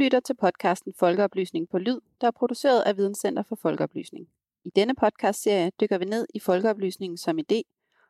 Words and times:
lytter 0.00 0.20
til 0.20 0.34
podcasten 0.34 0.92
Folkeoplysning 0.98 1.68
på 1.68 1.78
Lyd, 1.78 2.00
der 2.20 2.26
er 2.26 2.30
produceret 2.30 2.80
af 2.80 2.96
Videnscenter 2.96 3.42
for 3.42 3.56
Folkeoplysning. 3.56 4.28
I 4.64 4.70
denne 4.76 4.94
podcastserie 4.94 5.70
dykker 5.80 5.98
vi 5.98 6.04
ned 6.04 6.26
i 6.34 6.38
folkeoplysningen 6.38 7.16
som 7.16 7.38
idé, 7.38 7.62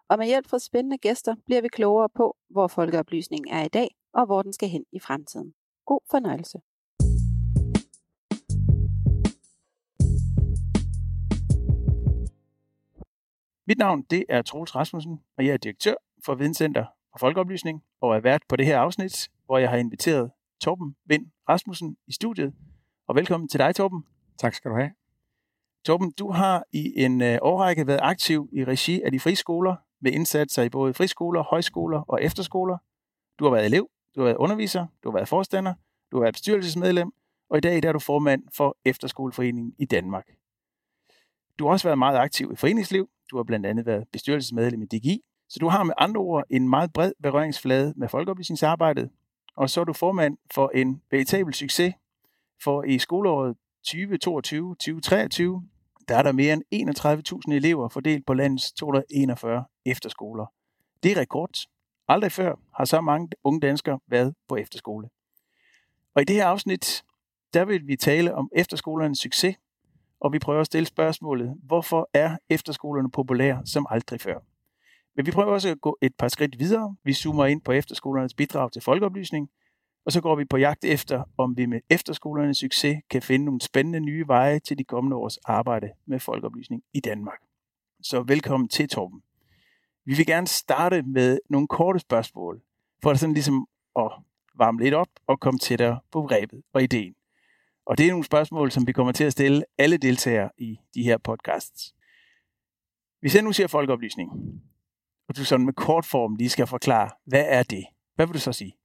og 0.09 0.19
med 0.19 0.27
hjælp 0.27 0.47
fra 0.47 0.59
spændende 0.59 0.99
gæster 0.99 1.35
bliver 1.47 1.61
vi 1.61 1.69
klogere 1.69 2.09
på, 2.09 2.37
hvor 2.49 2.67
folkeoplysningen 2.67 3.53
er 3.53 3.65
i 3.65 3.69
dag, 3.69 3.89
og 4.13 4.27
hvor 4.27 4.43
den 4.43 4.53
skal 4.53 4.69
hen 4.69 4.85
i 4.93 4.99
fremtiden. 4.99 5.55
God 5.87 6.01
fornøjelse. 6.11 6.61
Mit 13.67 13.79
navn 13.79 14.03
det 14.03 14.25
er 14.29 14.43
Troels 14.43 14.77
Rasmussen, 14.77 15.21
og 15.37 15.47
jeg 15.47 15.53
er 15.53 15.57
direktør 15.57 15.95
for 16.25 16.35
Videnscenter 16.35 16.85
for 17.13 17.19
Folkeoplysning, 17.19 17.85
og 18.01 18.17
er 18.17 18.21
vært 18.21 18.43
på 18.49 18.57
det 18.57 18.67
her 18.67 18.79
afsnit, 18.79 19.31
hvor 19.47 19.59
jeg 19.59 19.71
har 19.71 19.77
inviteret 19.77 20.31
Torben 20.61 20.97
Vind 21.05 21.27
Rasmussen 21.49 21.97
i 22.07 22.13
studiet. 22.13 22.55
Og 23.09 23.17
velkommen 23.17 23.49
til 23.49 23.61
dig, 23.61 23.75
Torben. 23.75 24.05
Tak 24.39 24.55
skal 24.55 24.71
du 24.71 24.77
have. 24.77 24.91
Torben, 25.85 26.11
du 26.11 26.31
har 26.31 26.65
i 26.73 26.93
en 26.97 27.23
øh, 27.23 27.39
årrække 27.43 27.87
været 27.87 28.01
aktiv 28.03 28.49
i 28.53 28.65
regi 28.65 29.03
af 29.03 29.13
de 29.13 29.21
friskoler 29.21 29.77
med 30.01 30.13
indsatser 30.13 30.63
i 30.63 30.69
både 30.69 30.95
friskoler, 30.95 31.43
højskoler 31.43 32.01
og 32.01 32.23
efterskoler. 32.23 32.79
Du 33.39 33.45
har 33.45 33.51
været 33.51 33.67
elev, 33.67 33.91
du 34.15 34.21
har 34.21 34.25
været 34.25 34.37
underviser, 34.37 34.87
du 35.03 35.11
har 35.11 35.15
været 35.17 35.29
forstander, 35.29 35.75
du 36.11 36.17
har 36.17 36.21
været 36.21 36.35
bestyrelsesmedlem, 36.35 37.13
og 37.51 37.59
i 37.59 37.61
dag 37.61 37.83
der 37.83 37.89
er 37.89 37.93
du 37.93 37.99
formand 37.99 38.43
for 38.57 38.77
Efterskoleforeningen 38.85 39.75
i 39.79 39.85
Danmark. 39.85 40.27
Du 41.59 41.65
har 41.65 41.73
også 41.73 41.89
været 41.89 41.99
meget 41.99 42.19
aktiv 42.19 42.51
i 42.53 42.57
foreningsliv. 42.57 43.09
Du 43.31 43.37
har 43.37 43.45
blandt 43.45 43.67
andet 43.67 43.87
været 43.87 44.09
bestyrelsesmedlem 44.13 44.83
i 44.83 44.87
DGI, 44.87 45.21
så 45.49 45.59
du 45.61 45.69
har 45.69 45.85
med 45.85 45.95
andre 45.99 46.21
ord 46.21 46.45
en 46.51 46.69
meget 46.69 46.93
bred 46.93 47.13
berøringsflade 47.23 47.95
med 47.97 48.09
folkeoplysningsarbejdet, 48.09 49.11
og 49.61 49.71
så 49.71 49.81
er 49.81 49.85
du 49.85 49.93
formand 49.93 50.39
for 50.55 50.71
en 50.75 51.03
veritabel 51.11 51.55
succes, 51.55 51.95
for 52.65 52.83
i 52.83 52.99
skoleåret 52.99 53.57
2022-2023, 53.89 53.95
der 56.09 56.17
er 56.17 56.23
der 56.23 56.33
mere 56.33 56.53
end 56.71 57.45
31.000 57.49 57.55
elever 57.55 57.89
fordelt 57.89 58.27
på 58.27 58.35
landets 58.35 58.73
241 58.73 59.65
efterskoler. 59.87 60.47
Det 61.03 61.13
er 61.13 61.17
rekord. 61.17 61.59
Aldrig 62.09 62.33
før 62.33 62.55
har 62.75 62.85
så 62.85 63.01
mange 63.01 63.29
unge 63.45 63.61
danskere 63.61 64.01
været 64.07 64.35
på 64.49 64.57
efterskole. 64.57 65.09
Og 66.15 66.23
i 66.23 66.25
det 66.25 66.37
her 66.37 66.47
afsnit, 66.47 67.03
der 67.55 67.65
vil 67.65 67.87
vi 67.87 67.97
tale 67.97 68.35
om 68.35 68.51
efterskolernes 68.57 69.19
succes, 69.19 69.57
og 70.21 70.33
vi 70.33 70.39
prøver 70.39 70.61
at 70.61 70.67
stille 70.67 70.87
spørgsmålet, 70.87 71.55
hvorfor 71.63 72.11
er 72.15 72.37
efterskolerne 72.51 73.11
populære 73.11 73.63
som 73.67 73.87
aldrig 73.91 74.21
før? 74.21 74.39
Men 75.21 75.27
vi 75.27 75.31
prøver 75.31 75.53
også 75.53 75.69
at 75.69 75.81
gå 75.81 75.99
et 76.03 76.15
par 76.19 76.29
skridt 76.29 76.59
videre. 76.59 76.97
Vi 77.05 77.13
zoomer 77.13 77.47
ind 77.47 77.61
på 77.63 77.73
efterskolernes 77.73 78.35
bidrag 78.35 78.73
til 78.73 78.83
folkeoplysning, 78.83 79.51
og 80.05 80.13
så 80.13 80.21
går 80.21 80.37
vi 80.37 80.45
på 80.45 80.57
jagt 80.57 80.85
efter, 80.85 81.25
om 81.39 81.57
vi 81.57 81.67
med 81.67 81.81
efterskolernes 81.91 82.59
succes 82.59 82.97
kan 83.11 83.23
finde 83.23 83.45
nogle 83.45 83.61
spændende 83.61 84.01
nye 84.01 84.27
veje 84.27 84.59
til 84.59 84.79
de 84.79 84.85
kommende 84.85 85.17
års 85.17 85.37
arbejde 85.37 85.91
med 86.07 86.21
folkeoplysning 86.21 86.83
i 86.95 87.01
Danmark. 87.01 87.39
Så 88.03 88.23
velkommen 88.23 88.69
til 88.69 88.89
Torben. 88.89 89.23
Vi 90.05 90.15
vil 90.15 90.27
gerne 90.27 90.47
starte 90.47 91.03
med 91.03 91.39
nogle 91.51 91.69
korte 91.69 91.99
spørgsmål, 91.99 92.63
for 93.03 93.11
at 93.11 93.19
sådan 93.19 93.35
ligesom 93.35 93.67
at 93.97 94.11
varme 94.55 94.83
lidt 94.83 94.95
op 94.95 95.11
og 95.27 95.41
komme 95.41 95.59
tættere 95.59 96.01
på 96.13 96.27
rebet 96.27 96.63
og 96.73 96.83
ideen. 96.83 97.15
Og 97.87 97.99
det 97.99 98.07
er 98.07 98.11
nogle 98.11 98.25
spørgsmål, 98.25 98.71
som 98.71 98.87
vi 98.87 98.93
kommer 98.93 99.13
til 99.13 99.25
at 99.25 99.33
stille 99.33 99.65
alle 99.79 99.97
deltagere 99.97 100.51
i 100.59 100.79
de 100.95 101.03
her 101.03 101.19
podcasts. 101.19 101.95
Hvis 103.21 103.35
jeg 103.35 103.43
nu 103.43 103.53
siger 103.53 103.67
folkeoplysning, 103.67 104.31
og 105.31 105.37
du 105.37 105.45
sådan 105.45 105.67
med 105.67 105.73
kort 105.73 106.07
form 106.07 106.35
lige 106.35 106.49
skal 106.49 106.67
forklare, 106.67 107.11
hvad 107.27 107.45
er 107.49 107.63
det? 107.63 107.85
Hvad 108.15 108.27
vil 108.27 108.35
du 108.35 108.39
så 108.41 108.53
sige? 108.53 108.77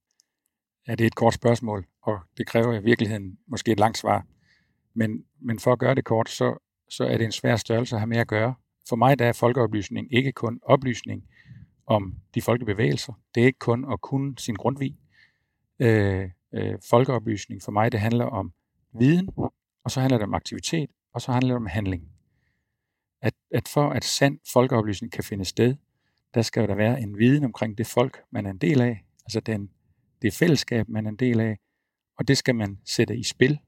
Ja, 0.88 0.94
det 0.94 1.00
er 1.00 1.06
et 1.06 1.14
kort 1.14 1.34
spørgsmål, 1.34 1.86
og 2.02 2.18
det 2.36 2.46
kræver 2.46 2.74
i 2.74 2.82
virkeligheden 2.82 3.38
måske 3.46 3.72
et 3.72 3.80
langt 3.80 3.98
svar. 3.98 4.26
Men, 4.94 5.24
men 5.40 5.58
for 5.58 5.72
at 5.72 5.78
gøre 5.78 5.94
det 5.94 6.04
kort, 6.04 6.28
så, 6.28 6.58
så 6.90 7.04
er 7.04 7.18
det 7.18 7.24
en 7.24 7.32
svær 7.32 7.56
størrelse 7.56 7.96
at 7.96 8.00
have 8.00 8.06
med 8.06 8.16
at 8.16 8.28
gøre. 8.28 8.54
For 8.88 8.96
mig 8.96 9.18
der 9.18 9.26
er 9.26 9.32
folkeoplysning 9.32 10.14
ikke 10.14 10.32
kun 10.32 10.60
oplysning 10.62 11.24
om 11.86 12.14
de 12.34 12.42
folkebevægelser. 12.42 13.12
Det 13.34 13.42
er 13.42 13.46
ikke 13.46 13.58
kun 13.58 13.92
at 13.92 14.00
kunne 14.00 14.38
sin 14.38 14.54
grundvig. 14.54 14.96
Øh, 15.78 16.30
øh, 16.54 16.78
folkeoplysning 16.90 17.62
for 17.62 17.72
mig, 17.72 17.92
det 17.92 18.00
handler 18.00 18.24
om 18.24 18.52
viden, 18.98 19.28
og 19.84 19.90
så 19.90 20.00
handler 20.00 20.18
det 20.18 20.24
om 20.24 20.34
aktivitet, 20.34 20.90
og 21.14 21.20
så 21.20 21.32
handler 21.32 21.48
det 21.48 21.56
om 21.56 21.66
handling. 21.66 22.08
At, 23.22 23.34
at 23.50 23.68
for 23.68 23.90
at 23.90 24.04
sand 24.04 24.38
folkeoplysning 24.52 25.12
kan 25.12 25.24
finde 25.24 25.44
sted, 25.44 25.76
der 26.36 26.42
skal 26.42 26.68
der 26.68 26.74
være 26.74 27.00
en 27.00 27.18
viden 27.18 27.44
omkring 27.44 27.78
det 27.78 27.86
folk, 27.86 28.24
man 28.30 28.46
er 28.46 28.50
en 28.50 28.58
del 28.58 28.80
af, 28.80 29.04
altså 29.24 29.40
den, 29.40 29.70
det 30.22 30.34
fællesskab, 30.34 30.88
man 30.88 31.06
er 31.06 31.10
en 31.10 31.16
del 31.16 31.40
af, 31.40 31.58
og 32.18 32.28
det 32.28 32.38
skal 32.38 32.54
man 32.54 32.80
sætte 32.84 33.16
i 33.16 33.22
spil 33.22 33.58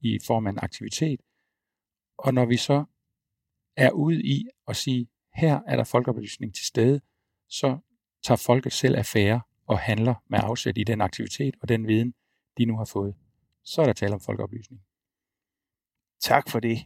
i 0.00 0.18
form 0.26 0.46
af 0.46 0.50
en 0.50 0.58
aktivitet. 0.62 1.20
Og 2.18 2.34
når 2.34 2.46
vi 2.46 2.56
så 2.56 2.84
er 3.76 3.90
ude 3.90 4.22
i 4.22 4.48
at 4.68 4.76
sige, 4.76 5.08
her 5.34 5.60
er 5.66 5.76
der 5.76 5.84
folkeoplysning 5.84 6.54
til 6.54 6.66
stede, 6.66 7.00
så 7.48 7.78
tager 8.22 8.42
folket 8.46 8.72
selv 8.72 8.96
affære 8.96 9.40
og 9.66 9.78
handler 9.78 10.14
med 10.28 10.38
afsæt 10.42 10.78
i 10.78 10.84
den 10.84 11.00
aktivitet 11.00 11.54
og 11.62 11.68
den 11.68 11.86
viden, 11.86 12.14
de 12.58 12.64
nu 12.64 12.76
har 12.76 12.84
fået. 12.84 13.14
Så 13.64 13.82
er 13.82 13.86
der 13.86 13.92
tale 13.92 14.14
om 14.14 14.20
folkeoplysning. 14.20 14.82
Tak 16.20 16.48
for 16.48 16.60
det. 16.60 16.78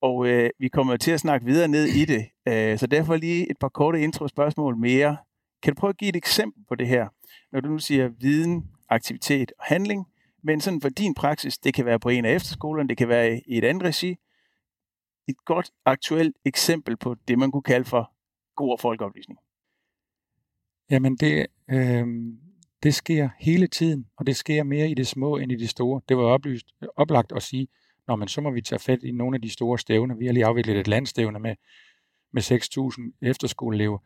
Og 0.00 0.28
øh, 0.28 0.50
vi 0.58 0.68
kommer 0.68 0.96
til 0.96 1.10
at 1.10 1.20
snakke 1.20 1.46
videre 1.46 1.68
ned 1.68 1.84
i 1.84 2.04
det, 2.04 2.26
øh, 2.48 2.78
så 2.78 2.86
derfor 2.86 3.16
lige 3.16 3.50
et 3.50 3.58
par 3.60 3.68
korte 3.68 4.00
intro-spørgsmål 4.00 4.76
mere. 4.76 5.16
Kan 5.62 5.74
du 5.74 5.80
prøve 5.80 5.88
at 5.90 5.96
give 5.96 6.08
et 6.08 6.16
eksempel 6.16 6.64
på 6.68 6.74
det 6.74 6.88
her, 6.88 7.08
når 7.52 7.60
du 7.60 7.68
nu 7.68 7.78
siger 7.78 8.08
viden, 8.08 8.70
aktivitet 8.88 9.52
og 9.58 9.64
handling, 9.64 10.06
men 10.42 10.60
sådan 10.60 10.80
for 10.80 10.88
din 10.88 11.14
praksis, 11.14 11.58
det 11.58 11.74
kan 11.74 11.84
være 11.84 11.98
på 11.98 12.08
en 12.08 12.24
af 12.24 12.34
efterskolerne, 12.34 12.88
det 12.88 12.96
kan 12.96 13.08
være 13.08 13.40
i 13.46 13.58
et 13.58 13.64
andet 13.64 13.82
regi, 13.82 14.16
et 15.28 15.36
godt 15.44 15.70
aktuelt 15.84 16.36
eksempel 16.44 16.96
på 16.96 17.16
det, 17.28 17.38
man 17.38 17.50
kunne 17.50 17.62
kalde 17.62 17.84
for 17.84 18.12
god 18.56 18.78
folkeoplysning. 18.78 19.38
Jamen 20.90 21.16
det, 21.16 21.46
øh, 21.70 22.06
det 22.82 22.94
sker 22.94 23.28
hele 23.38 23.66
tiden, 23.66 24.06
og 24.16 24.26
det 24.26 24.36
sker 24.36 24.62
mere 24.62 24.90
i 24.90 24.94
det 24.94 25.06
små 25.06 25.36
end 25.36 25.52
i 25.52 25.56
det 25.56 25.68
store. 25.68 26.00
Det 26.08 26.16
var 26.16 26.22
oplyst, 26.22 26.66
oplagt 26.96 27.32
at 27.32 27.42
sige, 27.42 27.68
Nå, 28.08 28.16
men 28.16 28.28
så 28.28 28.40
må 28.40 28.50
vi 28.50 28.60
tage 28.60 28.78
fat 28.78 29.02
i 29.02 29.10
nogle 29.10 29.34
af 29.34 29.42
de 29.42 29.50
store 29.50 29.78
stævner. 29.78 30.14
Vi 30.14 30.26
har 30.26 30.32
lige 30.32 30.46
afviklet 30.46 30.76
et 30.76 30.88
landstævne 30.88 31.38
med, 31.38 31.54
med 32.32 32.42
6.000 33.22 33.28
efterskoleelever. 33.28 33.98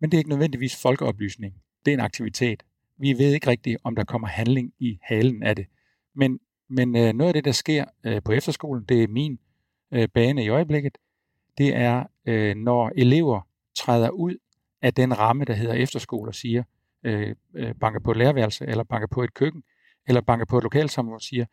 Men 0.00 0.10
det 0.10 0.16
er 0.16 0.18
ikke 0.18 0.30
nødvendigvis 0.30 0.82
folkeoplysning. 0.82 1.54
Det 1.84 1.90
er 1.90 1.94
en 1.94 2.04
aktivitet. 2.04 2.62
Vi 2.98 3.12
ved 3.12 3.34
ikke 3.34 3.50
rigtigt, 3.50 3.78
om 3.84 3.96
der 3.96 4.04
kommer 4.04 4.28
handling 4.28 4.72
i 4.78 4.98
halen 5.02 5.42
af 5.42 5.56
det. 5.56 5.66
Men, 6.14 6.40
men 6.68 6.96
øh, 6.96 7.12
noget 7.12 7.28
af 7.28 7.34
det, 7.34 7.44
der 7.44 7.52
sker 7.52 7.84
øh, 8.04 8.22
på 8.22 8.32
efterskolen, 8.32 8.84
det 8.84 9.02
er 9.02 9.08
min 9.08 9.38
øh, 9.92 10.08
bane 10.08 10.44
i 10.44 10.48
øjeblikket, 10.48 10.98
det 11.58 11.76
er, 11.76 12.04
øh, 12.26 12.56
når 12.56 12.92
elever 12.96 13.40
træder 13.74 14.10
ud 14.10 14.36
af 14.82 14.94
den 14.94 15.18
ramme, 15.18 15.44
der 15.44 15.54
hedder 15.54 15.74
efterskole 15.74 16.30
og 16.30 16.34
siger, 16.34 16.62
øh, 17.04 17.34
øh, 17.54 17.74
banker 17.74 18.00
på 18.00 18.10
et 18.10 18.16
lærerværelse, 18.16 18.66
eller 18.66 18.84
banker 18.84 19.06
på 19.06 19.22
et 19.22 19.34
køkken, 19.34 19.62
eller 20.08 20.20
banker 20.20 20.46
på 20.46 20.58
et 20.58 20.62
lokalsamfund 20.62 21.14
og 21.14 21.22
siger, 21.22 21.44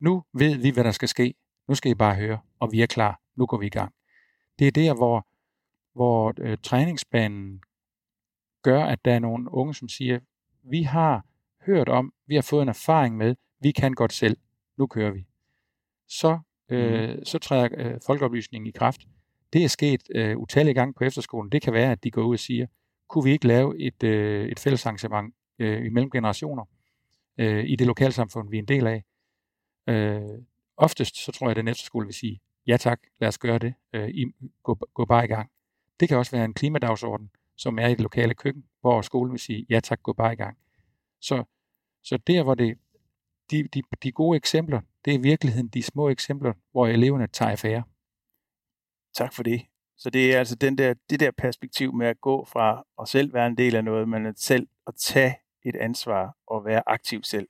nu 0.00 0.24
ved 0.34 0.56
vi, 0.56 0.70
hvad 0.70 0.84
der 0.84 0.90
skal 0.90 1.08
ske. 1.08 1.34
Nu 1.68 1.74
skal 1.74 1.90
I 1.90 1.94
bare 1.94 2.14
høre, 2.14 2.38
og 2.60 2.72
vi 2.72 2.82
er 2.82 2.86
klar. 2.86 3.20
Nu 3.36 3.46
går 3.46 3.58
vi 3.58 3.66
i 3.66 3.70
gang. 3.70 3.94
Det 4.58 4.66
er 4.66 4.70
der, 4.70 4.94
hvor, 4.94 5.26
hvor 5.94 6.34
øh, 6.38 6.58
træningsbanen 6.62 7.62
gør, 8.62 8.84
at 8.84 9.04
der 9.04 9.14
er 9.14 9.18
nogle 9.18 9.54
unge, 9.54 9.74
som 9.74 9.88
siger, 9.88 10.20
vi 10.62 10.82
har 10.82 11.26
hørt 11.66 11.88
om, 11.88 12.12
vi 12.26 12.34
har 12.34 12.42
fået 12.42 12.62
en 12.62 12.68
erfaring 12.68 13.16
med, 13.16 13.34
vi 13.60 13.70
kan 13.70 13.92
godt 13.92 14.12
selv. 14.12 14.36
Nu 14.78 14.86
kører 14.86 15.10
vi. 15.10 15.26
Så, 16.08 16.38
øh, 16.68 17.10
mm. 17.10 17.24
så 17.24 17.38
træder 17.38 17.68
øh, 17.76 18.00
folkeoplysningen 18.06 18.68
i 18.68 18.70
kraft. 18.70 19.00
Det 19.52 19.64
er 19.64 19.68
sket 19.68 20.02
øh, 20.14 20.36
utallige 20.38 20.74
gange 20.74 20.94
på 20.94 21.04
efterskolen. 21.04 21.52
Det 21.52 21.62
kan 21.62 21.72
være, 21.72 21.92
at 21.92 22.04
de 22.04 22.10
går 22.10 22.22
ud 22.22 22.34
og 22.34 22.38
siger, 22.38 22.66
kunne 23.08 23.24
vi 23.24 23.30
ikke 23.30 23.46
lave 23.46 23.80
et, 23.80 24.02
øh, 24.02 24.48
et 24.48 24.58
fælles 24.58 24.86
arrangement 24.86 25.34
øh, 25.58 25.86
imellem 25.86 26.10
generationer 26.10 26.64
øh, 27.38 27.64
i 27.64 27.76
det 27.76 27.86
lokalsamfund, 27.86 28.50
vi 28.50 28.56
er 28.56 28.62
en 28.62 28.68
del 28.68 28.86
af. 28.86 29.04
Øh, 29.88 30.38
Oftest 30.80 31.16
så 31.16 31.32
tror 31.32 31.46
jeg, 31.46 31.50
at 31.50 31.56
den 31.56 31.68
efterskole 31.68 32.06
vil 32.06 32.14
sige, 32.14 32.40
ja 32.66 32.76
tak, 32.76 33.00
lad 33.20 33.28
os 33.28 33.38
gøre 33.38 33.58
det, 33.58 33.74
øh, 33.92 34.08
I, 34.08 34.24
gå, 34.62 34.74
gå 34.94 35.04
bare 35.04 35.24
i 35.24 35.28
gang. 35.28 35.50
Det 36.00 36.08
kan 36.08 36.18
også 36.18 36.36
være 36.36 36.44
en 36.44 36.54
klimadagsorden, 36.54 37.30
som 37.56 37.78
er 37.78 37.86
i 37.86 37.90
det 37.90 38.00
lokale 38.00 38.34
køkken, 38.34 38.64
hvor 38.80 39.02
skolen 39.02 39.32
vil 39.32 39.40
sige, 39.40 39.66
ja 39.70 39.80
tak, 39.80 40.02
gå 40.02 40.12
bare 40.12 40.32
i 40.32 40.36
gang. 40.36 40.58
Så, 41.20 41.44
så 42.02 42.16
der, 42.16 42.42
hvor 42.42 42.54
det, 42.54 42.78
de, 43.50 43.68
de, 43.74 43.82
de 44.02 44.12
gode 44.12 44.36
eksempler, 44.36 44.80
det 45.04 45.14
er 45.14 45.18
i 45.18 45.22
virkeligheden 45.22 45.68
de 45.68 45.82
små 45.82 46.08
eksempler, 46.08 46.52
hvor 46.72 46.86
eleverne 46.86 47.26
tager 47.26 47.50
affære. 47.50 47.82
Tak 49.14 49.34
for 49.34 49.42
det. 49.42 49.62
Så 49.96 50.10
det 50.10 50.34
er 50.34 50.38
altså 50.38 50.54
den 50.54 50.78
der, 50.78 50.94
det 51.10 51.20
der 51.20 51.30
perspektiv 51.30 51.94
med 51.94 52.06
at 52.06 52.20
gå 52.20 52.44
fra 52.44 52.84
at 53.00 53.08
selv 53.08 53.34
være 53.34 53.46
en 53.46 53.56
del 53.56 53.76
af 53.76 53.84
noget, 53.84 54.08
men 54.08 54.26
at 54.26 54.40
selv 54.40 54.68
at 54.86 54.94
tage 54.94 55.34
et 55.64 55.76
ansvar 55.76 56.36
og 56.46 56.64
være 56.64 56.82
aktiv 56.86 57.22
selv. 57.22 57.48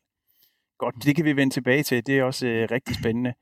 Godt, 0.80 0.94
det 1.04 1.16
kan 1.16 1.24
vi 1.24 1.36
vende 1.36 1.54
tilbage 1.54 1.82
til. 1.82 2.06
Det 2.06 2.18
er 2.18 2.24
også 2.24 2.46
øh, 2.46 2.68
rigtig 2.70 2.96
spændende. 2.96 3.32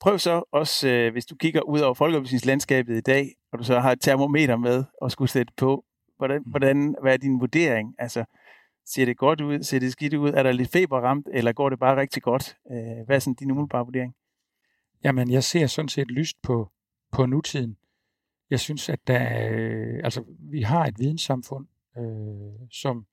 Prøv 0.00 0.18
så 0.18 0.42
også, 0.52 0.88
øh, 0.88 1.12
hvis 1.12 1.26
du 1.26 1.34
kigger 1.34 1.60
ud 1.60 1.80
over 1.80 1.94
folkeoplysningslandskabet 1.94 2.96
i 2.96 3.00
dag, 3.00 3.34
og 3.52 3.58
du 3.58 3.64
så 3.64 3.80
har 3.80 3.92
et 3.92 4.00
termometer 4.00 4.56
med 4.56 4.84
og 5.02 5.10
skulle 5.10 5.30
sætte 5.30 5.52
på, 5.56 5.84
hvordan, 6.16 6.42
mm. 6.46 6.50
hvordan, 6.50 6.96
hvad 7.02 7.12
er 7.12 7.16
din 7.16 7.40
vurdering? 7.40 7.94
Altså, 7.98 8.24
Ser 8.86 9.04
det 9.04 9.16
godt 9.16 9.40
ud? 9.40 9.62
Ser 9.62 9.78
det 9.78 9.92
skidt 9.92 10.14
ud? 10.14 10.30
Er 10.30 10.42
der 10.42 10.52
lidt 10.52 10.72
feberramt, 10.72 11.28
eller 11.32 11.52
går 11.52 11.70
det 11.70 11.78
bare 11.78 12.00
rigtig 12.00 12.22
godt? 12.22 12.56
Øh, 12.70 13.06
hvad 13.06 13.16
er 13.16 13.18
sådan 13.18 13.34
din 13.34 13.50
umiddelbare 13.50 13.84
vurdering? 13.84 14.14
Jamen, 15.04 15.30
jeg 15.30 15.44
ser 15.44 15.66
sådan 15.66 15.88
set 15.88 16.10
lyst 16.10 16.42
på, 16.42 16.70
på 17.12 17.26
nutiden. 17.26 17.76
Jeg 18.50 18.60
synes, 18.60 18.88
at 18.88 19.06
der, 19.06 19.48
øh, 19.50 20.00
altså, 20.04 20.24
vi 20.38 20.62
har 20.62 20.84
et 20.86 20.98
videnssamfund, 20.98 21.66
øh, 21.98 22.68
som 22.70 23.06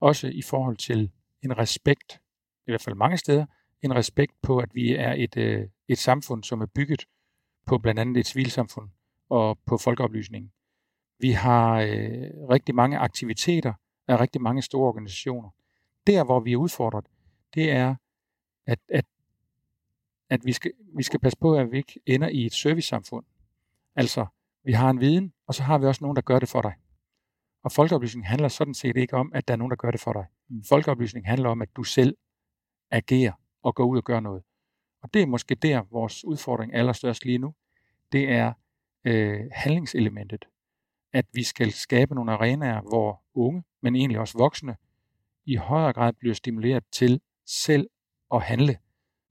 også 0.00 0.28
i 0.28 0.42
forhold 0.42 0.76
til 0.76 1.10
en 1.42 1.58
respekt, 1.58 2.20
i 2.66 2.70
hvert 2.70 2.82
fald 2.82 2.96
mange 2.96 3.16
steder, 3.16 3.46
en 3.82 3.94
respekt 3.94 4.32
på, 4.42 4.58
at 4.58 4.74
vi 4.74 4.94
er 4.94 5.12
et, 5.12 5.36
øh, 5.36 5.68
et 5.88 5.98
samfund, 5.98 6.44
som 6.44 6.60
er 6.60 6.66
bygget 6.66 7.06
på 7.66 7.78
blandt 7.78 8.00
andet 8.00 8.16
et 8.16 8.26
civilsamfund 8.26 8.88
og 9.28 9.58
på 9.66 9.78
folkeoplysningen. 9.78 10.52
Vi 11.18 11.30
har 11.30 11.80
øh, 11.80 12.48
rigtig 12.50 12.74
mange 12.74 12.98
aktiviteter 12.98 13.72
af 14.08 14.20
rigtig 14.20 14.42
mange 14.42 14.62
store 14.62 14.88
organisationer. 14.88 15.50
Der, 16.06 16.24
hvor 16.24 16.40
vi 16.40 16.52
er 16.52 16.56
udfordret, 16.56 17.04
det 17.54 17.70
er, 17.70 17.94
at, 18.66 18.78
at, 18.88 19.04
at 20.30 20.40
vi, 20.44 20.52
skal, 20.52 20.72
vi 20.96 21.02
skal 21.02 21.20
passe 21.20 21.38
på, 21.38 21.54
at 21.54 21.72
vi 21.72 21.76
ikke 21.76 22.00
ender 22.06 22.28
i 22.28 22.46
et 22.46 22.52
servicesamfund. 22.52 23.24
Altså, 23.96 24.26
vi 24.64 24.72
har 24.72 24.90
en 24.90 25.00
viden, 25.00 25.32
og 25.46 25.54
så 25.54 25.62
har 25.62 25.78
vi 25.78 25.86
også 25.86 26.04
nogen, 26.04 26.16
der 26.16 26.22
gør 26.22 26.38
det 26.38 26.48
for 26.48 26.62
dig. 26.62 26.74
Og 27.64 27.72
folkeoplysning 27.72 28.26
handler 28.26 28.48
sådan 28.48 28.74
set 28.74 28.96
ikke 28.96 29.16
om, 29.16 29.32
at 29.34 29.48
der 29.48 29.54
er 29.54 29.58
nogen, 29.58 29.70
der 29.70 29.76
gør 29.76 29.90
det 29.90 30.00
for 30.00 30.12
dig. 30.12 30.26
Mm. 30.48 30.64
Folkeoplysning 30.64 31.26
handler 31.26 31.48
om, 31.48 31.62
at 31.62 31.76
du 31.76 31.82
selv 31.82 32.16
agere 32.90 33.32
og 33.62 33.74
gå 33.74 33.84
ud 33.84 33.96
og 33.96 34.04
gøre 34.04 34.22
noget. 34.22 34.42
Og 35.02 35.14
det 35.14 35.22
er 35.22 35.26
måske 35.26 35.54
der, 35.54 35.82
vores 35.90 36.24
udfordring 36.24 36.72
er 36.74 36.78
allerstørst 36.78 37.24
lige 37.24 37.38
nu. 37.38 37.54
Det 38.12 38.30
er 38.30 38.52
øh, 39.04 39.40
handlingselementet. 39.52 40.44
At 41.12 41.26
vi 41.32 41.42
skal 41.42 41.72
skabe 41.72 42.14
nogle 42.14 42.32
arenaer, 42.32 42.80
hvor 42.80 43.22
unge, 43.34 43.64
men 43.82 43.96
egentlig 43.96 44.18
også 44.18 44.38
voksne, 44.38 44.76
i 45.46 45.56
højere 45.56 45.92
grad 45.92 46.12
bliver 46.12 46.34
stimuleret 46.34 46.84
til 46.92 47.20
selv 47.46 47.90
at 48.34 48.42
handle, 48.42 48.78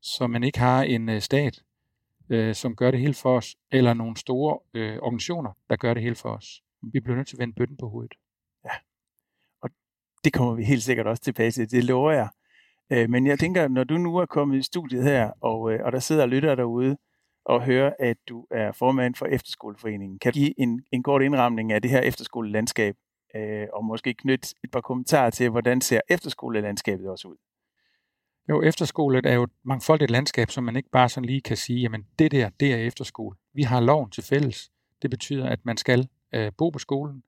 så 0.01 0.27
man 0.27 0.43
ikke 0.43 0.59
har 0.59 0.83
en 0.83 1.09
øh, 1.09 1.21
stat, 1.21 1.63
øh, 2.29 2.55
som 2.55 2.75
gør 2.75 2.91
det 2.91 2.99
hele 2.99 3.13
for 3.13 3.37
os, 3.37 3.55
eller 3.71 3.93
nogle 3.93 4.17
store 4.17 4.59
øh, 4.73 4.97
organisationer, 4.97 5.51
der 5.69 5.75
gør 5.75 5.93
det 5.93 6.03
hele 6.03 6.15
for 6.15 6.29
os. 6.29 6.61
Vi 6.81 6.99
bliver 6.99 7.15
nødt 7.15 7.27
til 7.27 7.35
at 7.35 7.39
vende 7.39 7.53
bøtten 7.53 7.77
på 7.77 7.89
hovedet. 7.89 8.13
Ja, 8.65 8.71
og 9.61 9.69
det 10.23 10.33
kommer 10.33 10.53
vi 10.53 10.63
helt 10.63 10.83
sikkert 10.83 11.07
også 11.07 11.23
tilbage 11.23 11.51
til, 11.51 11.71
det 11.71 11.83
lover 11.83 12.11
jeg. 12.11 12.29
Øh, 12.91 13.09
men 13.09 13.27
jeg 13.27 13.39
tænker, 13.39 13.67
når 13.67 13.83
du 13.83 13.97
nu 13.97 14.17
er 14.17 14.25
kommet 14.25 14.57
i 14.57 14.61
studiet 14.61 15.03
her, 15.03 15.31
og, 15.41 15.73
øh, 15.73 15.79
og 15.85 15.91
der 15.91 15.99
sidder 15.99 16.25
lytter 16.25 16.55
derude, 16.55 16.97
og 17.45 17.63
hører, 17.63 17.93
at 17.99 18.17
du 18.29 18.47
er 18.51 18.71
formand 18.71 19.15
for 19.15 19.25
Efterskoleforeningen. 19.25 20.19
Kan 20.19 20.33
du 20.33 20.39
give 20.39 20.59
en, 20.59 20.83
en 20.91 21.03
kort 21.03 21.21
indramning 21.21 21.71
af 21.71 21.81
det 21.81 21.91
her 21.91 21.99
efterskolelandskab, 21.99 22.95
øh, 23.35 23.67
og 23.73 23.85
måske 23.85 24.13
knytte 24.13 24.55
et 24.63 24.71
par 24.71 24.81
kommentarer 24.81 25.29
til, 25.29 25.49
hvordan 25.49 25.81
ser 25.81 26.01
efterskolelandskabet 26.09 27.09
også 27.09 27.27
ud? 27.27 27.35
Jo, 28.49 28.61
efterskolet 28.61 29.25
er 29.25 29.33
jo 29.33 29.43
et 29.43 29.51
mangfoldigt 29.63 30.11
landskab, 30.11 30.51
som 30.51 30.63
man 30.63 30.75
ikke 30.75 30.89
bare 30.89 31.09
sådan 31.09 31.25
lige 31.25 31.41
kan 31.41 31.57
sige, 31.57 31.79
jamen 31.81 32.07
det 32.19 32.31
der, 32.31 32.49
det 32.59 32.73
er 32.73 32.77
efterskole. 32.77 33.37
Vi 33.53 33.63
har 33.63 33.79
loven 33.79 34.09
til 34.09 34.23
fælles. 34.23 34.71
Det 35.01 35.09
betyder, 35.09 35.49
at 35.49 35.65
man 35.65 35.77
skal 35.77 36.07
øh, 36.33 36.51
bo 36.57 36.69
på 36.69 36.79
skolen. 36.79 37.23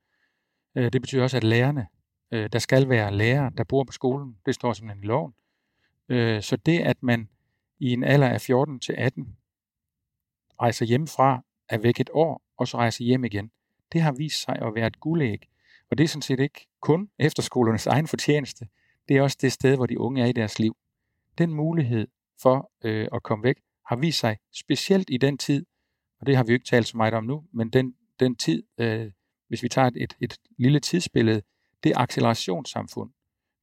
Øh, 0.75 0.93
det 0.93 1.01
betyder 1.01 1.23
også, 1.23 1.37
at 1.37 1.43
lærerne, 1.43 1.87
øh, 2.31 2.49
der 2.53 2.59
skal 2.59 2.89
være 2.89 3.13
lærere, 3.13 3.51
der 3.57 3.63
bor 3.63 3.83
på 3.83 3.91
skolen. 3.91 4.37
Det 4.45 4.55
står 4.55 4.73
simpelthen 4.73 5.03
i 5.03 5.07
loven. 5.07 5.33
Øh, 6.09 6.41
så 6.41 6.55
det, 6.55 6.79
at 6.79 7.03
man 7.03 7.29
i 7.79 7.93
en 7.93 8.03
alder 8.03 8.27
af 8.27 8.41
14 8.41 8.79
til 8.79 8.95
18 8.97 9.37
rejser 10.61 10.85
hjemmefra, 10.85 11.43
er 11.69 11.77
væk 11.77 11.99
et 11.99 12.09
år, 12.13 12.41
og 12.57 12.67
så 12.67 12.77
rejser 12.77 13.05
hjem 13.05 13.25
igen, 13.25 13.51
det 13.93 14.01
har 14.01 14.11
vist 14.11 14.41
sig 14.41 14.55
at 14.61 14.75
være 14.75 14.87
et 14.87 14.99
guldæg. 14.99 15.49
Og 15.91 15.97
det 15.97 16.03
er 16.03 16.07
sådan 16.07 16.21
set 16.21 16.39
ikke 16.39 16.67
kun 16.81 17.09
efterskolernes 17.19 17.87
egen 17.93 18.07
fortjeneste. 18.07 18.67
Det 19.07 19.17
er 19.17 19.21
også 19.21 19.37
det 19.41 19.51
sted, 19.51 19.75
hvor 19.75 19.85
de 19.85 19.99
unge 19.99 20.21
er 20.21 20.25
i 20.25 20.31
deres 20.31 20.59
liv. 20.59 20.77
Den 21.37 21.53
mulighed 21.53 22.07
for 22.41 22.71
øh, 22.83 23.07
at 23.13 23.23
komme 23.23 23.43
væk 23.43 23.55
har 23.85 23.95
vist 23.95 24.19
sig 24.19 24.37
specielt 24.53 25.09
i 25.09 25.17
den 25.17 25.37
tid, 25.37 25.65
og 26.19 26.27
det 26.27 26.35
har 26.35 26.43
vi 26.43 26.51
jo 26.51 26.53
ikke 26.53 26.65
talt 26.65 26.87
så 26.87 26.97
meget 26.97 27.13
om 27.13 27.23
nu, 27.23 27.43
men 27.51 27.69
den, 27.69 27.95
den 28.19 28.35
tid, 28.35 28.63
øh, 28.77 29.11
hvis 29.47 29.63
vi 29.63 29.69
tager 29.69 29.87
et, 29.87 29.97
et, 29.97 30.15
et 30.21 30.37
lille 30.57 30.79
tidsbillede, 30.79 31.41
det 31.83 31.93
accelerationssamfund, 31.95 33.09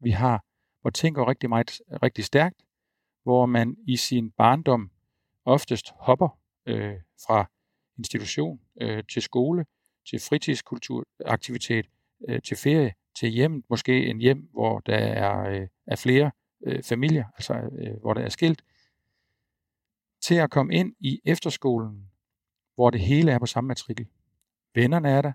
vi 0.00 0.10
har, 0.10 0.44
og 0.84 0.94
tænker 0.94 1.28
rigtig, 1.28 1.48
meget, 1.48 1.80
rigtig 2.02 2.24
stærkt, 2.24 2.62
hvor 3.22 3.46
man 3.46 3.76
i 3.86 3.96
sin 3.96 4.30
barndom 4.30 4.90
oftest 5.44 5.92
hopper 5.96 6.38
øh, 6.66 6.94
fra 7.26 7.50
institution 7.98 8.60
øh, 8.80 9.04
til 9.12 9.22
skole, 9.22 9.66
til 10.10 10.20
fritidskulturaktivitet, 10.20 11.86
øh, 12.28 12.42
til 12.42 12.56
ferie, 12.56 12.94
til 13.20 13.28
hjem, 13.28 13.64
måske 13.70 14.06
en 14.06 14.18
hjem, 14.18 14.48
hvor 14.52 14.80
der 14.80 14.96
er, 14.96 15.48
øh, 15.48 15.68
er 15.86 15.96
flere 15.96 16.30
øh, 16.66 16.82
familier, 16.82 17.24
altså 17.34 17.54
øh, 17.54 18.00
hvor 18.00 18.14
der 18.14 18.20
er 18.20 18.28
skilt, 18.28 18.64
til 20.22 20.34
at 20.34 20.50
komme 20.50 20.74
ind 20.74 20.94
i 21.00 21.20
efterskolen, 21.24 22.10
hvor 22.74 22.90
det 22.90 23.00
hele 23.00 23.32
er 23.32 23.38
på 23.38 23.46
samme 23.46 23.68
matrikel. 23.68 24.06
Vennerne 24.74 25.08
er 25.08 25.22
der, 25.22 25.32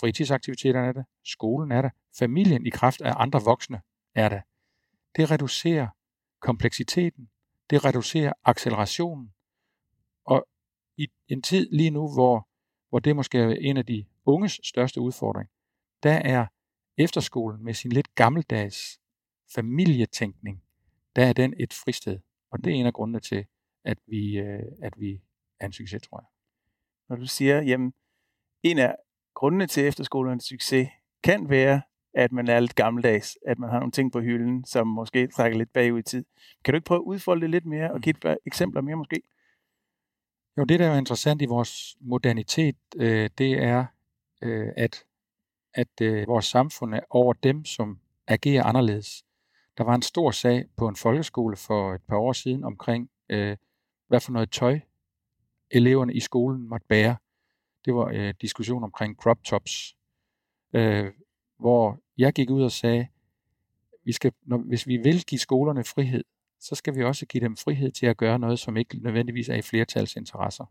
fritidsaktiviteterne 0.00 0.88
er 0.88 0.92
der, 0.92 1.02
skolen 1.24 1.72
er 1.72 1.82
der, 1.82 1.90
familien 2.18 2.66
i 2.66 2.70
kraft 2.70 3.00
af 3.00 3.12
andre 3.16 3.40
voksne 3.44 3.80
er 4.14 4.28
der. 4.28 4.40
Det 5.16 5.30
reducerer 5.30 5.88
kompleksiteten, 6.40 7.30
det 7.70 7.84
reducerer 7.84 8.32
accelerationen, 8.44 9.34
og 10.24 10.48
i 10.96 11.06
en 11.28 11.42
tid 11.42 11.68
lige 11.70 11.90
nu, 11.90 12.12
hvor, 12.14 12.48
hvor 12.88 12.98
det 12.98 13.16
måske 13.16 13.38
er 13.38 13.48
en 13.50 13.76
af 13.76 13.86
de 13.86 14.06
unges 14.24 14.60
største 14.64 15.00
udfordring, 15.00 15.50
der 16.02 16.12
er 16.12 16.46
efterskolen 16.98 17.64
med 17.64 17.74
sin 17.74 17.92
lidt 17.92 18.14
gammeldags 18.14 19.00
familietænkning, 19.54 20.62
der 21.16 21.26
er 21.26 21.32
den 21.32 21.54
et 21.60 21.72
fristed. 21.72 22.18
Og 22.50 22.64
det 22.64 22.70
er 22.72 22.74
en 22.74 22.86
af 22.86 22.92
grundene 22.92 23.20
til, 23.20 23.46
at 23.84 23.98
vi, 24.06 24.38
øh, 24.38 24.62
at 24.82 24.92
vi 24.96 25.20
er 25.60 25.66
en 25.66 25.72
succes, 25.72 26.02
tror 26.02 26.20
jeg. 26.20 26.26
Når 27.08 27.16
du 27.16 27.26
siger, 27.26 27.62
jamen, 27.62 27.94
en 28.62 28.78
af 28.78 28.96
grundene 29.34 29.66
til 29.66 29.86
efterskolernes 29.86 30.44
succes 30.44 30.88
kan 31.22 31.50
være, 31.50 31.82
at 32.16 32.32
man 32.32 32.48
er 32.48 32.60
lidt 32.60 32.74
gammeldags, 32.74 33.38
at 33.46 33.58
man 33.58 33.70
har 33.70 33.78
nogle 33.78 33.92
ting 33.92 34.12
på 34.12 34.20
hylden, 34.20 34.64
som 34.64 34.86
måske 34.86 35.26
trækker 35.26 35.58
lidt 35.58 35.72
bagud 35.72 35.98
i 35.98 36.02
tid. 36.02 36.24
Kan 36.64 36.72
du 36.72 36.76
ikke 36.76 36.84
prøve 36.84 36.98
at 36.98 37.02
udfolde 37.02 37.42
det 37.42 37.50
lidt 37.50 37.66
mere 37.66 37.92
og 37.92 38.00
give 38.00 38.10
et 38.10 38.20
par 38.20 38.36
eksempler 38.46 38.80
mere 38.80 38.96
måske? 38.96 39.22
Jo, 40.58 40.64
det 40.64 40.80
der 40.80 40.86
er 40.86 40.98
interessant 40.98 41.42
i 41.42 41.46
vores 41.46 41.96
modernitet, 42.00 42.76
øh, 42.96 43.30
det 43.38 43.52
er, 43.62 43.86
øh, 44.42 44.68
at, 44.76 45.04
at 45.74 46.00
øh, 46.02 46.26
vores 46.28 46.44
samfund 46.44 46.94
er 46.94 47.00
over 47.10 47.32
dem, 47.32 47.64
som 47.64 47.98
agerer 48.26 48.64
anderledes. 48.64 49.24
Der 49.78 49.84
var 49.84 49.94
en 49.94 50.02
stor 50.02 50.30
sag 50.30 50.64
på 50.76 50.88
en 50.88 50.96
folkeskole 50.96 51.56
for 51.56 51.94
et 51.94 52.02
par 52.08 52.16
år 52.16 52.32
siden 52.32 52.64
omkring, 52.64 53.10
øh, 53.28 53.56
hvad 54.08 54.20
for 54.20 54.32
noget 54.32 54.50
tøj 54.50 54.80
eleverne 55.70 56.14
i 56.14 56.20
skolen 56.20 56.68
måtte 56.68 56.86
bære. 56.88 57.16
Det 57.84 57.94
var 57.94 58.10
øh, 58.14 58.34
diskussion 58.40 58.84
omkring 58.84 59.16
crop 59.16 59.44
tops, 59.44 59.96
øh, 60.72 61.12
hvor 61.58 61.98
jeg 62.18 62.32
gik 62.32 62.50
ud 62.50 62.62
og 62.62 62.72
sagde, 62.72 63.08
vi 64.04 64.12
skal, 64.12 64.32
når, 64.42 64.58
hvis 64.58 64.86
vi 64.86 64.96
vil 64.96 65.24
give 65.24 65.38
skolerne 65.38 65.84
frihed, 65.84 66.24
så 66.60 66.74
skal 66.74 66.94
vi 66.94 67.04
også 67.04 67.26
give 67.26 67.44
dem 67.44 67.56
frihed 67.56 67.92
til 67.92 68.06
at 68.06 68.16
gøre 68.16 68.38
noget, 68.38 68.58
som 68.58 68.76
ikke 68.76 68.98
nødvendigvis 68.98 69.48
er 69.48 69.54
i 69.54 69.62
flertals 69.62 70.16
interesser. 70.16 70.64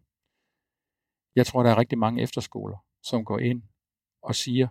Jeg 1.36 1.46
tror, 1.46 1.64
der 1.64 1.70
er 1.70 1.78
rigtig 1.78 1.98
mange 1.98 2.22
efterskoler, 2.22 2.78
som 3.04 3.26
går 3.26 3.40
ind 3.40 3.64
og 4.22 4.36
siger, 4.36 4.68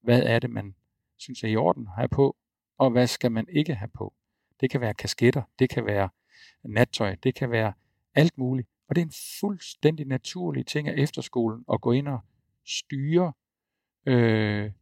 hvad 0.00 0.22
er 0.22 0.38
det, 0.38 0.50
man 0.50 0.74
synes 1.18 1.44
er 1.44 1.48
i 1.48 1.56
orden 1.56 1.86
at 1.86 1.92
have 1.96 2.08
på, 2.08 2.36
og 2.78 2.90
hvad 2.90 3.06
skal 3.06 3.32
man 3.32 3.46
ikke 3.48 3.74
have 3.74 3.90
på. 3.94 4.14
Det 4.60 4.70
kan 4.70 4.80
være 4.80 4.94
kasketter, 4.94 5.42
det 5.58 5.70
kan 5.70 5.86
være 5.86 6.08
nattøj, 6.62 7.14
det 7.14 7.34
kan 7.34 7.50
være 7.50 7.72
alt 8.14 8.38
muligt. 8.38 8.68
Og 8.88 8.94
det 8.94 9.02
er 9.02 9.06
en 9.06 9.12
fuldstændig 9.40 10.06
naturlig 10.06 10.66
ting 10.66 10.88
af 10.88 10.94
efterskolen 10.96 11.64
at 11.72 11.80
gå 11.80 11.92
ind 11.92 12.08
og 12.08 12.20
styre, 12.66 13.32
øh, 14.06 14.72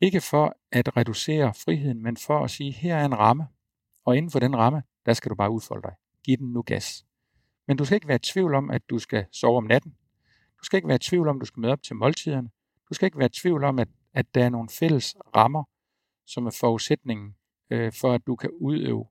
ikke 0.00 0.20
for 0.20 0.56
at 0.72 0.96
reducere 0.96 1.54
friheden, 1.54 2.02
men 2.02 2.16
for 2.16 2.44
at 2.44 2.50
sige, 2.50 2.72
her 2.72 2.96
er 2.96 3.04
en 3.04 3.18
ramme, 3.18 3.46
og 4.04 4.16
inden 4.16 4.30
for 4.30 4.38
den 4.38 4.56
ramme, 4.56 4.82
der 5.06 5.12
skal 5.12 5.30
du 5.30 5.34
bare 5.34 5.50
udfolde 5.50 5.82
dig. 5.82 5.94
Giv 6.24 6.36
den 6.36 6.52
nu 6.52 6.62
gas. 6.62 7.06
Men 7.66 7.76
du 7.76 7.84
skal 7.84 7.94
ikke 7.94 8.08
være 8.08 8.16
i 8.16 8.32
tvivl 8.32 8.54
om, 8.54 8.70
at 8.70 8.90
du 8.90 8.98
skal 8.98 9.26
sove 9.32 9.56
om 9.56 9.64
natten. 9.64 9.96
Du 10.60 10.64
skal 10.64 10.76
ikke 10.76 10.88
være 10.88 10.96
i 10.96 10.98
tvivl 10.98 11.28
om, 11.28 11.36
at 11.36 11.40
du 11.40 11.46
skal 11.46 11.60
møde 11.60 11.72
op 11.72 11.82
til 11.82 11.96
måltiderne. 11.96 12.50
Du 12.88 12.94
skal 12.94 13.06
ikke 13.06 13.18
være 13.18 13.26
i 13.26 13.40
tvivl 13.40 13.64
om, 13.64 13.78
at, 13.78 13.88
at 14.14 14.34
der 14.34 14.44
er 14.44 14.48
nogle 14.48 14.68
fælles 14.68 15.16
rammer, 15.36 15.64
som 16.26 16.46
er 16.46 16.56
forudsætningen 16.60 17.34
øh, 17.70 17.92
for, 17.92 18.12
at 18.12 18.26
du 18.26 18.36
kan 18.36 18.50
udøve 18.50 19.06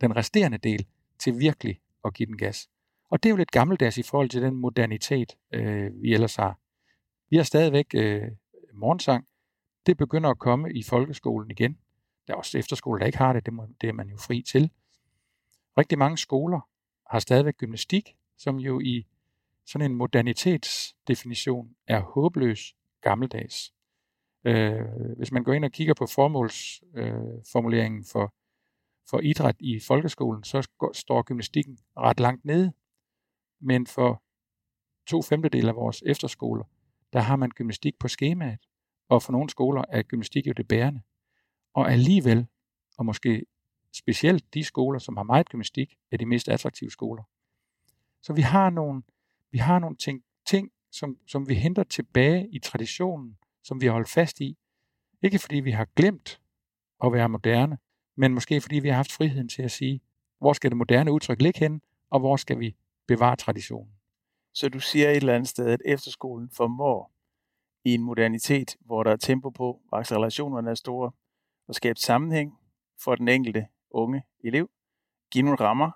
den 0.00 0.16
resterende 0.16 0.58
del 0.58 0.86
til 1.18 1.38
virkelig 1.38 1.80
at 2.04 2.14
give 2.14 2.26
den 2.26 2.38
gas. 2.38 2.68
Og 3.10 3.22
det 3.22 3.28
er 3.28 3.30
jo 3.30 3.36
lidt 3.36 3.50
gammeldags 3.50 3.98
i 3.98 4.02
forhold 4.02 4.28
til 4.28 4.42
den 4.42 4.54
modernitet, 4.54 5.36
øh, 5.52 6.02
vi 6.02 6.14
ellers 6.14 6.36
har. 6.36 6.58
Vi 7.30 7.36
har 7.36 7.44
stadigvæk 7.44 7.86
øh, 7.94 8.22
morgensang. 8.74 9.26
Det 9.86 9.96
begynder 9.96 10.30
at 10.30 10.38
komme 10.38 10.72
i 10.72 10.82
folkeskolen 10.82 11.50
igen. 11.50 11.78
Der 12.26 12.32
er 12.32 12.36
også 12.36 12.58
efterskoler, 12.58 12.98
der 12.98 13.06
ikke 13.06 13.18
har 13.18 13.32
det. 13.32 13.46
Det, 13.46 13.54
må, 13.54 13.66
det 13.80 13.88
er 13.88 13.92
man 13.92 14.08
jo 14.08 14.16
fri 14.16 14.42
til. 14.42 14.70
Rigtig 15.78 15.98
mange 15.98 16.18
skoler 16.18 16.68
har 17.10 17.18
stadigvæk 17.18 17.56
gymnastik, 17.56 18.16
som 18.38 18.56
jo 18.56 18.80
i 18.80 19.06
sådan 19.66 19.90
en 19.90 19.96
modernitetsdefinition 19.96 21.76
er 21.86 22.00
håbløs 22.00 22.74
gammeldags. 23.00 23.74
Øh, 24.44 24.86
hvis 25.16 25.32
man 25.32 25.44
går 25.44 25.52
ind 25.52 25.64
og 25.64 25.72
kigger 25.72 25.94
på 25.94 26.06
formålsformuleringen 26.06 28.00
øh, 28.00 28.06
for, 28.12 28.34
for 29.10 29.20
idræt 29.20 29.56
i 29.60 29.80
folkeskolen, 29.80 30.44
så 30.44 30.68
står 30.92 31.22
gymnastikken 31.22 31.78
ret 31.96 32.20
langt 32.20 32.44
nede. 32.44 32.72
Men 33.60 33.86
for 33.86 34.22
to 35.06 35.22
femtedel 35.22 35.68
af 35.68 35.74
vores 35.76 36.02
efterskoler, 36.06 36.64
der 37.12 37.20
har 37.20 37.36
man 37.36 37.50
gymnastik 37.50 37.98
på 37.98 38.08
skemaet. 38.08 38.58
Og 39.08 39.22
for 39.22 39.32
nogle 39.32 39.50
skoler 39.50 39.84
er 39.88 40.02
gymnastik 40.02 40.46
jo 40.46 40.52
det 40.52 40.68
bærende. 40.68 41.00
Og 41.74 41.92
alligevel, 41.92 42.46
og 42.98 43.06
måske 43.06 43.46
specielt 43.92 44.54
de 44.54 44.64
skoler, 44.64 44.98
som 44.98 45.16
har 45.16 45.24
meget 45.24 45.48
gymnastik, 45.48 45.94
er 46.12 46.16
de 46.16 46.26
mest 46.26 46.48
attraktive 46.48 46.90
skoler. 46.90 47.22
Så 48.22 48.32
vi 48.32 48.40
har 48.40 48.70
nogle, 48.70 49.02
vi 49.50 49.58
har 49.58 49.78
nogle 49.78 49.96
ting, 49.96 50.24
ting 50.46 50.70
som, 50.92 51.18
som 51.26 51.48
vi 51.48 51.54
henter 51.54 51.82
tilbage 51.82 52.48
i 52.48 52.58
traditionen, 52.58 53.38
som 53.62 53.80
vi 53.80 53.86
har 53.86 53.92
holdt 53.92 54.08
fast 54.08 54.40
i. 54.40 54.58
Ikke 55.22 55.38
fordi 55.38 55.56
vi 55.56 55.70
har 55.70 55.86
glemt 55.96 56.40
at 57.04 57.12
være 57.12 57.28
moderne, 57.28 57.78
men 58.16 58.34
måske 58.34 58.60
fordi 58.60 58.78
vi 58.78 58.88
har 58.88 58.96
haft 58.96 59.12
friheden 59.12 59.48
til 59.48 59.62
at 59.62 59.70
sige, 59.70 60.00
hvor 60.38 60.52
skal 60.52 60.70
det 60.70 60.76
moderne 60.76 61.12
udtryk 61.12 61.42
ligge 61.42 61.60
hen, 61.60 61.82
og 62.10 62.20
hvor 62.20 62.36
skal 62.36 62.58
vi 62.58 62.76
bevare 63.06 63.36
traditionen. 63.36 63.92
Så 64.52 64.68
du 64.68 64.80
siger 64.80 65.10
et 65.10 65.16
eller 65.16 65.34
andet 65.34 65.48
sted, 65.48 65.66
at 65.66 65.82
efterskolen 65.84 66.50
formår 66.50 67.13
i 67.84 67.94
en 67.94 68.02
modernitet, 68.02 68.76
hvor 68.80 69.02
der 69.02 69.10
er 69.10 69.16
tempo 69.16 69.50
på, 69.50 69.80
hvor 69.88 69.98
accelerationerne 69.98 70.70
er 70.70 70.74
store, 70.74 71.10
og 71.68 71.74
skabe 71.74 71.98
sammenhæng 71.98 72.58
for 73.04 73.14
den 73.14 73.28
enkelte 73.28 73.66
unge 73.90 74.22
elev, 74.44 74.70
give 75.32 75.42
nogle 75.42 75.60
rammer, 75.60 75.90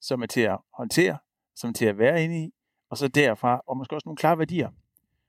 som 0.00 0.22
er 0.22 0.26
til 0.26 0.40
at 0.40 0.58
håndtere, 0.74 1.18
som 1.56 1.70
er 1.70 1.74
til 1.74 1.86
at 1.86 1.98
være 1.98 2.24
inde 2.24 2.44
i, 2.44 2.52
og 2.90 2.98
så 2.98 3.08
derfra, 3.08 3.60
og 3.66 3.76
måske 3.76 3.94
også 3.94 4.08
nogle 4.08 4.16
klare 4.16 4.38
værdier. 4.38 4.70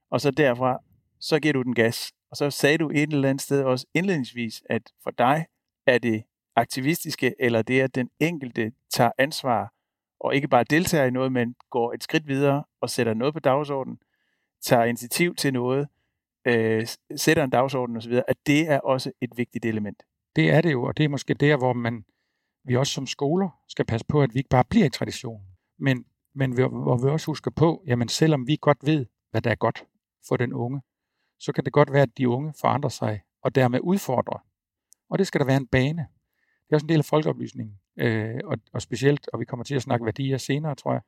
Og 0.10 0.22
så 0.22 0.32
derfra, 0.32 0.78
så 1.20 1.40
giver 1.40 1.54
du 1.54 1.62
den 1.62 1.76
gas. 1.76 2.14
Og 2.32 2.38
så 2.38 2.50
sagde 2.50 2.78
du 2.78 2.90
et 2.90 3.14
eller 3.14 3.30
andet 3.30 3.42
sted 3.42 3.64
også 3.64 3.86
indledningsvis, 3.94 4.64
at 4.70 4.82
for 5.04 5.12
dig 5.12 5.46
er 5.86 5.98
det 5.98 6.24
aktivistiske, 6.56 7.36
eller 7.40 7.62
det, 7.62 7.82
at 7.82 7.96
den 7.96 8.10
enkelte 8.20 8.72
tager 8.90 9.12
ansvar, 9.18 9.74
og 10.20 10.36
ikke 10.36 10.48
bare 10.48 10.64
deltager 10.64 11.06
i 11.06 11.12
noget, 11.12 11.32
men 11.32 11.56
går 11.70 11.94
et 11.94 12.04
skridt 12.04 12.28
videre 12.28 12.64
og 12.82 12.90
sætter 12.90 13.14
noget 13.14 13.34
på 13.34 13.40
dagsordenen, 13.40 14.00
tager 14.62 14.84
initiativ 14.84 15.36
til 15.36 15.54
noget, 15.54 15.88
øh, 16.46 16.88
sætter 17.16 17.44
en 17.44 17.50
dagsorden 17.50 17.98
osv., 17.98 18.22
at 18.28 18.38
det 18.48 18.70
er 18.70 18.80
også 18.80 19.12
et 19.22 19.38
vigtigt 19.38 19.66
element. 19.66 20.04
Det 20.36 20.50
er 20.50 20.62
det 20.62 20.72
jo, 20.72 20.84
og 20.84 20.98
det 20.98 21.04
er 21.04 21.10
måske 21.10 21.34
der, 21.34 21.58
hvor 21.58 21.74
man, 21.74 22.06
vi 22.64 22.76
også 22.76 22.94
som 22.94 23.08
skoler 23.08 23.50
skal 23.68 23.86
passe 23.86 24.06
på, 24.08 24.22
at 24.22 24.34
vi 24.34 24.40
ikke 24.40 24.50
bare 24.50 24.64
bliver 24.70 24.86
i 24.86 24.90
tradition, 24.90 25.42
men, 25.80 26.06
men 26.36 26.52
hvor 26.52 26.98
vi 26.98 27.10
også 27.10 27.26
husker 27.26 27.52
på, 27.52 27.84
jamen 27.88 28.08
selvom 28.08 28.48
vi 28.48 28.58
godt 28.62 28.78
ved, 28.84 29.06
hvad 29.32 29.42
der 29.42 29.52
er 29.52 29.56
godt 29.56 29.86
for 30.28 30.38
den 30.38 30.54
unge, 30.54 30.82
så 31.40 31.52
kan 31.52 31.66
det 31.66 31.74
godt 31.74 31.94
være, 31.94 32.02
at 32.02 32.18
de 32.18 32.30
unge 32.30 32.54
forandrer 32.62 32.90
sig, 32.90 33.22
og 33.42 33.56
dermed 33.56 33.80
udfordrer. 33.84 34.46
Og 35.10 35.20
det 35.20 35.28
skal 35.28 35.40
der 35.40 35.46
være 35.46 35.58
en 35.58 35.68
bane. 35.68 36.08
Det 36.64 36.72
er 36.72 36.76
også 36.76 36.86
en 36.86 36.90
del 36.90 37.00
af 37.00 37.06
folkeoplysningen, 37.06 37.76
øh, 37.98 38.40
og, 38.44 38.58
og 38.74 38.82
specielt, 38.82 39.30
og 39.34 39.40
vi 39.40 39.46
kommer 39.46 39.64
til 39.64 39.76
at 39.76 39.82
snakke 39.82 40.06
værdier 40.06 40.38
senere, 40.38 40.76
tror 40.76 40.94
jeg, 40.94 41.02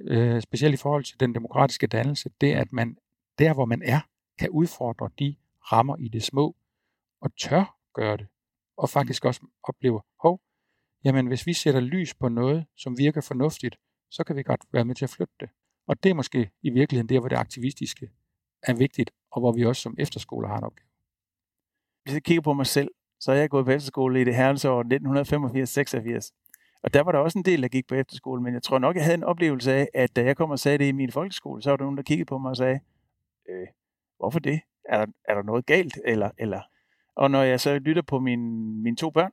øh, 0.00 0.42
specielt 0.42 0.74
i 0.74 0.76
forhold 0.76 1.04
til 1.04 1.20
den 1.20 1.34
demokratiske 1.34 1.86
dannelse, 1.86 2.30
det 2.40 2.52
at 2.52 2.72
man 2.72 2.96
der, 3.38 3.54
hvor 3.54 3.64
man 3.64 3.82
er, 3.82 4.00
kan 4.38 4.50
udfordre 4.50 5.10
de 5.18 5.36
rammer 5.72 5.96
i 5.96 6.08
det 6.08 6.22
små, 6.22 6.56
og 7.20 7.36
tør 7.36 7.76
gøre 7.94 8.16
det, 8.16 8.26
og 8.76 8.88
faktisk 8.88 9.24
også 9.24 9.46
opleve, 9.62 10.02
hov, 10.20 10.40
jamen 11.04 11.26
hvis 11.26 11.46
vi 11.46 11.52
sætter 11.52 11.80
lys 11.80 12.14
på 12.14 12.28
noget, 12.28 12.66
som 12.76 12.98
virker 12.98 13.20
fornuftigt, 13.20 13.76
så 14.10 14.24
kan 14.24 14.36
vi 14.36 14.42
godt 14.42 14.60
være 14.72 14.84
med 14.84 14.94
til 14.94 15.04
at 15.04 15.10
flytte 15.10 15.34
det. 15.40 15.48
Og 15.86 16.02
det 16.02 16.10
er 16.10 16.14
måske 16.14 16.50
i 16.62 16.70
virkeligheden 16.70 17.08
der, 17.08 17.20
hvor 17.20 17.28
det 17.28 17.36
aktivistiske 17.36 18.10
er 18.62 18.74
vigtigt, 18.74 19.10
og 19.30 19.40
hvor 19.40 19.52
vi 19.52 19.64
også 19.64 19.82
som 19.82 19.94
efterskole 19.98 20.48
har 20.48 20.58
en 20.58 20.64
opgave. 20.64 20.88
Hvis 22.02 22.14
jeg 22.14 22.22
kigger 22.22 22.42
på 22.42 22.52
mig 22.52 22.66
selv, 22.66 22.90
så 23.20 23.32
har 23.32 23.38
jeg 23.38 23.50
gået 23.50 23.64
på 23.64 23.70
efterskole 23.70 24.20
i 24.20 24.24
det 24.24 24.36
herrens 24.36 24.64
år 24.64 24.82
1985-86. 26.22 26.78
Og 26.82 26.94
der 26.94 27.00
var 27.00 27.12
der 27.12 27.18
også 27.18 27.38
en 27.38 27.44
del, 27.44 27.62
der 27.62 27.68
gik 27.68 27.86
på 27.86 27.94
efterskole, 27.94 28.42
men 28.42 28.54
jeg 28.54 28.62
tror 28.62 28.78
nok, 28.78 28.96
jeg 28.96 29.04
havde 29.04 29.14
en 29.14 29.24
oplevelse 29.24 29.72
af, 29.72 29.88
at 29.94 30.16
da 30.16 30.24
jeg 30.24 30.36
kom 30.36 30.50
og 30.50 30.58
sagde 30.58 30.78
det 30.78 30.84
i 30.84 30.92
min 30.92 31.12
folkeskole, 31.12 31.62
så 31.62 31.70
var 31.70 31.76
der 31.76 31.84
nogen, 31.84 31.96
der 31.96 32.02
kiggede 32.02 32.26
på 32.26 32.38
mig 32.38 32.50
og 32.50 32.56
sagde, 32.56 32.80
øh, 33.48 33.66
hvorfor 34.22 34.38
det? 34.38 34.60
Er 34.84 35.04
der, 35.04 35.12
er 35.28 35.34
der 35.34 35.42
noget 35.42 35.66
galt? 35.66 35.98
Eller, 36.04 36.30
eller? 36.38 36.60
Og 37.16 37.30
når 37.30 37.42
jeg 37.42 37.60
så 37.60 37.78
lytter 37.78 38.02
på 38.02 38.18
min, 38.18 38.42
mine 38.82 38.96
to 38.96 39.10
børn, 39.10 39.32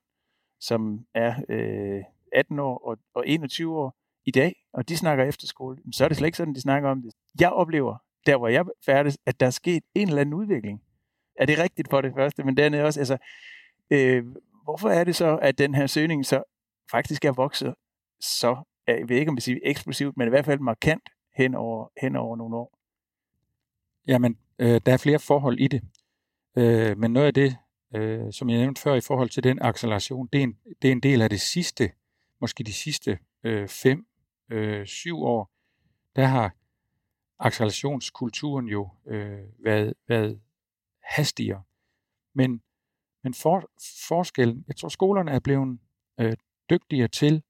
som 0.60 1.06
er 1.14 1.34
øh, 1.50 2.04
18 2.34 2.60
år 2.60 2.78
og, 2.88 2.98
og 3.14 3.28
21 3.28 3.80
år 3.80 3.96
i 4.26 4.32
dag, 4.32 4.56
og 4.74 4.90
de 4.90 4.98
snakker 4.98 5.26
efterskole, 5.26 5.78
så 5.92 6.04
er 6.04 6.08
det 6.08 6.18
slet 6.18 6.28
ikke 6.28 6.38
sådan, 6.38 6.56
de 6.56 6.62
snakker 6.62 6.90
om 6.90 7.02
det. 7.02 7.14
Jeg 7.40 7.52
oplever, 7.52 7.98
der 8.26 8.38
hvor 8.38 8.48
jeg 8.48 8.66
færdes, 8.86 9.18
at 9.26 9.40
der 9.40 9.46
er 9.46 9.50
sket 9.50 9.84
en 9.96 10.08
eller 10.08 10.22
anden 10.22 10.34
udvikling. 10.34 10.82
Er 11.36 11.46
det 11.46 11.60
rigtigt 11.60 11.90
for 11.90 12.02
det 12.02 12.14
første? 12.16 12.44
Men 12.44 12.58
dernede 12.58 12.84
også, 12.84 13.00
altså, 13.00 13.18
øh, 13.90 14.26
hvorfor 14.64 14.90
er 14.90 15.04
det 15.04 15.16
så, 15.16 15.38
at 15.42 15.58
den 15.58 15.76
her 15.76 15.88
søgning 15.88 16.26
så 16.26 16.44
faktisk 16.92 17.26
er 17.26 17.32
vokset 17.32 17.76
så, 18.20 18.64
øh, 18.90 19.00
jeg 19.00 19.10
ved 19.10 19.18
ikke 19.18 19.30
om 19.30 19.36
vi 19.36 19.42
siger 19.42 19.60
eksplosivt, 19.64 20.18
men 20.18 20.28
i 20.28 20.30
hvert 20.30 20.46
fald 20.46 20.60
markant 20.60 21.10
hen 21.36 21.56
over, 21.56 21.88
hen 22.02 22.16
over 22.16 22.36
nogle 22.36 22.56
år? 22.56 22.80
Jamen, 24.08 24.38
øh, 24.60 24.82
der 24.86 24.94
er 24.94 24.98
flere 24.98 25.20
forhold 25.20 25.60
i 25.60 25.68
det. 25.68 25.82
Øh, 26.58 26.98
men 26.98 27.14
noget 27.14 27.28
af 27.28 27.34
det, 27.34 27.58
øh, 27.96 28.34
som 28.34 28.50
jeg 28.50 28.60
nævnte 28.60 28.82
før 28.82 28.96
i 28.96 29.02
forhold 29.02 29.30
til 29.30 29.44
den 29.44 29.60
acceleration, 29.62 30.30
det 30.34 30.40
er 30.40 30.44
en, 30.44 30.58
det 30.82 30.88
er 30.88 30.92
en 30.92 31.00
del 31.00 31.22
af 31.22 31.30
det 31.30 31.42
sidste, 31.42 31.92
måske 32.42 32.64
de 32.64 32.74
sidste 32.74 33.20
øh, 33.44 33.68
fem, 33.68 34.08
øh, 34.52 34.86
syv 34.86 35.18
år, 35.18 35.52
der 36.16 36.26
har 36.26 36.56
accelerationskulturen 37.40 38.68
jo 38.68 38.90
øh, 39.08 39.40
været, 39.64 39.94
været 40.08 40.40
hastigere. 41.04 41.64
Men, 42.36 42.62
men 43.24 43.34
for, 43.34 43.70
forskellen, 44.08 44.66
jeg 44.68 44.76
tror 44.76 44.90
skolerne 44.90 45.32
er 45.32 45.40
blevet 45.40 45.80
øh, 46.20 46.34
dygtigere 46.70 47.08
til 47.08 47.44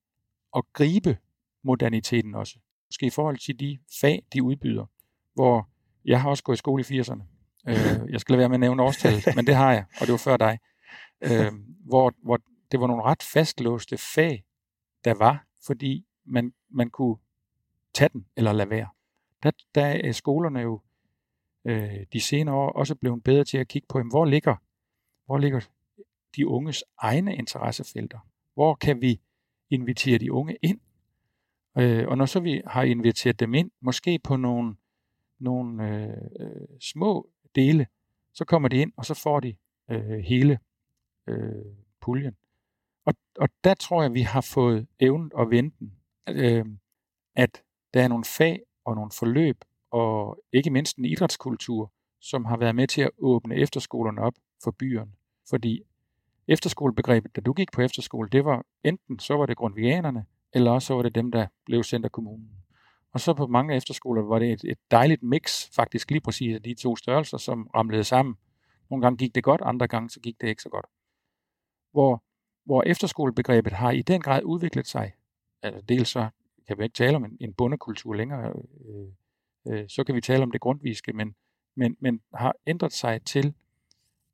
at 0.55 0.63
gribe 0.73 1.17
moderniteten 1.63 2.35
også. 2.35 2.59
Måske 2.89 3.05
i 3.05 3.09
forhold 3.09 3.37
til 3.37 3.59
de 3.59 3.79
fag, 4.01 4.25
de 4.33 4.43
udbyder, 4.43 4.85
hvor 5.33 5.69
jeg 6.05 6.21
har 6.21 6.29
også 6.29 6.43
gået 6.43 6.55
i 6.55 6.57
skole 6.57 6.83
i 6.89 6.99
80'erne. 6.99 7.23
Øh, 7.67 8.11
jeg 8.11 8.19
skal 8.19 8.33
lade 8.33 8.39
være 8.39 8.49
med 8.49 8.55
at 8.55 8.59
nævne 8.59 8.83
årstallet, 8.83 9.23
men 9.35 9.47
det 9.47 9.55
har 9.55 9.73
jeg, 9.73 9.85
og 10.01 10.07
det 10.07 10.11
var 10.11 10.17
før 10.17 10.37
dig. 10.37 10.59
Øh, 11.21 11.51
hvor, 11.85 12.13
hvor 12.23 12.39
det 12.71 12.79
var 12.79 12.87
nogle 12.87 13.03
ret 13.03 13.23
fastlåste 13.23 13.97
fag, 13.97 14.43
der 15.05 15.13
var, 15.13 15.45
fordi 15.65 16.05
man, 16.25 16.53
man 16.69 16.89
kunne 16.89 17.17
tage 17.93 18.09
den 18.13 18.25
eller 18.35 18.53
lade 18.53 18.69
være. 18.69 18.87
Der, 19.43 19.51
der 19.75 19.85
er 19.85 20.11
skolerne 20.11 20.59
jo 20.59 20.81
øh, 21.65 22.05
de 22.13 22.21
senere 22.21 22.55
år 22.55 22.69
også 22.69 22.95
blevet 22.95 23.23
bedre 23.23 23.43
til 23.43 23.57
at 23.57 23.67
kigge 23.67 23.85
på, 23.89 23.97
jamen, 23.97 24.11
hvor 24.11 24.25
ligger, 24.25 24.55
hvor 25.25 25.37
ligger 25.37 25.59
de 26.35 26.47
unges 26.47 26.83
egne 26.97 27.35
interessefelter? 27.35 28.19
Hvor 28.53 28.75
kan 28.75 29.01
vi 29.01 29.21
invitere 29.69 30.17
de 30.17 30.31
unge 30.31 30.57
ind? 30.61 30.79
Øh, 31.77 32.07
og 32.07 32.17
når 32.17 32.25
så 32.25 32.39
vi 32.39 32.61
har 32.67 32.83
inviteret 32.83 33.39
dem 33.39 33.53
ind, 33.53 33.71
måske 33.81 34.19
på 34.23 34.35
nogle, 34.35 34.75
nogle 35.39 35.87
øh, 35.89 36.17
øh, 36.39 36.67
små 36.79 37.29
dele, 37.55 37.87
så 38.33 38.45
kommer 38.45 38.69
de 38.69 38.77
ind, 38.77 38.91
og 38.97 39.05
så 39.05 39.13
får 39.13 39.39
de 39.39 39.55
øh, 39.91 40.19
hele 40.19 40.59
øh, 41.27 41.65
puljen. 42.01 42.35
Og, 43.05 43.13
og 43.39 43.49
der 43.63 43.73
tror 43.73 44.01
jeg, 44.01 44.13
vi 44.13 44.21
har 44.21 44.41
fået 44.41 44.87
evnen 44.99 45.31
og 45.33 45.51
venten, 45.51 45.93
øh, 46.29 46.65
at 47.35 47.63
der 47.93 48.03
er 48.03 48.07
nogle 48.07 48.25
fag 48.25 48.61
og 48.85 48.95
nogle 48.95 49.11
forløb, 49.11 49.57
og 49.91 50.43
ikke 50.53 50.69
mindst 50.69 50.97
en 50.97 51.05
idrætskultur, 51.05 51.91
som 52.21 52.45
har 52.45 52.57
været 52.57 52.75
med 52.75 52.87
til 52.87 53.01
at 53.01 53.11
åbne 53.17 53.55
efterskolerne 53.55 54.21
op 54.21 54.33
for 54.63 54.71
byerne. 54.71 55.11
Fordi 55.49 55.83
efterskolebegrebet, 56.47 57.35
da 57.35 57.41
du 57.41 57.53
gik 57.53 57.71
på 57.71 57.81
efterskole, 57.81 58.29
det 58.29 58.45
var 58.45 58.65
enten 58.83 59.19
så 59.19 59.33
var 59.33 59.45
det 59.45 59.57
grundvianerne, 59.57 60.25
eller 60.53 60.71
også 60.71 60.85
så 60.85 60.93
var 60.93 61.01
det 61.01 61.15
dem, 61.15 61.31
der 61.31 61.47
blev 61.65 61.83
sendt 61.83 62.05
af 62.05 62.11
kommunen. 62.11 62.49
Og 63.13 63.19
så 63.19 63.33
på 63.33 63.47
mange 63.47 63.75
efterskoler 63.75 64.21
var 64.21 64.39
det 64.39 64.51
et, 64.51 64.63
et 64.63 64.77
dejligt 64.91 65.23
mix, 65.23 65.75
faktisk 65.75 66.11
lige 66.11 66.21
præcis 66.21 66.55
af 66.55 66.63
de 66.63 66.73
to 66.73 66.95
størrelser, 66.95 67.37
som 67.37 67.69
ramlede 67.75 68.03
sammen. 68.03 68.35
Nogle 68.89 69.05
gange 69.05 69.17
gik 69.17 69.35
det 69.35 69.43
godt, 69.43 69.61
andre 69.61 69.87
gange 69.87 70.09
så 70.09 70.19
gik 70.19 70.41
det 70.41 70.47
ikke 70.47 70.61
så 70.61 70.69
godt. 70.69 70.85
Hvor, 71.91 72.23
hvor 72.65 72.83
efterskolebegrebet 72.83 73.73
har 73.73 73.91
i 73.91 74.01
den 74.01 74.21
grad 74.21 74.43
udviklet 74.43 74.87
sig. 74.87 75.13
Altså 75.61 75.81
dels 75.81 76.09
så 76.09 76.29
kan 76.67 76.77
vi 76.77 76.83
ikke 76.83 76.93
tale 76.93 77.15
om 77.15 77.25
en, 77.25 77.37
en 77.39 77.53
bundekultur 77.53 78.13
længere, 78.13 78.53
øh, 78.85 79.07
øh, 79.67 79.89
så 79.89 80.03
kan 80.03 80.15
vi 80.15 80.21
tale 80.21 80.43
om 80.43 80.51
det 80.51 80.61
grundviske, 80.61 81.13
men, 81.13 81.35
men, 81.75 81.97
men 81.99 82.21
har 82.33 82.55
ændret 82.67 82.93
sig 82.93 83.21
til 83.21 83.53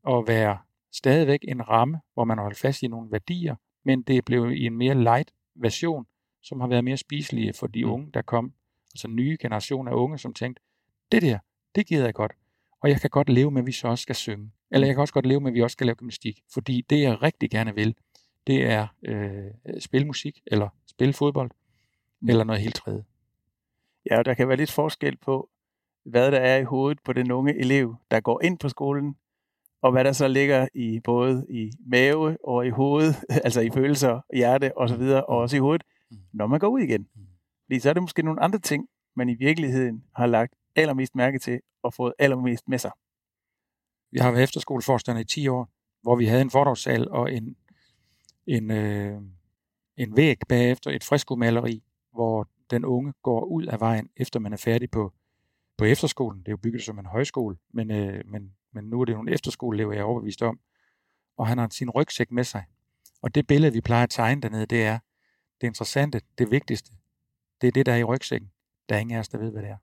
at 0.07 0.23
være 0.27 0.57
stadigvæk 0.93 1.39
en 1.43 1.69
ramme, 1.69 2.01
hvor 2.13 2.23
man 2.23 2.37
holdt 2.37 2.57
fast 2.57 2.83
i 2.83 2.87
nogle 2.87 3.11
værdier, 3.11 3.55
men 3.83 4.01
det 4.01 4.17
er 4.17 4.21
blevet 4.21 4.55
i 4.55 4.65
en 4.65 4.77
mere 4.77 5.03
light 5.03 5.33
version, 5.55 6.05
som 6.41 6.59
har 6.59 6.67
været 6.67 6.83
mere 6.83 6.97
spiselige 6.97 7.53
for 7.53 7.67
de 7.67 7.85
mm. 7.85 7.91
unge, 7.91 8.11
der 8.13 8.21
kom 8.21 8.53
altså 8.95 9.07
nye 9.07 9.37
generationer 9.41 9.91
af 9.91 9.95
unge, 9.95 10.17
som 10.17 10.33
tænkte, 10.33 10.61
det 11.11 11.21
der, 11.21 11.39
det 11.75 11.87
gider 11.87 12.05
jeg 12.05 12.13
godt. 12.13 12.31
Og 12.81 12.89
jeg 12.89 13.01
kan 13.01 13.09
godt 13.09 13.29
leve 13.29 13.51
med, 13.51 13.61
at 13.61 13.65
vi 13.65 13.71
så 13.71 13.87
også 13.87 14.01
skal 14.01 14.15
synge. 14.15 14.51
Eller 14.71 14.87
jeg 14.87 14.95
kan 14.95 15.01
også 15.01 15.13
godt 15.13 15.25
leve 15.25 15.39
med, 15.39 15.51
at 15.51 15.53
vi 15.55 15.61
også 15.61 15.73
skal 15.73 15.87
lave 15.87 15.95
gymnastik. 15.95 16.41
Fordi 16.53 16.85
det, 16.89 17.01
jeg 17.01 17.21
rigtig 17.21 17.49
gerne 17.49 17.75
vil, 17.75 17.95
det 18.47 18.65
er 18.65 18.87
øh, 19.05 19.79
spille 19.79 20.07
musik, 20.07 20.41
eller 20.47 20.69
spille 20.87 21.13
fodbold, 21.13 21.51
mm. 22.21 22.29
eller 22.29 22.43
noget 22.43 22.61
helt 22.61 22.75
tredje. 22.75 23.03
Ja, 24.11 24.23
der 24.23 24.33
kan 24.33 24.47
være 24.47 24.57
lidt 24.57 24.71
forskel 24.71 25.17
på, 25.17 25.49
hvad 26.03 26.31
der 26.31 26.39
er 26.39 26.57
i 26.57 26.63
hovedet 26.63 26.99
på 27.03 27.13
den 27.13 27.31
unge 27.31 27.59
elev, 27.59 27.95
der 28.11 28.19
går 28.19 28.41
ind 28.43 28.59
på 28.59 28.69
skolen, 28.69 29.15
og 29.81 29.91
hvad 29.91 30.03
der 30.03 30.11
så 30.11 30.27
ligger 30.27 30.67
i 30.73 30.99
både 30.99 31.45
i 31.49 31.71
mave 31.87 32.37
og 32.43 32.67
i 32.67 32.69
hovedet, 32.69 33.15
altså 33.45 33.61
i 33.61 33.69
følelser, 33.69 34.21
hjerte 34.33 34.77
og 34.77 34.89
så 34.89 34.95
videre, 34.97 35.25
og 35.25 35.37
også 35.37 35.55
i 35.55 35.59
hovedet, 35.59 35.83
Mm. 36.11 36.17
når 36.33 36.47
man 36.47 36.59
går 36.59 36.67
ud 36.67 36.79
igen. 36.79 37.07
Mm. 37.15 37.21
Fordi 37.65 37.79
så 37.79 37.89
er 37.89 37.93
det 37.93 38.03
måske 38.03 38.23
nogle 38.23 38.41
andre 38.41 38.59
ting, 38.59 38.87
man 39.15 39.29
i 39.29 39.35
virkeligheden 39.35 40.03
har 40.15 40.25
lagt 40.25 40.53
allermest 40.75 41.15
mærke 41.15 41.39
til 41.39 41.59
og 41.83 41.93
fået 41.93 42.13
allermest 42.19 42.67
med 42.67 42.77
sig. 42.77 42.91
Jeg 44.13 44.23
har 44.23 44.31
været 44.31 44.43
efterskoleforstander 44.43 45.21
i 45.21 45.25
10 45.25 45.47
år, 45.47 45.69
hvor 46.01 46.15
vi 46.15 46.25
havde 46.25 46.41
en 46.41 46.49
fordragssal 46.49 47.09
og 47.09 47.33
en, 47.33 47.55
en, 48.47 48.71
øh, 48.71 49.21
en 49.97 50.17
væg 50.17 50.37
bagefter, 50.49 50.91
et 50.91 51.03
freskomaleri, 51.03 51.83
hvor 52.11 52.47
den 52.69 52.85
unge 52.85 53.13
går 53.23 53.45
ud 53.45 53.65
af 53.65 53.79
vejen, 53.79 54.09
efter 54.17 54.39
man 54.39 54.53
er 54.53 54.57
færdig 54.57 54.91
på, 54.91 55.13
på 55.77 55.85
efterskolen. 55.85 56.39
Det 56.39 56.47
er 56.47 56.51
jo 56.51 56.57
bygget 56.57 56.83
som 56.83 56.99
en 56.99 57.05
højskole, 57.05 57.57
men, 57.73 57.91
øh, 57.91 58.23
men, 58.25 58.51
men 58.73 58.83
nu 58.83 59.01
er 59.01 59.05
det 59.05 59.15
nogle 59.15 59.31
efterskoleelever, 59.31 59.93
jeg 59.93 59.99
er 59.99 60.05
overbevist 60.05 60.41
om. 60.41 60.59
Og 61.37 61.47
han 61.47 61.57
har 61.57 61.67
sin 61.71 61.89
rygsæk 61.89 62.31
med 62.31 62.43
sig. 62.43 62.63
Og 63.21 63.35
det 63.35 63.47
billede, 63.47 63.73
vi 63.73 63.81
plejer 63.81 64.03
at 64.03 64.09
tegne 64.09 64.41
dernede, 64.41 64.65
det 64.65 64.83
er 64.83 64.99
det 65.61 65.67
interessante, 65.67 66.21
det 66.37 66.51
vigtigste. 66.51 66.91
Det 67.61 67.67
er 67.67 67.71
det, 67.71 67.85
der 67.85 67.93
er 67.93 67.97
i 67.97 68.03
rygsækken. 68.03 68.51
Der 68.89 68.95
er 68.95 68.99
ingen 68.99 69.15
af 69.15 69.19
os, 69.19 69.29
der 69.29 69.37
ved, 69.37 69.51
hvad 69.51 69.61
det 69.61 69.69
er. 69.69 69.77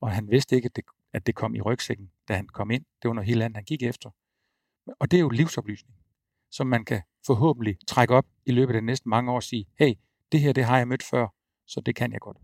Og 0.00 0.10
han 0.10 0.30
vidste 0.30 0.56
ikke, 0.56 0.66
at 0.66 0.76
det, 0.76 0.84
at 1.12 1.26
det 1.26 1.34
kom 1.34 1.54
i 1.54 1.60
rygsækken, 1.60 2.10
da 2.28 2.34
han 2.34 2.48
kom 2.48 2.70
ind. 2.70 2.84
Det 3.02 3.08
var 3.08 3.14
noget 3.14 3.28
helt 3.28 3.42
andet, 3.42 3.56
han 3.56 3.64
gik 3.64 3.82
efter. 3.82 4.10
Og 4.98 5.10
det 5.10 5.16
er 5.16 5.20
jo 5.20 5.28
livsoplysning, 5.28 5.96
som 6.50 6.66
man 6.66 6.84
kan 6.84 7.02
forhåbentlig 7.26 7.78
trække 7.86 8.14
op 8.14 8.26
i 8.46 8.52
løbet 8.52 8.74
af 8.74 8.80
de 8.80 8.86
næste 8.86 9.08
mange 9.08 9.30
år 9.30 9.36
og 9.36 9.42
sige, 9.42 9.66
hey, 9.78 9.94
det 10.32 10.40
her, 10.40 10.52
det 10.52 10.64
har 10.64 10.78
jeg 10.78 10.88
mødt 10.88 11.02
før, 11.02 11.26
så 11.66 11.80
det 11.80 11.94
kan 11.94 12.12
jeg 12.12 12.20
godt. 12.20 12.36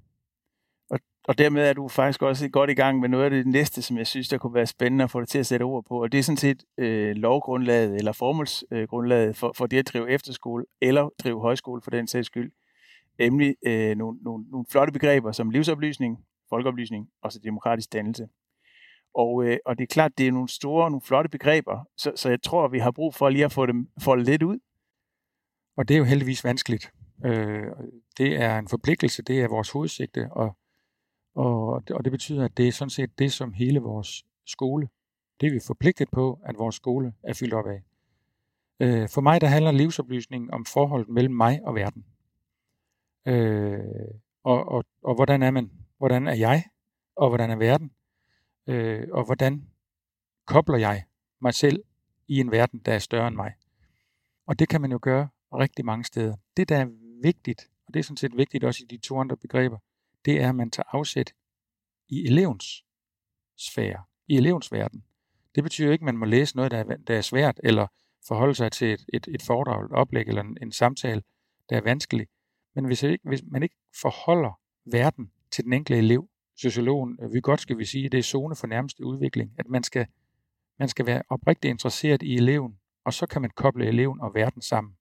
Og 0.90 0.98
og 1.24 1.38
dermed 1.38 1.62
er 1.68 1.72
du 1.72 1.88
faktisk 1.88 2.22
også 2.22 2.48
godt 2.48 2.70
i 2.70 2.74
gang 2.74 3.00
med 3.00 3.08
noget 3.08 3.24
af 3.24 3.30
det 3.30 3.46
næste, 3.46 3.82
som 3.82 3.98
jeg 3.98 4.06
synes, 4.06 4.28
der 4.28 4.38
kunne 4.38 4.54
være 4.54 4.66
spændende 4.66 5.04
at 5.04 5.10
få 5.10 5.20
det 5.20 5.28
til 5.28 5.38
at 5.38 5.46
sætte 5.46 5.62
ord 5.62 5.84
på. 5.84 6.02
Og 6.02 6.12
det 6.12 6.18
er 6.18 6.22
sådan 6.22 6.36
set 6.36 6.64
øh, 6.78 7.16
lovgrundlaget 7.16 7.96
eller 7.96 8.12
formålsgrundlaget 8.12 9.36
for, 9.36 9.52
for 9.56 9.66
det 9.66 9.78
at 9.78 9.86
drive 9.86 10.10
efterskole 10.10 10.64
eller 10.80 11.08
drive 11.18 11.40
højskole 11.40 11.82
for 11.82 11.90
den 11.90 12.06
sags 12.06 12.26
skyld. 12.26 12.52
Nemlig 13.24 13.56
øh, 13.66 13.96
nogle, 13.96 14.18
nogle, 14.22 14.44
nogle 14.50 14.66
flotte 14.70 14.92
begreber 14.92 15.32
som 15.32 15.50
livsoplysning, 15.50 16.18
folkeoplysning 16.48 17.08
og 17.22 17.32
så 17.32 17.38
demokratisk 17.44 17.92
dannelse. 17.92 18.28
Og, 19.14 19.44
øh, 19.44 19.58
og 19.66 19.78
det 19.78 19.82
er 19.82 19.94
klart, 19.94 20.18
det 20.18 20.28
er 20.28 20.32
nogle 20.32 20.48
store, 20.48 20.90
nogle 20.90 21.02
flotte 21.02 21.30
begreber, 21.30 21.84
så, 21.96 22.12
så 22.16 22.28
jeg 22.28 22.42
tror, 22.42 22.68
vi 22.68 22.78
har 22.78 22.90
brug 22.90 23.14
for 23.14 23.28
lige 23.28 23.44
at 23.44 23.52
få 23.52 23.66
dem 23.66 23.88
foldet 24.00 24.26
lidt 24.26 24.42
ud. 24.42 24.58
Og 25.76 25.88
det 25.88 25.94
er 25.94 25.98
jo 25.98 26.04
heldigvis 26.04 26.44
vanskeligt. 26.44 26.92
Øh, 27.24 27.66
det 28.18 28.36
er 28.42 28.58
en 28.58 28.68
forpligtelse, 28.68 29.22
det 29.22 29.40
er 29.40 29.48
vores 29.48 29.70
hovedsigte, 29.70 30.28
og, 30.32 30.56
og, 31.34 31.82
og 31.90 32.04
det 32.04 32.12
betyder, 32.12 32.44
at 32.44 32.56
det 32.56 32.68
er 32.68 32.72
sådan 32.72 32.90
set 32.90 33.18
det, 33.18 33.32
som 33.32 33.52
hele 33.52 33.80
vores 33.80 34.24
skole, 34.46 34.88
det 35.40 35.46
er 35.46 35.52
vi 35.52 35.60
forpligtet 35.66 36.08
på, 36.12 36.38
at 36.44 36.58
vores 36.58 36.74
skole 36.74 37.12
er 37.22 37.34
fyldt 37.34 37.54
op 37.54 37.66
af. 37.66 37.82
Øh, 38.80 39.08
for 39.08 39.20
mig, 39.20 39.40
der 39.40 39.46
handler 39.46 39.70
livsoplysning 39.70 40.52
om 40.52 40.64
forholdet 40.64 41.08
mellem 41.08 41.34
mig 41.34 41.60
og 41.64 41.74
verden. 41.74 42.04
Øh, 43.26 43.80
og, 44.44 44.68
og, 44.68 44.84
og 45.02 45.14
hvordan 45.14 45.42
er 45.42 45.50
man? 45.50 45.70
Hvordan 45.98 46.26
er 46.26 46.34
jeg? 46.34 46.64
Og 47.16 47.28
hvordan 47.28 47.50
er 47.50 47.56
verden? 47.56 47.92
Øh, 48.66 49.08
og 49.12 49.24
hvordan 49.24 49.68
kobler 50.46 50.78
jeg 50.78 51.04
mig 51.40 51.54
selv 51.54 51.84
i 52.28 52.40
en 52.40 52.50
verden, 52.50 52.78
der 52.78 52.94
er 52.94 52.98
større 52.98 53.28
end 53.28 53.36
mig? 53.36 53.54
Og 54.46 54.58
det 54.58 54.68
kan 54.68 54.80
man 54.80 54.92
jo 54.92 54.98
gøre 55.02 55.28
rigtig 55.52 55.84
mange 55.84 56.04
steder. 56.04 56.36
Det, 56.56 56.68
der 56.68 56.76
er 56.76 56.86
vigtigt, 57.22 57.70
og 57.86 57.94
det 57.94 58.00
er 58.00 58.04
sådan 58.04 58.16
set 58.16 58.36
vigtigt 58.36 58.64
også 58.64 58.84
i 58.84 58.96
de 58.96 58.98
to 58.98 59.20
andre 59.20 59.36
begreber, 59.36 59.78
det 60.24 60.40
er, 60.40 60.48
at 60.48 60.54
man 60.54 60.70
tager 60.70 60.96
afsæt 60.96 61.34
i 62.08 62.26
elevens 62.26 62.84
sfære, 63.56 64.04
i 64.28 64.36
elevens 64.36 64.72
verden. 64.72 65.04
Det 65.54 65.62
betyder 65.62 65.92
ikke, 65.92 66.02
at 66.02 66.06
man 66.06 66.16
må 66.16 66.24
læse 66.24 66.56
noget, 66.56 66.70
der 66.70 66.78
er, 66.78 66.96
der 66.96 67.16
er 67.16 67.20
svært, 67.20 67.60
eller 67.64 67.86
forholde 68.28 68.54
sig 68.54 68.72
til 68.72 68.92
et, 68.92 69.04
et, 69.12 69.28
et 69.28 69.42
foredrag, 69.42 69.84
et 69.84 69.92
oplæg 69.92 70.28
eller 70.28 70.42
en, 70.42 70.58
en 70.62 70.72
samtale, 70.72 71.22
der 71.70 71.76
er 71.76 71.80
vanskelig. 71.80 72.26
Men 72.74 72.84
hvis, 72.84 73.02
ikke, 73.02 73.28
hvis 73.28 73.42
man 73.46 73.62
ikke 73.62 73.76
forholder 74.00 74.60
verden 74.84 75.32
til 75.50 75.64
den 75.64 75.72
enkelte 75.72 75.98
elev, 75.98 76.28
sociologen 76.56 77.18
øh, 77.22 77.32
vi 77.32 77.40
godt 77.40 77.60
skal 77.60 77.78
vi 77.78 77.84
sige, 77.84 78.08
det 78.08 78.18
er 78.18 78.22
zone 78.22 78.56
for 78.56 78.66
nærmeste 78.66 79.04
udvikling, 79.04 79.54
at 79.58 79.68
man 79.68 79.82
skal, 79.82 80.06
man 80.78 80.88
skal 80.88 81.06
være 81.06 81.22
oprigtigt 81.28 81.70
interesseret 81.70 82.22
i 82.22 82.34
eleven, 82.34 82.78
og 83.04 83.12
så 83.12 83.26
kan 83.26 83.42
man 83.42 83.50
koble 83.50 83.86
eleven 83.86 84.20
og 84.20 84.34
verden 84.34 84.62
sammen. 84.62 84.96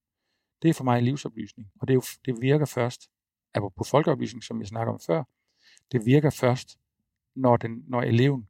Det 0.61 0.69
er 0.69 0.73
for 0.73 0.83
mig 0.83 1.03
livsoplysning, 1.03 1.71
og 1.79 1.87
det, 1.87 1.93
er 1.93 1.95
jo, 1.95 2.03
det 2.25 2.41
virker 2.41 2.65
først, 2.65 3.09
på 3.53 3.83
folkeoplysning, 3.83 4.43
som 4.43 4.59
jeg 4.59 4.67
snakker 4.67 4.93
om 4.93 4.99
før, 4.99 5.23
det 5.91 6.05
virker 6.05 6.29
først, 6.29 6.77
når, 7.35 7.57
den, 7.57 7.83
når 7.87 8.01
eleven 8.01 8.47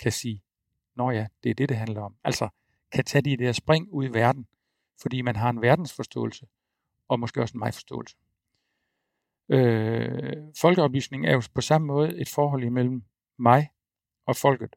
kan 0.00 0.12
sige, 0.12 0.42
nå 0.96 1.10
ja, 1.10 1.26
det 1.42 1.50
er 1.50 1.54
det, 1.54 1.68
det 1.68 1.76
handler 1.76 2.00
om. 2.00 2.16
Altså 2.24 2.48
kan 2.92 3.04
tage 3.04 3.22
de 3.22 3.36
der 3.36 3.52
spring 3.52 3.88
ud 3.92 4.04
i 4.04 4.12
verden, 4.12 4.46
fordi 5.02 5.22
man 5.22 5.36
har 5.36 5.50
en 5.50 5.62
verdensforståelse, 5.62 6.46
og 7.08 7.20
måske 7.20 7.42
også 7.42 7.52
en 7.54 7.58
mig-forståelse. 7.58 8.16
Øh, 9.50 10.36
folkeoplysning 10.60 11.26
er 11.26 11.32
jo 11.32 11.42
på 11.54 11.60
samme 11.60 11.86
måde 11.86 12.20
et 12.20 12.28
forhold 12.28 12.64
imellem 12.64 13.02
mig 13.38 13.70
og 14.26 14.36
folket. 14.36 14.76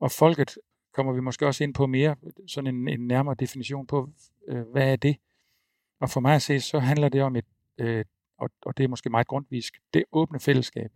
Og 0.00 0.10
folket 0.10 0.58
kommer 0.92 1.12
vi 1.12 1.20
måske 1.20 1.46
også 1.46 1.64
ind 1.64 1.74
på 1.74 1.86
mere, 1.86 2.16
sådan 2.46 2.74
en, 2.74 2.88
en 2.88 3.06
nærmere 3.06 3.34
definition 3.34 3.86
på, 3.86 4.10
øh, 4.48 4.62
hvad 4.72 4.92
er 4.92 4.96
det? 4.96 5.16
Og 6.00 6.10
for 6.10 6.20
mig 6.20 6.34
at 6.34 6.42
se, 6.42 6.60
så 6.60 6.78
handler 6.78 7.08
det 7.08 7.22
om 7.22 7.36
et, 7.36 7.44
øh, 7.78 8.04
og, 8.38 8.50
og 8.62 8.76
det 8.76 8.84
er 8.84 8.88
måske 8.88 9.10
meget 9.10 9.26
grundvisk, 9.26 9.80
det 9.94 10.04
åbne 10.12 10.40
fællesskab. 10.40 10.90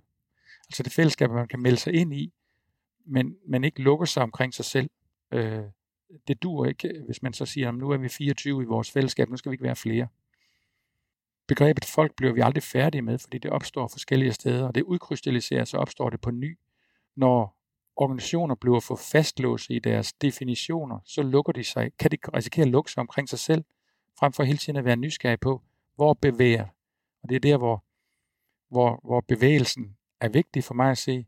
Altså 0.68 0.82
det 0.82 0.92
fællesskab, 0.92 1.30
man 1.30 1.48
kan 1.48 1.60
melde 1.60 1.76
sig 1.76 1.94
ind 1.94 2.14
i, 2.14 2.32
men, 3.04 3.36
men 3.46 3.64
ikke 3.64 3.82
lukker 3.82 4.06
sig 4.06 4.22
omkring 4.22 4.54
sig 4.54 4.64
selv. 4.64 4.90
Øh, 5.32 5.62
det 6.28 6.42
dur 6.42 6.66
ikke, 6.66 7.02
hvis 7.06 7.22
man 7.22 7.32
så 7.32 7.46
siger, 7.46 7.68
at 7.68 7.74
nu 7.74 7.90
er 7.90 7.96
vi 7.96 8.08
24 8.08 8.62
i 8.62 8.64
vores 8.64 8.90
fællesskab, 8.90 9.30
nu 9.30 9.36
skal 9.36 9.50
vi 9.50 9.54
ikke 9.54 9.64
være 9.64 9.76
flere. 9.76 10.08
Begrebet 11.52 11.84
folk 11.84 12.16
bliver 12.16 12.32
vi 12.32 12.40
aldrig 12.40 12.62
færdige 12.62 13.02
med, 13.02 13.18
fordi 13.18 13.38
det 13.38 13.50
opstår 13.50 13.88
forskellige 13.88 14.32
steder, 14.32 14.66
og 14.66 14.74
det 14.74 14.82
udkrystalliserer, 14.82 15.64
så 15.64 15.76
opstår 15.76 16.10
det 16.10 16.20
på 16.20 16.30
ny. 16.30 16.58
Når 17.16 17.56
organisationer 17.96 18.54
bliver 18.54 18.80
for 18.80 18.96
fastlåse 18.96 19.74
i 19.74 19.78
deres 19.78 20.12
definitioner, 20.12 20.98
så 21.04 21.22
lukker 21.22 21.52
de 21.52 21.64
sig, 21.64 21.92
kan 21.98 22.10
de 22.10 22.16
risikere 22.36 22.62
at 22.62 22.70
lukke 22.70 22.90
sig 22.90 23.00
omkring 23.00 23.28
sig 23.28 23.38
selv, 23.38 23.64
frem 24.18 24.32
for 24.32 24.42
hele 24.42 24.58
tiden 24.58 24.76
at 24.76 24.84
være 24.84 24.96
nysgerrig 24.96 25.40
på, 25.40 25.62
hvor 25.94 26.14
bevæger. 26.14 26.66
Og 27.22 27.28
det 27.28 27.36
er 27.36 27.40
der, 27.40 27.56
hvor, 27.56 27.84
hvor, 28.70 29.00
hvor 29.04 29.20
bevægelsen 29.20 29.96
er 30.20 30.28
vigtig 30.28 30.64
for 30.64 30.74
mig 30.74 30.90
at 30.90 30.98
se, 30.98 31.26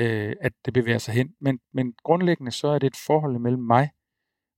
øh, 0.00 0.36
at 0.40 0.52
det 0.64 0.74
bevæger 0.74 0.98
sig 0.98 1.14
hen. 1.14 1.34
Men, 1.40 1.60
men 1.72 1.94
grundlæggende 2.02 2.52
så 2.52 2.68
er 2.68 2.78
det 2.78 2.86
et 2.86 2.96
forhold 2.96 3.38
mellem 3.38 3.62
mig 3.62 3.90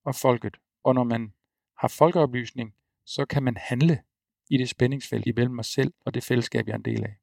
og 0.04 0.14
folket. 0.14 0.56
Og 0.84 0.94
når 0.94 1.04
man 1.04 1.32
har 1.78 1.88
folkeoplysning, 1.88 2.74
så 3.06 3.24
kan 3.24 3.42
man 3.42 3.56
handle 3.56 4.02
i 4.50 4.56
det 4.56 4.68
spændingsfelt 4.68 5.26
imellem 5.26 5.54
mig 5.54 5.64
selv 5.64 5.92
og 6.04 6.14
det 6.14 6.24
fællesskab, 6.24 6.66
jeg 6.66 6.72
er 6.72 6.76
en 6.78 6.84
del 6.84 7.04
af. 7.04 7.16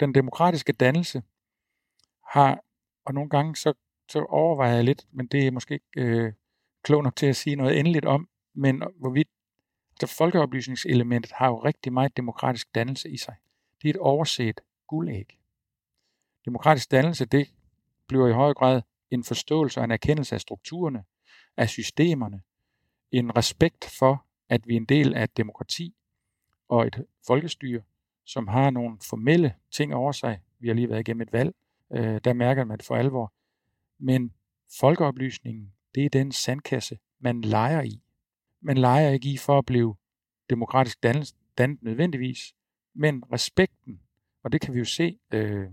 Den 0.00 0.14
demokratiske 0.14 0.72
dannelse 0.72 1.22
har, 2.32 2.60
og 3.04 3.14
nogle 3.14 3.30
gange 3.30 3.56
så, 3.56 3.72
så 4.08 4.24
overvejer 4.28 4.74
jeg 4.74 4.84
lidt, 4.84 5.06
men 5.12 5.26
det 5.26 5.46
er 5.46 5.50
måske 5.50 5.74
ikke 5.74 5.86
øh, 5.96 6.32
klog 6.82 7.02
nok 7.02 7.16
til 7.16 7.26
at 7.26 7.36
sige 7.36 7.56
noget 7.56 7.78
endeligt 7.78 8.04
om, 8.04 8.28
men 8.54 8.82
hvorvidt 8.96 9.28
så 10.00 10.06
folkeoplysningselementet 10.06 11.32
har 11.32 11.46
jo 11.46 11.64
rigtig 11.64 11.92
meget 11.92 12.16
demokratisk 12.16 12.74
dannelse 12.74 13.10
i 13.10 13.16
sig. 13.16 13.36
Det 13.82 13.88
er 13.88 13.94
et 13.94 14.00
overset 14.00 14.60
guldæg. 14.86 15.38
Demokratisk 16.44 16.90
dannelse, 16.90 17.24
det 17.24 17.48
bliver 18.06 18.28
i 18.28 18.32
høj 18.32 18.54
grad 18.54 18.82
en 19.10 19.24
forståelse 19.24 19.80
og 19.80 19.84
en 19.84 19.90
erkendelse 19.90 20.34
af 20.34 20.40
strukturerne, 20.40 21.04
af 21.56 21.68
systemerne, 21.68 22.42
en 23.12 23.36
respekt 23.36 23.84
for, 23.98 24.26
at 24.50 24.68
vi 24.68 24.72
er 24.72 24.76
en 24.76 24.84
del 24.84 25.14
af 25.14 25.24
et 25.24 25.36
demokrati 25.36 25.94
og 26.68 26.86
et 26.86 27.04
folkestyre, 27.26 27.82
som 28.24 28.48
har 28.48 28.70
nogle 28.70 28.98
formelle 29.08 29.54
ting 29.70 29.94
over 29.94 30.12
sig. 30.12 30.40
Vi 30.58 30.68
har 30.68 30.74
lige 30.74 30.88
været 30.88 31.00
igennem 31.00 31.20
et 31.20 31.32
valg, 31.32 31.54
øh, 31.92 32.20
der 32.24 32.32
mærker 32.32 32.64
man 32.64 32.78
det 32.78 32.86
for 32.86 32.96
alvor. 32.96 33.32
Men 33.98 34.32
folkeoplysningen, 34.80 35.72
det 35.94 36.04
er 36.04 36.08
den 36.08 36.32
sandkasse, 36.32 36.98
man 37.18 37.40
leger 37.40 37.82
i. 37.82 38.02
Man 38.60 38.76
leger 38.78 39.10
ikke 39.10 39.32
i 39.32 39.36
for 39.36 39.58
at 39.58 39.66
blive 39.66 39.96
demokratisk 40.50 41.02
dannet, 41.02 41.34
dannet 41.58 41.82
nødvendigvis, 41.82 42.54
men 42.94 43.22
respekten, 43.32 44.00
og 44.42 44.52
det 44.52 44.60
kan 44.60 44.74
vi 44.74 44.78
jo 44.78 44.84
se 44.84 45.18
øh, 45.32 45.66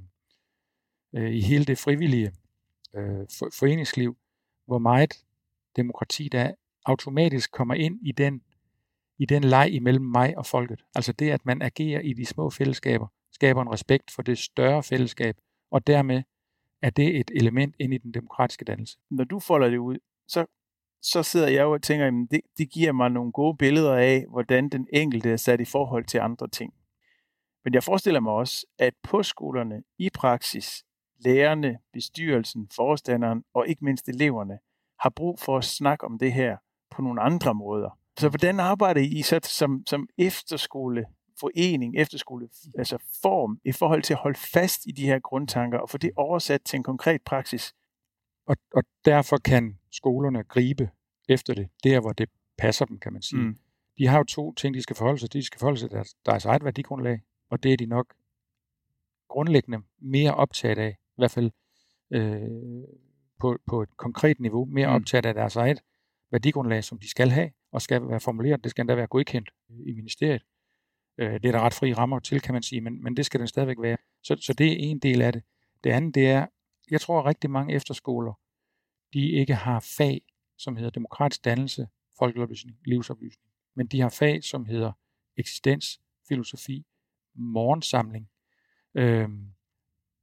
øh, 1.13 1.31
i 1.31 1.41
hele 1.41 1.65
det 1.65 1.77
frivillige 1.77 2.31
øh, 2.93 3.27
for, 3.39 3.49
foreningsliv, 3.53 4.17
hvor 4.65 4.77
meget 4.77 5.25
demokrati 5.75 6.29
der 6.29 6.51
automatisk 6.85 7.51
kommer 7.51 7.73
ind 7.73 7.99
i 8.01 8.11
den, 8.11 8.41
i 9.19 9.25
den 9.25 9.43
leg 9.43 9.73
imellem 9.73 10.05
mig 10.05 10.37
og 10.37 10.45
folket. 10.45 10.83
Altså 10.95 11.11
det, 11.11 11.31
at 11.31 11.45
man 11.45 11.61
agerer 11.61 11.99
i 11.99 12.13
de 12.13 12.25
små 12.25 12.49
fællesskaber, 12.49 13.07
skaber 13.31 13.61
en 13.61 13.71
respekt 13.71 14.11
for 14.11 14.21
det 14.21 14.37
større 14.37 14.83
fællesskab, 14.83 15.35
og 15.71 15.87
dermed 15.87 16.23
er 16.81 16.89
det 16.89 17.19
et 17.19 17.31
element 17.35 17.75
ind 17.79 17.93
i 17.93 17.97
den 17.97 18.13
demokratiske 18.13 18.65
dannelse. 18.65 18.97
Når 19.11 19.23
du 19.23 19.39
folder 19.39 19.69
det 19.69 19.77
ud, 19.77 19.97
så, 20.27 20.45
så 21.01 21.23
sidder 21.23 21.47
jeg 21.47 21.61
jo 21.61 21.71
og 21.71 21.81
tænker, 21.81 22.07
at 22.07 22.13
det, 22.31 22.41
det 22.57 22.69
giver 22.69 22.91
mig 22.91 23.09
nogle 23.11 23.31
gode 23.31 23.57
billeder 23.57 23.95
af, 23.95 24.25
hvordan 24.29 24.69
den 24.69 24.87
enkelte 24.93 25.29
er 25.29 25.37
sat 25.37 25.61
i 25.61 25.65
forhold 25.65 26.05
til 26.05 26.17
andre 26.17 26.47
ting. 26.47 26.73
Men 27.63 27.73
jeg 27.73 27.83
forestiller 27.83 28.19
mig 28.19 28.33
også, 28.33 28.65
at 28.79 28.93
på 29.03 29.23
skolerne 29.23 29.83
i 29.97 30.09
praksis, 30.13 30.85
lærerne, 31.19 31.77
bestyrelsen, 31.93 32.69
forstanderen 32.75 33.43
og 33.53 33.67
ikke 33.67 33.85
mindst 33.85 34.09
eleverne 34.09 34.59
har 34.99 35.09
brug 35.09 35.39
for 35.39 35.57
at 35.57 35.63
snakke 35.63 36.05
om 36.05 36.19
det 36.19 36.33
her 36.33 36.57
på 36.91 37.01
nogle 37.01 37.21
andre 37.21 37.53
måder. 37.53 37.99
Så 38.17 38.29
hvordan 38.29 38.59
arbejder 38.59 39.01
I 39.01 39.21
så 39.21 39.39
som, 39.43 39.83
som 39.87 40.07
efterskole 40.17 41.05
forening, 41.39 41.97
efterskole, 41.97 42.49
altså 42.77 42.97
form, 43.21 43.59
i 43.65 43.71
forhold 43.71 44.03
til 44.03 44.13
at 44.13 44.19
holde 44.19 44.39
fast 44.39 44.85
i 44.85 44.91
de 44.91 45.05
her 45.05 45.19
grundtanker 45.19 45.79
og 45.79 45.89
få 45.89 45.97
det 45.97 46.11
oversat 46.15 46.61
til 46.61 46.77
en 46.77 46.83
konkret 46.83 47.21
praksis? 47.21 47.73
Og, 48.45 48.55
og 48.73 48.83
derfor 49.05 49.37
kan 49.37 49.79
skolerne 49.91 50.43
gribe 50.43 50.89
efter 51.29 51.53
det, 51.53 51.69
der 51.83 51.99
hvor 51.99 52.13
det 52.13 52.29
passer 52.57 52.85
dem, 52.85 52.99
kan 52.99 53.13
man 53.13 53.21
sige. 53.21 53.41
Mm. 53.41 53.57
De 53.97 54.07
har 54.07 54.17
jo 54.17 54.23
to 54.23 54.53
ting, 54.53 54.75
de 54.75 54.81
skal 54.81 54.95
forholde 54.95 55.19
sig 55.19 55.29
til. 55.29 55.41
De 55.41 55.45
skal 55.45 55.59
forholde 55.59 55.79
sig 55.79 55.89
til 55.89 55.95
deres, 55.95 56.13
deres 56.25 56.45
eget 56.45 56.63
værdigrundlag, 56.63 57.21
og 57.49 57.63
det 57.63 57.73
er 57.73 57.77
de 57.77 57.85
nok 57.85 58.13
grundlæggende 59.29 59.81
mere 59.99 60.35
optaget 60.35 60.77
af, 60.77 60.89
i 60.89 61.15
hvert 61.17 61.31
fald 61.31 61.51
øh, 62.11 62.41
på, 63.39 63.57
på 63.67 63.81
et 63.81 63.97
konkret 63.97 64.39
niveau, 64.39 64.65
mere 64.65 64.87
mm. 64.87 64.95
optaget 64.95 65.25
af 65.25 65.33
deres 65.33 65.55
eget 65.55 65.81
værdigrundlag, 66.31 66.83
som 66.83 66.99
de 66.99 67.09
skal 67.09 67.29
have, 67.29 67.51
og 67.71 67.81
skal 67.81 68.07
være 68.07 68.19
formuleret. 68.19 68.63
Det 68.63 68.71
skal 68.71 68.81
endda 68.81 68.95
være 68.95 69.07
godkendt 69.07 69.49
øh, 69.71 69.77
i 69.79 69.93
ministeriet. 69.93 70.43
Øh, 71.17 71.33
det 71.33 71.45
er 71.45 71.51
der 71.51 71.59
ret 71.59 71.73
fri 71.73 71.93
rammer 71.93 72.19
til, 72.19 72.41
kan 72.41 72.53
man 72.53 72.63
sige, 72.63 72.81
men, 72.81 73.03
men 73.03 73.17
det 73.17 73.25
skal 73.25 73.39
den 73.39 73.47
stadigvæk 73.47 73.77
være. 73.81 73.97
Så, 74.23 74.37
så 74.41 74.53
det 74.53 74.71
er 74.71 74.75
en 74.77 74.99
del 74.99 75.21
af 75.21 75.33
det. 75.33 75.43
Det 75.83 75.89
andet, 75.89 76.15
det 76.15 76.27
er, 76.27 76.45
jeg 76.91 77.01
tror 77.01 77.19
at 77.19 77.25
rigtig 77.25 77.49
mange 77.49 77.73
efterskoler, 77.73 78.33
de 79.13 79.31
ikke 79.31 79.55
har 79.55 79.79
fag, 79.97 80.21
som 80.57 80.75
hedder 80.75 80.91
demokratisk 80.91 81.45
dannelse, 81.45 81.87
folkeoplysning, 82.19 82.77
livsoplysning. 82.85 83.47
Men 83.75 83.87
de 83.87 84.01
har 84.01 84.09
fag, 84.09 84.43
som 84.43 84.65
hedder 84.65 84.91
eksistens, 85.37 86.01
filosofi, 86.27 86.85
morgensamling, 87.35 88.29
øh, 88.95 89.29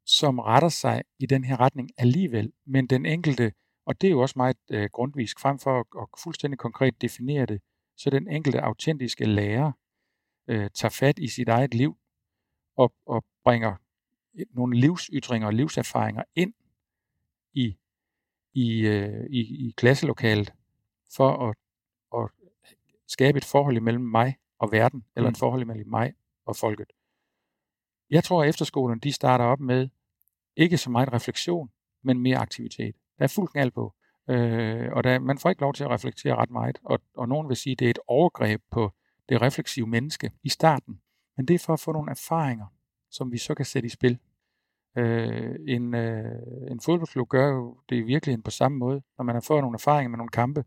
som 0.05 0.39
retter 0.39 0.69
sig 0.69 1.03
i 1.19 1.27
den 1.27 1.45
her 1.45 1.61
retning 1.61 1.91
alligevel. 1.99 2.53
Men 2.67 2.87
den 2.87 3.07
enkelte, 3.07 3.53
og 3.87 4.01
det 4.01 4.07
er 4.07 4.11
jo 4.11 4.21
også 4.21 4.35
meget 4.37 4.57
øh, 4.71 4.89
grundvist, 4.93 5.41
frem 5.41 5.59
for 5.59 5.81
at, 5.81 5.87
at 6.03 6.07
fuldstændig 6.23 6.59
konkret 6.59 7.03
definere 7.03 7.47
det, 7.47 7.61
så 7.97 8.11
den 8.11 8.29
enkelte 8.29 8.61
autentiske 8.61 9.25
lærer 9.25 9.73
øh, 10.49 10.71
tager 10.75 10.91
fat 10.91 11.19
i 11.19 11.29
sit 11.29 11.49
eget 11.49 11.75
liv 11.75 11.97
og, 12.77 12.93
og 13.07 13.25
bringer 13.45 13.77
nogle 14.51 14.81
livsytringer 14.81 15.47
og 15.47 15.55
livserfaringer 15.55 16.23
ind 16.35 16.55
i, 17.53 17.77
i, 18.55 18.87
øh, 18.87 19.27
i, 19.31 19.67
i 19.69 19.75
klasselokalet 19.77 20.53
for 21.17 21.49
at, 21.49 21.57
at 22.23 22.31
skabe 23.09 23.39
et 23.39 23.45
forhold 23.45 23.77
imellem 23.77 24.05
mig 24.05 24.37
og 24.59 24.73
verden, 24.73 25.05
eller 25.17 25.29
et 25.29 25.37
mm. 25.37 25.39
forhold 25.39 25.63
imellem 25.63 25.89
mig 25.89 26.15
og 26.47 26.57
folket. 26.57 26.93
Jeg 28.11 28.25
tror, 28.25 28.43
at 28.43 28.49
efterskolen 28.49 28.99
de 28.99 29.13
starter 29.13 29.45
op 29.45 29.61
med 29.61 29.89
ikke 30.57 30.79
så 30.79 30.91
meget 30.91 31.13
refleksion, 31.13 31.71
men 32.03 32.21
mere 32.21 32.39
aktivitet. 32.39 32.97
Der 33.19 33.25
er 33.25 33.29
fuld 33.29 33.49
knald 33.49 33.71
på. 33.71 33.95
Øh, 34.31 34.93
og 34.93 35.05
der, 35.05 35.19
man 35.19 35.39
får 35.39 35.51
ikke 35.51 35.63
lov 35.63 35.75
til 35.75 35.85
at 35.85 35.91
reflektere 35.91 36.37
ret 36.37 36.51
meget. 36.51 36.79
Og, 36.85 36.99
og 37.15 37.29
nogen 37.29 37.49
vil 37.49 37.57
sige, 37.57 37.73
at 37.73 37.79
det 37.79 37.87
er 37.87 37.91
et 37.91 37.99
overgreb 38.07 38.63
på 38.71 38.93
det 39.29 39.43
refleksive 39.43 39.87
menneske 39.87 40.33
i 40.43 40.49
starten. 40.49 41.01
Men 41.37 41.49
det 41.49 41.55
er 41.55 41.59
for 41.59 41.73
at 41.73 41.81
få 41.81 41.93
nogle 41.93 42.11
erfaringer, 42.11 42.67
som 43.11 43.33
vi 43.33 43.39
så 43.39 43.55
kan 43.55 43.65
sætte 43.65 43.87
i 43.87 43.91
spil. 43.91 44.19
Øh, 44.97 45.57
en, 45.69 45.95
øh, 45.95 46.71
en 46.71 46.81
fodboldklub 46.81 47.29
gør 47.29 47.49
jo 47.49 47.79
det 47.89 47.97
i 47.97 48.03
virkeligheden 48.03 48.43
på 48.43 48.51
samme 48.51 48.79
måde. 48.79 49.03
Når 49.19 49.25
man 49.25 49.35
har 49.35 49.41
fået 49.41 49.63
nogle 49.63 49.75
erfaringer 49.75 50.09
med 50.09 50.19
nogle 50.19 50.31
kampe, 50.31 50.65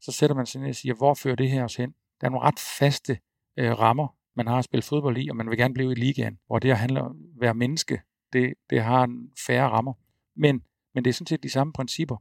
så 0.00 0.12
sætter 0.12 0.36
man 0.36 0.46
sig 0.46 0.60
ned 0.60 0.68
og 0.68 0.74
siger, 0.74 0.94
hvor 0.94 1.14
fører 1.14 1.36
det 1.36 1.50
her 1.50 1.64
os 1.64 1.76
hen? 1.76 1.94
Der 2.20 2.26
er 2.26 2.30
nogle 2.30 2.46
ret 2.46 2.58
faste 2.78 3.18
øh, 3.56 3.78
rammer, 3.78 4.08
man 4.34 4.46
har 4.46 4.58
at 4.58 4.64
spille 4.64 4.82
fodbold 4.82 5.18
i, 5.18 5.28
og 5.28 5.36
man 5.36 5.50
vil 5.50 5.58
gerne 5.58 5.74
blive 5.74 5.92
i 5.92 5.94
ligaen, 5.94 6.38
hvor 6.46 6.58
det 6.58 6.70
at 6.70 6.78
handle 6.78 7.02
om 7.02 7.10
at 7.10 7.40
være 7.40 7.54
menneske, 7.54 8.00
det, 8.32 8.54
det 8.70 8.82
har 8.82 9.04
en 9.04 9.30
færre 9.46 9.68
rammer. 9.68 9.92
Men, 10.36 10.62
men 10.96 11.04
det 11.04 11.10
er 11.10 11.14
sådan 11.14 11.26
set 11.26 11.42
de 11.42 11.50
samme 11.50 11.72
principper, 11.72 12.16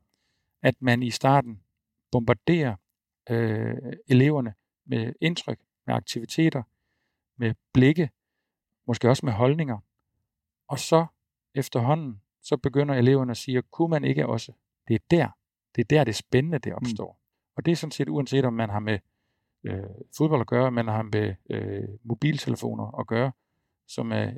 at 0.61 0.81
man 0.81 1.03
i 1.03 1.09
starten 1.09 1.61
bombarderer 2.11 2.75
øh, 3.29 3.75
eleverne 4.07 4.53
med 4.85 5.13
indtryk, 5.21 5.59
med 5.87 5.95
aktiviteter, 5.95 6.63
med 7.37 7.53
blikke, 7.73 8.09
måske 8.87 9.09
også 9.09 9.25
med 9.25 9.33
holdninger. 9.33 9.77
Og 10.67 10.79
så 10.79 11.05
efterhånden, 11.53 12.21
så 12.41 12.57
begynder 12.57 12.95
eleverne 12.95 13.31
at 13.31 13.37
sige, 13.37 13.61
kunne 13.61 13.89
man 13.89 14.03
ikke 14.03 14.27
også? 14.27 14.51
Det 14.87 14.93
er 14.93 14.99
der, 15.11 15.29
det 15.75 15.81
er 15.81 15.85
der 15.85 16.03
det 16.03 16.15
spændende 16.15 16.59
det 16.59 16.73
opstår. 16.73 17.11
Mm. 17.11 17.53
Og 17.55 17.65
det 17.65 17.71
er 17.71 17.75
sådan 17.75 17.91
set 17.91 18.09
uanset 18.09 18.45
om 18.45 18.53
man 18.53 18.69
har 18.69 18.79
med 18.79 18.99
øh, 19.63 19.83
fodbold 20.17 20.41
at 20.41 20.47
gøre, 20.47 20.71
man 20.71 20.87
har 20.87 21.01
med 21.01 21.35
øh, 21.49 21.89
mobiltelefoner 22.03 22.99
at 22.99 23.07
gøre, 23.07 23.31
som 23.87 24.11
er, 24.11 24.31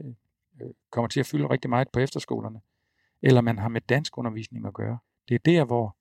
øh, 0.61 0.69
kommer 0.91 1.07
til 1.07 1.19
at 1.19 1.25
fylde 1.25 1.49
rigtig 1.49 1.69
meget 1.69 1.87
på 1.93 1.99
efterskolerne, 1.99 2.61
eller 3.21 3.41
man 3.41 3.57
har 3.57 3.69
med 3.69 3.81
dansk 3.81 4.17
undervisning 4.17 4.65
at 4.65 4.73
gøre. 4.73 4.97
Det 5.29 5.35
er 5.35 5.39
der, 5.39 5.65
hvor, 5.65 5.97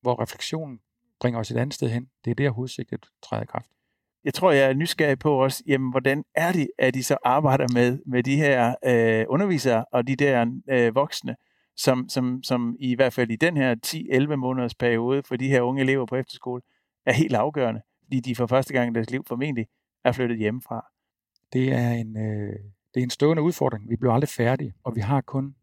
hvor 0.00 0.22
refleksionen 0.22 0.80
bringer 1.20 1.40
os 1.40 1.50
et 1.50 1.56
andet 1.56 1.74
sted 1.74 1.88
hen. 1.88 2.10
Det 2.24 2.30
er 2.30 2.34
der, 2.34 2.50
hovedsigtet 2.50 3.06
træder 3.22 3.42
i 3.42 3.46
kraft 3.46 3.70
jeg 4.24 4.34
tror, 4.34 4.50
jeg 4.50 4.68
er 4.70 4.74
nysgerrig 4.74 5.18
på 5.18 5.42
også, 5.42 5.62
jamen, 5.66 5.90
hvordan 5.90 6.24
er 6.34 6.52
det, 6.52 6.70
at 6.78 6.94
de 6.94 7.02
så 7.02 7.16
arbejder 7.24 7.66
med, 7.74 7.98
med 8.06 8.22
de 8.22 8.36
her 8.36 8.74
øh, 8.84 9.24
undervisere 9.28 9.84
og 9.92 10.06
de 10.06 10.16
der 10.16 10.46
øh, 10.70 10.94
voksne, 10.94 11.36
som, 11.76 12.08
som, 12.08 12.42
som 12.42 12.76
i 12.80 12.94
hvert 12.94 13.12
fald 13.12 13.30
i 13.30 13.36
den 13.36 13.56
her 13.56 13.74
10-11 14.32 14.36
måneders 14.36 14.74
periode 14.74 15.22
for 15.22 15.36
de 15.36 15.48
her 15.48 15.60
unge 15.60 15.82
elever 15.82 16.06
på 16.06 16.16
efterskole, 16.16 16.62
er 17.06 17.12
helt 17.12 17.34
afgørende, 17.34 17.80
fordi 18.04 18.20
de 18.20 18.36
for 18.36 18.46
første 18.46 18.72
gang 18.72 18.90
i 18.90 18.94
deres 18.94 19.10
liv 19.10 19.24
formentlig 19.28 19.66
er 20.04 20.12
flyttet 20.12 20.38
hjemmefra. 20.38 20.86
Det 21.52 21.72
er 21.72 21.90
en, 21.90 22.16
øh, 22.16 22.52
det 22.94 23.00
er 23.00 23.04
en 23.04 23.10
stående 23.10 23.42
udfordring. 23.42 23.90
Vi 23.90 23.96
bliver 23.96 24.12
aldrig 24.12 24.28
færdige, 24.28 24.74
og 24.84 24.96
vi 24.96 25.00
har 25.00 25.20
kun 25.20 25.54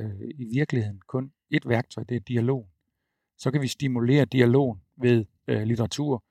øh, 0.00 0.30
i 0.34 0.44
virkeligheden 0.44 1.00
kun 1.06 1.32
et 1.50 1.68
værktøj, 1.68 2.04
det 2.04 2.16
er 2.16 2.20
dialog. 2.20 2.68
Så 3.38 3.50
kan 3.50 3.60
vi 3.60 3.68
stimulere 3.68 4.24
dialog 4.24 4.78
ved 4.96 5.24
øh, 5.48 5.62
litteratur, 5.62 6.24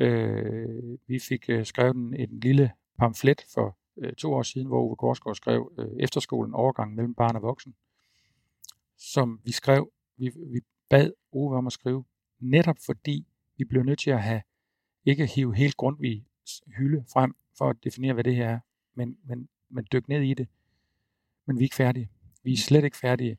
Øh, 0.00 0.98
vi 1.06 1.18
fik 1.18 1.48
øh, 1.48 1.66
skrevet 1.66 1.96
en, 1.96 2.14
en 2.14 2.40
lille 2.40 2.72
pamflet 2.98 3.46
for 3.54 3.78
øh, 3.96 4.12
to 4.12 4.32
år 4.32 4.42
siden, 4.42 4.66
hvor 4.66 4.80
Ove 4.80 4.96
Korsgaard 4.96 5.36
skrev 5.36 5.72
øh, 5.78 5.88
efterskolen 6.00 6.54
overgang 6.54 6.94
mellem 6.94 7.14
barn 7.14 7.36
og 7.36 7.42
voksen, 7.42 7.74
som 8.98 9.40
vi 9.44 9.52
skrev, 9.52 9.92
vi, 10.16 10.32
vi 10.36 10.60
bad 10.88 11.12
Ove 11.32 11.56
om 11.56 11.66
at 11.66 11.72
skrive, 11.72 12.04
netop 12.38 12.76
fordi 12.86 13.26
vi 13.56 13.64
blev 13.64 13.82
nødt 13.82 13.98
til 13.98 14.10
at 14.10 14.22
have, 14.22 14.42
ikke 15.04 15.26
hive 15.26 15.54
helt 15.54 15.76
grundvis 15.76 16.22
hylde 16.66 17.04
frem 17.12 17.34
for 17.58 17.70
at 17.70 17.76
definere, 17.84 18.14
hvad 18.14 18.24
det 18.24 18.36
her 18.36 18.48
er, 18.48 18.60
men, 18.94 19.18
men, 19.24 19.48
men 19.68 19.86
dykke 19.92 20.08
ned 20.08 20.22
i 20.22 20.34
det. 20.34 20.48
Men 21.46 21.58
vi 21.58 21.62
er 21.62 21.66
ikke 21.66 21.76
færdige. 21.76 22.10
Vi 22.42 22.52
er 22.52 22.56
slet 22.56 22.84
ikke 22.84 22.96
færdige. 22.96 23.38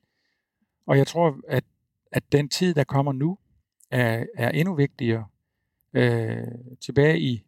Og 0.86 0.98
jeg 0.98 1.08
tror, 1.08 1.40
at, 1.48 1.64
at 2.12 2.32
den 2.32 2.50
tid, 2.50 2.74
der 2.74 2.84
kommer 2.84 3.12
nu, 3.12 3.38
er, 3.92 4.26
er 4.36 4.50
endnu 4.50 4.76
vigtigere 4.76 5.28
øh, 5.94 6.48
tilbage 6.82 7.20
i, 7.20 7.44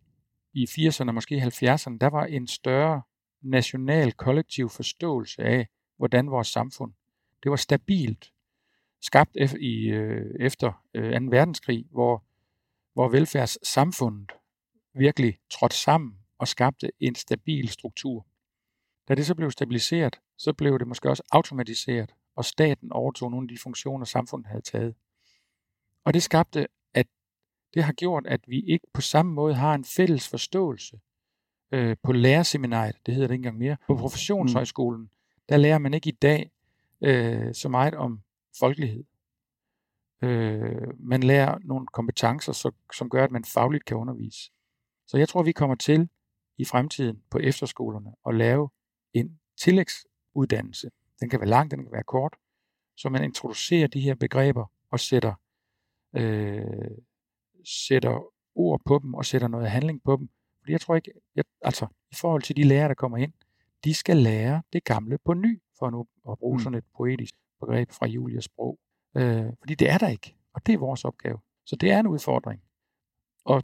i 0.54 0.64
80'erne, 0.64 1.12
måske 1.12 1.36
70'erne, 1.36 1.98
der 1.98 2.10
var 2.10 2.26
en 2.26 2.48
større 2.48 3.02
national 3.42 4.12
kollektiv 4.12 4.70
forståelse 4.70 5.42
af, 5.42 5.68
hvordan 5.98 6.32
vores 6.32 6.48
samfund, 6.48 6.94
det 7.44 7.50
var 7.50 7.56
stabilt, 7.56 8.34
skabt 9.02 9.38
i, 9.60 9.90
øh, 9.90 10.36
efter 10.40 10.84
øh, 10.94 11.20
2. 11.22 11.26
verdenskrig, 11.30 11.86
hvor, 11.92 12.24
hvor 12.94 13.10
velfærdssamfundet 13.10 14.32
virkelig 14.94 15.38
trådte 15.50 15.76
sammen 15.76 16.18
og 16.38 16.48
skabte 16.48 16.92
en 17.00 17.16
stabil 17.16 17.70
struktur. 17.70 18.26
Da 19.08 19.16
det 19.16 19.26
så 19.26 19.36
blev 19.36 19.52
stabiliseret, 19.52 20.20
så 20.38 20.54
blev 20.54 20.80
det 20.80 20.88
måske 20.88 21.10
også 21.10 21.24
automatiseret, 21.32 22.14
og 22.36 22.46
staten 22.46 22.92
overtog 22.92 23.32
nogle 23.32 23.46
af 23.46 23.48
de 23.48 23.62
funktioner, 23.64 24.06
samfundet 24.06 24.48
havde 24.48 24.62
taget. 24.62 24.96
Og 26.06 26.14
det 26.14 26.24
skabte 26.24 26.68
det 27.74 27.84
har 27.84 27.94
gjort, 27.94 28.28
at 28.28 28.42
vi 28.48 28.60
ikke 28.60 28.88
på 28.94 29.02
samme 29.02 29.34
måde 29.34 29.54
har 29.54 29.76
en 29.76 29.86
fælles 29.86 30.30
forståelse 30.30 31.00
øh, 31.72 31.98
på 32.04 32.12
lærerseminariet, 32.12 32.96
det 33.06 33.14
hedder 33.14 33.28
det 33.28 33.34
ikke 33.34 33.40
engang 33.40 33.58
mere, 33.58 33.78
på 33.88 33.96
professionshøjskolen, 33.96 35.10
der 35.50 35.58
lærer 35.58 35.78
man 35.78 35.94
ikke 35.94 36.10
i 36.10 36.18
dag 36.22 36.52
øh, 37.02 37.54
så 37.54 37.70
meget 37.70 37.94
om 37.96 38.22
folkelighed. 38.60 39.04
Øh, 40.22 41.00
man 41.00 41.24
lærer 41.24 41.58
nogle 41.64 41.88
kompetencer, 41.88 42.52
så, 42.52 42.72
som 42.94 43.10
gør, 43.10 43.24
at 43.24 43.32
man 43.32 43.46
fagligt 43.46 43.86
kan 43.86 43.98
undervise. 43.98 44.52
Så 45.08 45.18
jeg 45.18 45.30
tror, 45.30 45.44
vi 45.44 45.52
kommer 45.52 45.76
til 45.76 46.10
i 46.58 46.66
fremtiden 46.66 47.22
på 47.30 47.38
efterskolerne 47.38 48.14
at 48.28 48.36
lave 48.36 48.70
en 49.14 49.40
tillægsuddannelse. 49.58 50.90
Den 51.20 51.30
kan 51.30 51.40
være 51.40 51.50
lang, 51.50 51.72
den 51.72 51.84
kan 51.84 51.92
være 51.92 52.04
kort, 52.04 52.36
så 52.96 53.10
man 53.10 53.24
introducerer 53.24 53.88
de 53.88 54.02
her 54.02 54.16
begreber 54.16 54.72
og 54.92 55.00
sætter 55.00 55.34
øh, 56.16 56.98
sætter 57.66 58.24
ord 58.56 58.82
på 58.86 59.00
dem 59.04 59.14
og 59.14 59.26
sætter 59.26 59.48
noget 59.48 59.72
handling 59.72 60.04
på 60.04 60.16
dem. 60.16 60.30
Fordi 60.60 60.72
jeg 60.72 60.82
tror 60.82 60.96
ikke, 60.96 61.12
jeg, 61.36 61.44
altså 61.62 61.88
i 62.12 62.16
forhold 62.16 62.42
til 62.42 62.56
de 62.56 62.64
lærere, 62.64 62.88
der 62.88 62.94
kommer 62.94 63.18
ind, 63.18 63.34
de 63.84 63.94
skal 63.94 64.18
lære 64.18 64.64
det 64.74 64.84
gamle 64.84 65.18
på 65.26 65.34
ny, 65.34 65.62
for 65.80 65.90
nu 65.90 66.08
at 66.30 66.40
bruge 66.40 66.58
mm. 66.58 66.64
sådan 66.64 66.78
et 66.78 66.86
poetisk 66.98 67.36
begreb 67.60 67.92
fra 67.92 68.08
Julias 68.08 68.44
sprog. 68.44 68.80
Øh, 69.18 69.46
fordi 69.60 69.76
det 69.76 69.90
er 69.90 69.98
der 69.98 70.08
ikke, 70.08 70.36
og 70.54 70.66
det 70.66 70.74
er 70.74 70.78
vores 70.78 71.06
opgave. 71.06 71.40
Så 71.66 71.76
det 71.76 71.92
er 71.92 72.00
en 72.00 72.08
udfordring. 72.08 72.62
Og, 73.46 73.64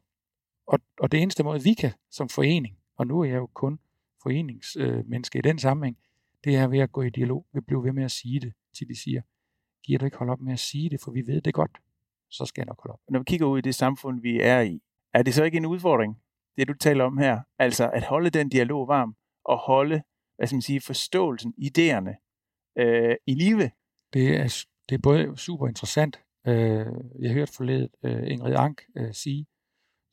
og, 0.67 0.79
og 0.99 1.12
det 1.12 1.21
eneste 1.21 1.43
måde, 1.43 1.63
vi 1.63 1.73
kan 1.73 1.91
som 2.12 2.29
forening, 2.29 2.77
og 2.97 3.07
nu 3.07 3.19
er 3.19 3.25
jeg 3.25 3.35
jo 3.35 3.47
kun 3.53 3.79
foreningsmenneske 4.23 5.39
i 5.39 5.41
den 5.41 5.60
sammenhæng, 5.60 5.97
det 6.43 6.55
er 6.55 6.67
ved 6.67 6.79
at 6.79 6.91
gå 6.91 7.01
i 7.01 7.10
dialog. 7.10 7.45
Vi 7.53 7.60
bliver 7.62 7.82
ved 7.82 7.91
med 7.91 8.03
at 8.03 8.12
sige 8.12 8.39
det, 8.39 8.53
til 8.77 8.88
de 8.88 9.01
siger, 9.01 9.21
giver 9.84 9.99
du 9.99 10.05
ikke 10.05 10.17
holde 10.17 10.32
op 10.32 10.41
med 10.41 10.53
at 10.53 10.60
sige 10.60 10.89
det, 10.89 11.01
for 11.01 11.12
vi 11.12 11.27
ved 11.27 11.41
det 11.41 11.53
godt. 11.53 11.77
så 12.32 12.45
skal 12.45 12.62
jeg 12.62 12.65
nok 12.65 12.82
holde 12.82 12.93
op. 12.93 12.99
Når 13.10 13.19
vi 13.19 13.23
kigger 13.27 13.47
ud 13.47 13.58
i 13.58 13.62
det 13.62 13.75
samfund, 13.75 14.21
vi 14.21 14.39
er 14.41 14.62
i, 14.62 14.82
er 15.13 15.23
det 15.23 15.34
så 15.34 15.43
ikke 15.43 15.58
en 15.58 15.65
udfordring, 15.65 16.21
det 16.58 16.67
du 16.67 16.73
taler 16.73 17.03
om 17.03 17.17
her? 17.17 17.41
Altså 17.60 17.89
at 17.89 18.03
holde 18.03 18.29
den 18.29 18.49
dialog 18.49 18.88
varm 18.88 19.15
og 19.45 19.58
holde, 19.58 20.01
hvad 20.36 20.47
skal 20.47 20.55
man 20.55 20.62
sige, 20.62 20.82
forståelsen, 20.82 21.53
idéerne 21.58 22.13
øh, 22.79 23.15
i 23.27 23.34
live? 23.34 23.71
Det 24.13 24.38
er, 24.38 24.65
det 24.89 24.95
er 24.95 24.99
både 25.03 25.38
super 25.38 25.67
interessant. 25.67 26.19
Øh, 26.47 26.88
jeg 27.19 27.34
hørte 27.34 27.53
forledet 27.53 27.89
øh, 28.03 28.32
Ingrid 28.32 28.55
Ank 28.55 28.82
øh, 28.97 29.13
sige, 29.13 29.47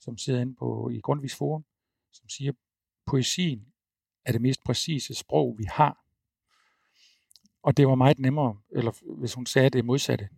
som 0.01 0.19
sidder 0.19 0.40
inde 0.40 0.55
på, 0.55 0.90
i 0.92 1.01
Grundvis 1.01 1.37
Forum, 1.37 1.64
som 2.12 2.29
siger, 2.29 2.53
poesien 3.07 3.66
er 4.27 4.33
det 4.33 4.41
mest 4.41 4.65
præcise 4.65 5.15
sprog, 5.15 5.55
vi 5.59 5.65
har. 5.65 6.03
Og 7.62 7.77
det 7.77 7.89
var 7.89 7.95
meget 7.95 8.19
nemmere, 8.19 8.59
eller 8.71 9.17
hvis 9.19 9.35
hun 9.35 9.47
sagde 9.47 9.71
det 9.71 9.85
modsatte, 9.85 10.29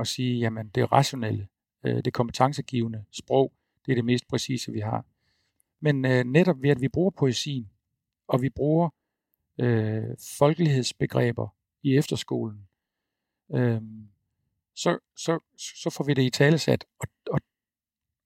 at 0.00 0.06
sige, 0.06 0.38
jamen 0.38 0.68
det 0.68 0.92
rationelle, 0.92 1.48
øh, 1.84 2.04
det 2.04 2.12
kompetencegivende 2.12 3.04
sprog, 3.12 3.52
det 3.86 3.92
er 3.92 3.96
det 3.96 4.04
mest 4.04 4.28
præcise, 4.28 4.72
vi 4.72 4.80
har. 4.80 5.04
Men 5.80 6.04
øh, 6.04 6.24
netop 6.24 6.62
ved, 6.62 6.70
at 6.70 6.80
vi 6.80 6.88
bruger 6.88 7.10
poesien, 7.10 7.70
og 8.28 8.42
vi 8.42 8.48
bruger 8.48 8.88
øh, 9.58 10.16
folkelighedsbegreber 10.38 11.48
i 11.82 11.96
efterskolen, 11.96 12.68
øh, 13.54 13.82
så, 14.74 14.98
så, 15.16 15.38
så 15.56 15.90
får 15.90 16.04
vi 16.04 16.14
det 16.14 16.22
i 16.22 16.30
talesat. 16.30 16.84
Og, 16.98 17.08
og, 17.30 17.40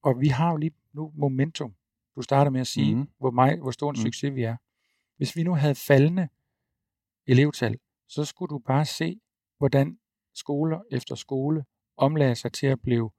og 0.02 0.20
vi 0.20 0.28
har 0.28 0.50
jo 0.50 0.56
lige 0.56 0.74
nu 0.92 1.12
momentum. 1.14 1.74
Du 2.16 2.22
starter 2.22 2.50
med 2.50 2.60
at 2.60 2.66
sige, 2.66 2.94
mm. 2.94 3.08
hvor, 3.18 3.30
meget, 3.30 3.58
hvor 3.58 3.70
stor 3.70 3.90
en 3.90 3.96
mm. 3.98 4.02
succes 4.02 4.34
vi 4.34 4.42
er. 4.42 4.56
Hvis 5.22 5.36
vi 5.36 5.42
nu 5.42 5.54
havde 5.54 5.74
faldende 5.74 6.28
elevtal, 7.26 7.78
så 8.08 8.24
skulle 8.24 8.50
du 8.50 8.58
bare 8.58 8.84
se, 8.84 9.20
hvordan 9.58 9.98
skoler 10.34 10.80
efter 10.90 11.14
skole 11.14 11.64
omlagde 11.96 12.34
sig 12.34 12.52
til 12.52 12.66
at 12.66 12.80
blive, 12.80 13.10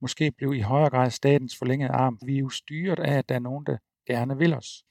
måske 0.00 0.32
blive 0.32 0.56
i 0.56 0.60
højere 0.60 0.90
grad 0.90 1.10
statens 1.10 1.56
forlængede 1.58 1.90
arm. 1.90 2.18
Vi 2.26 2.34
er 2.34 2.38
jo 2.38 2.48
styret 2.48 2.98
af, 2.98 3.18
at 3.18 3.28
der 3.28 3.34
er 3.34 3.38
nogen, 3.38 3.66
der 3.66 3.76
gerne 4.06 4.38
vil 4.38 4.54
os. 4.54 4.84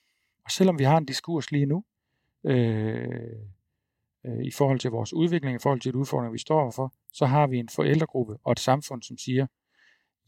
Og 0.45 0.51
selvom 0.51 0.79
vi 0.79 0.83
har 0.83 0.97
en 0.97 1.05
diskurs 1.05 1.51
lige 1.51 1.65
nu, 1.65 1.83
øh, 2.43 3.33
øh, 4.25 4.43
i 4.43 4.51
forhold 4.51 4.79
til 4.79 4.91
vores 4.91 5.13
udvikling, 5.13 5.55
i 5.55 5.59
forhold 5.63 5.81
til 5.81 5.93
de 5.93 5.97
udfordringer, 5.97 6.31
vi 6.31 6.37
står 6.37 6.61
overfor, 6.61 6.93
så 7.13 7.25
har 7.25 7.47
vi 7.47 7.57
en 7.57 7.69
forældregruppe 7.69 8.37
og 8.43 8.51
et 8.51 8.59
samfund, 8.59 9.01
som 9.03 9.17
siger, 9.17 9.47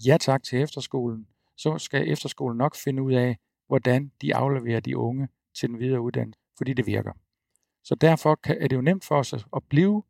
ja 0.05 0.17
tak 0.17 0.43
til 0.43 0.61
efterskolen, 0.61 1.27
så 1.57 1.77
skal 1.77 2.11
efterskolen 2.11 2.57
nok 2.57 2.75
finde 2.75 3.03
ud 3.03 3.13
af, 3.13 3.37
hvordan 3.67 4.11
de 4.21 4.35
afleverer 4.35 4.79
de 4.79 4.97
unge 4.97 5.27
til 5.55 5.69
den 5.69 5.79
videre 5.79 6.01
uddannelse, 6.01 6.39
fordi 6.57 6.73
det 6.73 6.85
virker. 6.85 7.11
Så 7.83 7.95
derfor 7.95 8.39
er 8.43 8.67
det 8.67 8.75
jo 8.75 8.81
nemt 8.81 9.05
for 9.05 9.15
os 9.15 9.33
at 9.33 9.63
blive 9.69 10.03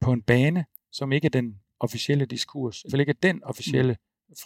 på 0.00 0.12
en 0.12 0.22
bane, 0.22 0.64
som 0.92 1.12
ikke 1.12 1.26
er 1.26 1.30
den 1.30 1.60
officielle 1.80 2.26
diskurs, 2.26 2.82
eller 2.82 3.00
ikke 3.00 3.10
er 3.10 3.20
den 3.22 3.44
officielle 3.44 3.96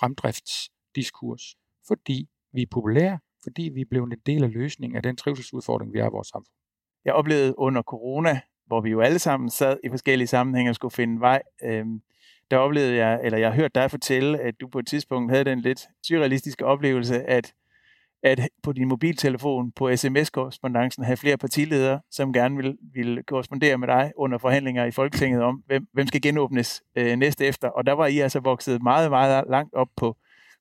fremdriftsdiskurs, 0.01 1.57
fordi 1.87 2.29
vi 2.53 2.63
er 2.63 2.67
populære, 2.71 3.19
fordi 3.43 3.63
vi 3.75 3.81
er 3.81 3.85
blevet 3.91 4.13
en 4.13 4.19
del 4.27 4.45
af 4.45 4.53
løsningen 4.53 4.97
af 4.97 5.03
den 5.03 5.17
trivselsudfordring, 5.17 5.93
vi 5.93 5.99
har 5.99 6.07
i 6.07 6.13
vores 6.13 6.29
samfund. 6.29 6.55
Jeg 7.05 7.15
oplevede 7.15 7.59
under 7.59 7.83
corona, 7.83 8.41
hvor 8.67 8.81
vi 8.81 8.91
jo 8.91 9.01
alle 9.01 9.19
sammen 9.19 9.51
sad 9.51 9.79
i 9.85 9.89
forskellige 9.89 10.29
sammenhænge 10.29 10.71
og 10.71 10.75
skulle 10.75 10.93
finde 10.93 11.21
vej, 11.21 11.43
øhm, 11.63 12.03
der 12.51 12.57
oplevede 12.57 12.95
jeg, 12.95 13.21
eller 13.25 13.39
jeg 13.39 13.49
har 13.49 13.57
hørt 13.57 13.75
dig 13.75 13.91
fortælle, 13.91 14.41
at 14.41 14.61
du 14.61 14.69
på 14.69 14.79
et 14.79 14.87
tidspunkt 14.87 15.33
havde 15.33 15.45
den 15.45 15.61
lidt 15.61 15.89
surrealistiske 16.07 16.67
oplevelse, 16.67 17.23
at 17.23 17.55
at 18.23 18.49
på 18.63 18.73
din 18.73 18.89
mobiltelefon 18.89 19.73
på 19.73 19.97
sms-korrespondancen 19.97 21.05
have 21.05 21.17
flere 21.17 21.37
partiledere, 21.37 22.01
som 22.11 22.33
gerne 22.33 22.57
vil, 22.57 22.79
vil 22.95 23.23
korrespondere 23.27 23.79
med 23.79 23.89
dig 23.89 24.13
under 24.17 24.39
forhandlinger 24.39 24.85
i 24.85 24.91
Folketinget 24.91 25.43
om, 25.43 25.63
hvem, 25.67 25.87
hvem 25.93 26.07
skal 26.07 26.23
genåbnes 26.23 26.83
øh, 26.97 27.17
næste 27.17 27.47
efter. 27.47 27.69
Og 27.69 27.87
der 27.87 27.93
var 27.93 28.07
I 28.07 28.19
altså 28.19 28.41
vokset 28.41 28.83
meget, 28.83 29.11
meget 29.11 29.45
langt 29.49 29.75
op 29.75 29.89
på, 29.97 30.17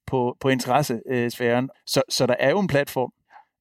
på, 0.06 0.38
på 0.40 0.50
interessesfæren. 0.50 1.70
Så, 1.86 2.02
så 2.10 2.26
der 2.26 2.36
er 2.40 2.50
jo 2.50 2.60
en 2.60 2.68
platform. 2.68 3.14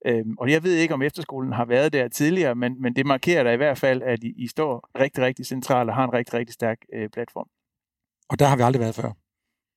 Øhm, 0.07 0.35
og 0.39 0.51
jeg 0.51 0.63
ved 0.63 0.75
ikke, 0.75 0.95
om 0.95 1.03
efterskolen 1.03 1.53
har 1.53 1.65
været 1.65 1.93
der 1.93 2.09
tidligere, 2.09 2.55
men, 2.55 2.83
men 2.83 2.97
det 2.97 3.07
markerer 3.07 3.45
da 3.45 3.53
i 3.53 3.57
hvert 3.57 3.79
fald, 3.79 4.03
at 4.03 4.25
I, 4.25 4.33
I 4.37 4.47
står 4.47 4.91
rigtig, 5.01 5.25
rigtig 5.25 5.47
centralt 5.47 5.91
og 5.91 5.97
har 5.97 6.05
en 6.05 6.13
rigtig, 6.13 6.35
rigtig 6.35 6.55
stærk 6.55 6.79
øh, 6.95 7.09
platform. 7.09 7.49
Og 8.29 8.39
der 8.39 8.47
har 8.47 8.57
vi 8.57 8.63
aldrig 8.63 8.81
været 8.81 8.95
før. 8.95 9.13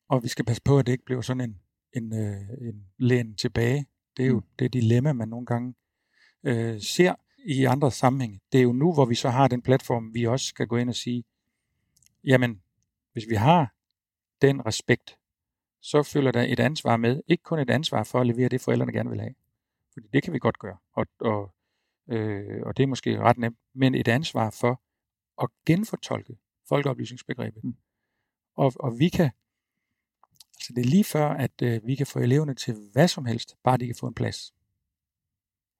Og 0.09 0.23
vi 0.23 0.27
skal 0.27 0.45
passe 0.45 0.61
på, 0.65 0.79
at 0.79 0.85
det 0.85 0.91
ikke 0.91 1.05
bliver 1.05 1.21
sådan 1.21 1.41
en, 1.41 1.55
en, 1.93 2.13
øh, 2.13 2.67
en 2.69 2.83
læn 2.99 3.35
tilbage 3.35 3.85
det 4.17 4.23
er 4.23 4.27
jo 4.27 4.39
mm. 4.39 4.45
det 4.59 4.73
dilemma, 4.73 5.13
man 5.13 5.27
nogle 5.27 5.45
gange 5.45 5.75
øh, 6.43 6.81
ser 6.81 7.15
i 7.45 7.65
andre 7.65 7.91
sammenhænge. 7.91 8.39
Det 8.51 8.57
er 8.57 8.63
jo 8.63 8.71
nu, 8.71 8.93
hvor 8.93 9.05
vi 9.05 9.15
så 9.15 9.29
har 9.29 9.47
den 9.47 9.61
platform, 9.61 10.13
vi 10.13 10.27
også 10.27 10.45
skal 10.45 10.67
gå 10.67 10.77
ind 10.77 10.89
og 10.89 10.95
sige, 10.95 11.23
jamen, 12.23 12.61
hvis 13.13 13.29
vi 13.29 13.35
har 13.35 13.73
den 14.41 14.65
respekt, 14.65 15.17
så 15.81 16.03
følger 16.03 16.31
der 16.31 16.41
et 16.41 16.59
ansvar 16.59 16.97
med. 16.97 17.21
Ikke 17.27 17.43
kun 17.43 17.59
et 17.59 17.69
ansvar 17.69 18.03
for 18.03 18.21
at 18.21 18.27
levere 18.27 18.49
det, 18.49 18.61
forældrene 18.61 18.93
gerne 18.93 19.09
vil 19.09 19.19
have. 19.19 19.35
Fordi 19.93 20.07
det 20.13 20.23
kan 20.23 20.33
vi 20.33 20.39
godt 20.39 20.59
gøre, 20.59 20.77
og, 20.93 21.07
og, 21.19 21.53
øh, 22.07 22.61
og 22.65 22.77
det 22.77 22.83
er 22.83 22.87
måske 22.87 23.19
ret 23.19 23.37
nemt, 23.37 23.57
men 23.73 23.95
et 23.95 24.07
ansvar 24.07 24.49
for 24.49 24.81
at 25.43 25.49
genfortolke 25.65 26.37
folkeoplysningsbegrebet. 26.69 27.63
Mm. 27.63 27.75
Og, 28.55 28.73
og 28.79 28.99
vi 28.99 29.09
kan 29.09 29.31
så 30.71 30.75
det 30.75 30.85
er 30.85 30.89
lige 30.89 31.03
før, 31.03 31.29
at 31.29 31.61
øh, 31.63 31.81
vi 31.87 31.95
kan 31.95 32.07
få 32.07 32.19
eleverne 32.19 32.53
til 32.53 32.75
hvad 32.91 33.07
som 33.07 33.25
helst, 33.25 33.55
bare 33.63 33.77
de 33.77 33.85
kan 33.85 33.95
få 33.95 34.07
en 34.07 34.13
plads. 34.13 34.53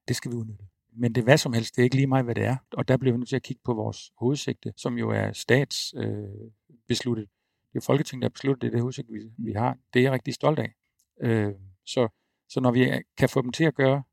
Det 0.08 0.15
skal 0.15 0.32
vi 0.32 0.36
udnytte. 0.36 0.65
Men 0.93 1.15
det 1.15 1.23
hvad 1.23 1.38
som 1.38 1.54
helst, 1.54 1.75
det 1.75 1.82
er 1.82 1.84
ikke 1.84 1.95
lige 1.95 2.08
meget, 2.08 2.25
hvad 2.25 2.36
det 2.36 2.43
er. 2.43 2.58
Og 2.73 2.88
der 2.88 2.97
bliver 2.97 3.13
vi 3.13 3.17
nødt 3.17 3.30
til 3.30 3.36
at 3.36 3.43
kigge 3.43 3.62
på 3.65 3.73
vores 3.73 4.12
hovedsigte, 4.17 4.73
som 4.77 4.97
jo 4.97 5.10
er 5.10 5.32
statsbesluttet. 5.32 7.23
Øh, 7.23 7.27
det 7.73 7.80
er 7.80 7.86
Folketinget, 7.86 8.21
der 8.21 8.25
har 8.25 8.34
besluttet 8.34 8.62
det, 8.62 8.71
det 8.71 8.82
hovedsigte, 8.82 9.13
vi, 9.13 9.19
vi 9.38 9.51
har. 9.51 9.77
Det 9.93 9.99
er 9.99 10.04
jeg 10.04 10.12
rigtig 10.12 10.34
stolt 10.34 10.60
af. 10.60 10.73
Øh, 11.21 11.54
så, 11.86 12.08
så 12.49 12.60
når 12.60 12.71
vi 12.71 12.91
kan 13.17 13.30
få 13.30 13.41
dem 13.41 13.51
til 13.51 13.63
at 13.63 13.75
gøre 13.75 14.04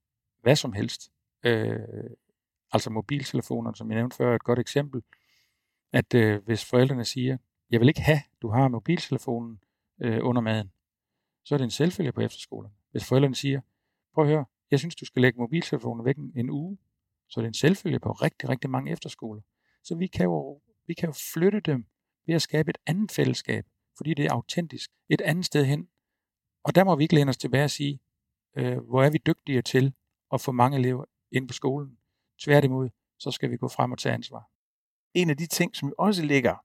hvad 0.42 0.56
som 0.56 0.72
helst, 0.72 1.10
øh, 1.44 1.78
altså 2.72 2.90
mobiltelefoner, 2.90 3.72
som 3.72 3.90
jeg 3.90 3.96
nævnte 3.96 4.16
før, 4.16 4.30
er 4.30 4.34
et 4.34 4.44
godt 4.44 4.58
eksempel, 4.58 5.02
at 5.92 6.14
øh, 6.14 6.44
hvis 6.44 6.64
forældrene 6.64 7.04
siger, 7.04 7.36
jeg 7.70 7.80
vil 7.80 7.88
ikke 7.88 8.00
have, 8.00 8.20
du 8.42 8.50
har 8.50 8.68
mobiltelefonen, 8.68 9.60
øh, 10.00 10.18
under 10.22 10.42
maden, 10.42 10.72
så 11.44 11.54
er 11.54 11.56
det 11.56 11.64
en 11.64 11.70
selvfølge 11.70 12.12
på 12.12 12.20
efterskolen. 12.20 12.72
Hvis 12.90 13.08
forældrene 13.08 13.34
siger, 13.34 13.60
prøv 14.14 14.24
at 14.24 14.30
høre, 14.30 14.44
jeg 14.70 14.78
synes, 14.78 14.96
du 14.96 15.04
skal 15.04 15.22
lægge 15.22 15.38
mobiltelefonen 15.38 16.04
væk 16.04 16.16
en, 16.16 16.50
uge, 16.50 16.78
så 17.28 17.40
er 17.40 17.42
det 17.42 17.48
en 17.48 17.54
selvfølge 17.54 18.00
på 18.00 18.12
rigtig, 18.12 18.48
rigtig 18.48 18.70
mange 18.70 18.92
efterskoler. 18.92 19.42
Så 19.84 19.94
vi 19.94 20.06
kan, 20.06 20.24
jo, 20.24 20.60
vi 20.86 20.94
kan 20.94 21.08
jo 21.08 21.14
flytte 21.32 21.60
dem 21.60 21.86
ved 22.26 22.34
at 22.34 22.42
skabe 22.42 22.70
et 22.70 22.78
andet 22.86 23.12
fællesskab, 23.12 23.66
fordi 23.96 24.14
det 24.14 24.24
er 24.24 24.32
autentisk, 24.32 24.90
et 25.08 25.20
andet 25.20 25.44
sted 25.44 25.64
hen. 25.64 25.88
Og 26.64 26.74
der 26.74 26.84
må 26.84 26.96
vi 26.96 27.02
ikke 27.02 27.14
læne 27.14 27.28
os 27.28 27.36
tilbage 27.36 27.64
og 27.64 27.70
sige, 27.70 28.00
øh, 28.56 28.78
hvor 28.78 29.02
er 29.02 29.10
vi 29.10 29.18
dygtige 29.26 29.62
til 29.62 29.92
at 30.32 30.40
få 30.40 30.52
mange 30.52 30.78
elever 30.78 31.04
ind 31.32 31.48
på 31.48 31.54
skolen. 31.54 31.98
Tværtimod, 32.40 32.88
så 33.18 33.30
skal 33.30 33.50
vi 33.50 33.56
gå 33.56 33.68
frem 33.68 33.92
og 33.92 33.98
tage 33.98 34.14
ansvar. 34.14 34.50
En 35.14 35.30
af 35.30 35.36
de 35.36 35.46
ting, 35.46 35.76
som 35.76 35.92
også 35.98 36.22
ligger, 36.24 36.56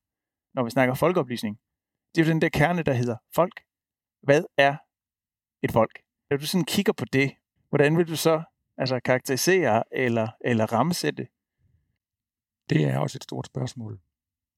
når 0.53 0.63
vi 0.63 0.69
snakker 0.69 0.95
folkeoplysning, 0.95 1.59
det 2.15 2.21
er 2.21 2.25
jo 2.25 2.31
den 2.31 2.41
der 2.41 2.49
kerne, 2.49 2.83
der 2.83 2.93
hedder 2.93 3.17
folk. 3.35 3.61
Hvad 4.21 4.43
er 4.57 4.75
et 5.63 5.71
folk? 5.71 6.01
Når 6.29 6.37
du 6.37 6.45
sådan 6.45 6.65
kigger 6.65 6.93
på 6.93 7.05
det, 7.05 7.31
hvordan 7.69 7.97
vil 7.97 8.07
du 8.07 8.15
så 8.15 8.43
altså 8.77 8.99
karakterisere 8.99 9.83
eller, 9.91 10.27
eller 10.41 10.65
rammesætte? 10.73 11.27
Det 12.69 12.83
er 12.83 12.97
også 12.97 13.17
et 13.17 13.23
stort 13.23 13.45
spørgsmål. 13.45 13.99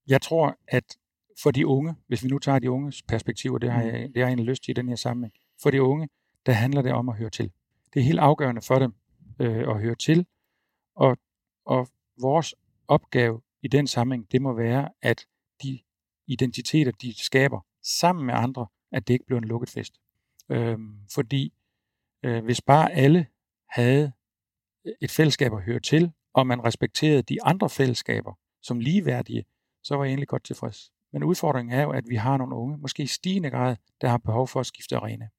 Jeg 0.08 0.22
tror, 0.22 0.58
at 0.68 0.98
for 1.44 1.52
de 1.52 1.68
unge, 1.68 1.96
hvis 2.08 2.24
vi 2.24 2.28
nu 2.28 2.40
tager 2.40 2.60
de 2.60 2.72
unges 2.72 3.04
perspektiv, 3.04 3.60
det 3.60 3.72
har 3.72 3.84
mm. 3.84 3.88
jeg, 3.88 3.94
det 3.94 4.18
har 4.18 4.22
jeg 4.22 4.28
egentlig 4.28 4.46
lyst 4.46 4.64
til 4.64 4.72
i 4.72 4.74
den 4.74 4.90
her 4.90 4.96
sammenhæng, 4.96 5.34
for 5.62 5.72
de 5.72 5.82
unge, 5.82 6.10
der 6.46 6.52
handler 6.52 6.82
det 6.82 6.92
om 6.92 7.10
at 7.10 7.16
høre 7.16 7.30
til. 7.30 7.52
Det 7.94 8.00
er 8.00 8.04
helt 8.04 8.20
afgørende 8.20 8.62
for 8.62 8.80
dem 8.80 8.94
øh, 9.40 9.70
at 9.70 9.82
høre 9.82 9.96
til, 9.96 10.26
og, 10.96 11.18
og 11.66 11.88
vores 12.22 12.56
opgave 12.88 13.42
i 13.62 13.68
den 13.68 13.88
sammenhæng, 13.88 14.32
det 14.32 14.42
må 14.42 14.54
være, 14.54 14.90
at 15.02 15.28
identiteter, 16.28 16.92
de 16.92 17.24
skaber 17.24 17.66
sammen 17.84 18.26
med 18.26 18.34
andre, 18.34 18.68
at 18.92 19.08
det 19.08 19.14
ikke 19.14 19.26
bliver 19.26 19.42
en 19.42 19.48
lukket 19.48 19.70
fest. 19.70 19.94
Øh, 20.50 20.78
fordi 21.14 21.54
øh, 22.24 22.44
hvis 22.44 22.62
bare 22.62 22.92
alle 22.92 23.28
havde 23.70 24.12
et 25.02 25.12
fællesskab 25.12 25.54
at 25.54 25.64
høre 25.64 25.80
til, 25.80 26.12
og 26.34 26.48
man 26.48 26.66
respekterede 26.66 27.22
de 27.22 27.44
andre 27.44 27.70
fællesskaber 27.70 28.34
som 28.62 28.80
ligeværdige, 28.80 29.46
så 29.84 29.96
var 29.96 30.04
jeg 30.04 30.12
egentlig 30.12 30.28
godt 30.28 30.44
tilfreds. 30.44 30.92
Men 31.14 31.24
udfordringen 31.24 31.80
er 31.80 31.84
jo, 31.84 31.92
at 31.92 32.04
vi 32.10 32.16
har 32.16 32.38
nogle 32.38 32.56
unge, 32.56 32.78
måske 32.78 33.04
i 33.04 33.08
stigende 33.08 33.50
grad, 33.50 33.76
der 34.02 34.08
har 34.08 34.18
behov 34.18 34.48
for 34.48 34.60
at 34.60 34.66
skifte 34.66 34.96
arena. 34.96 35.30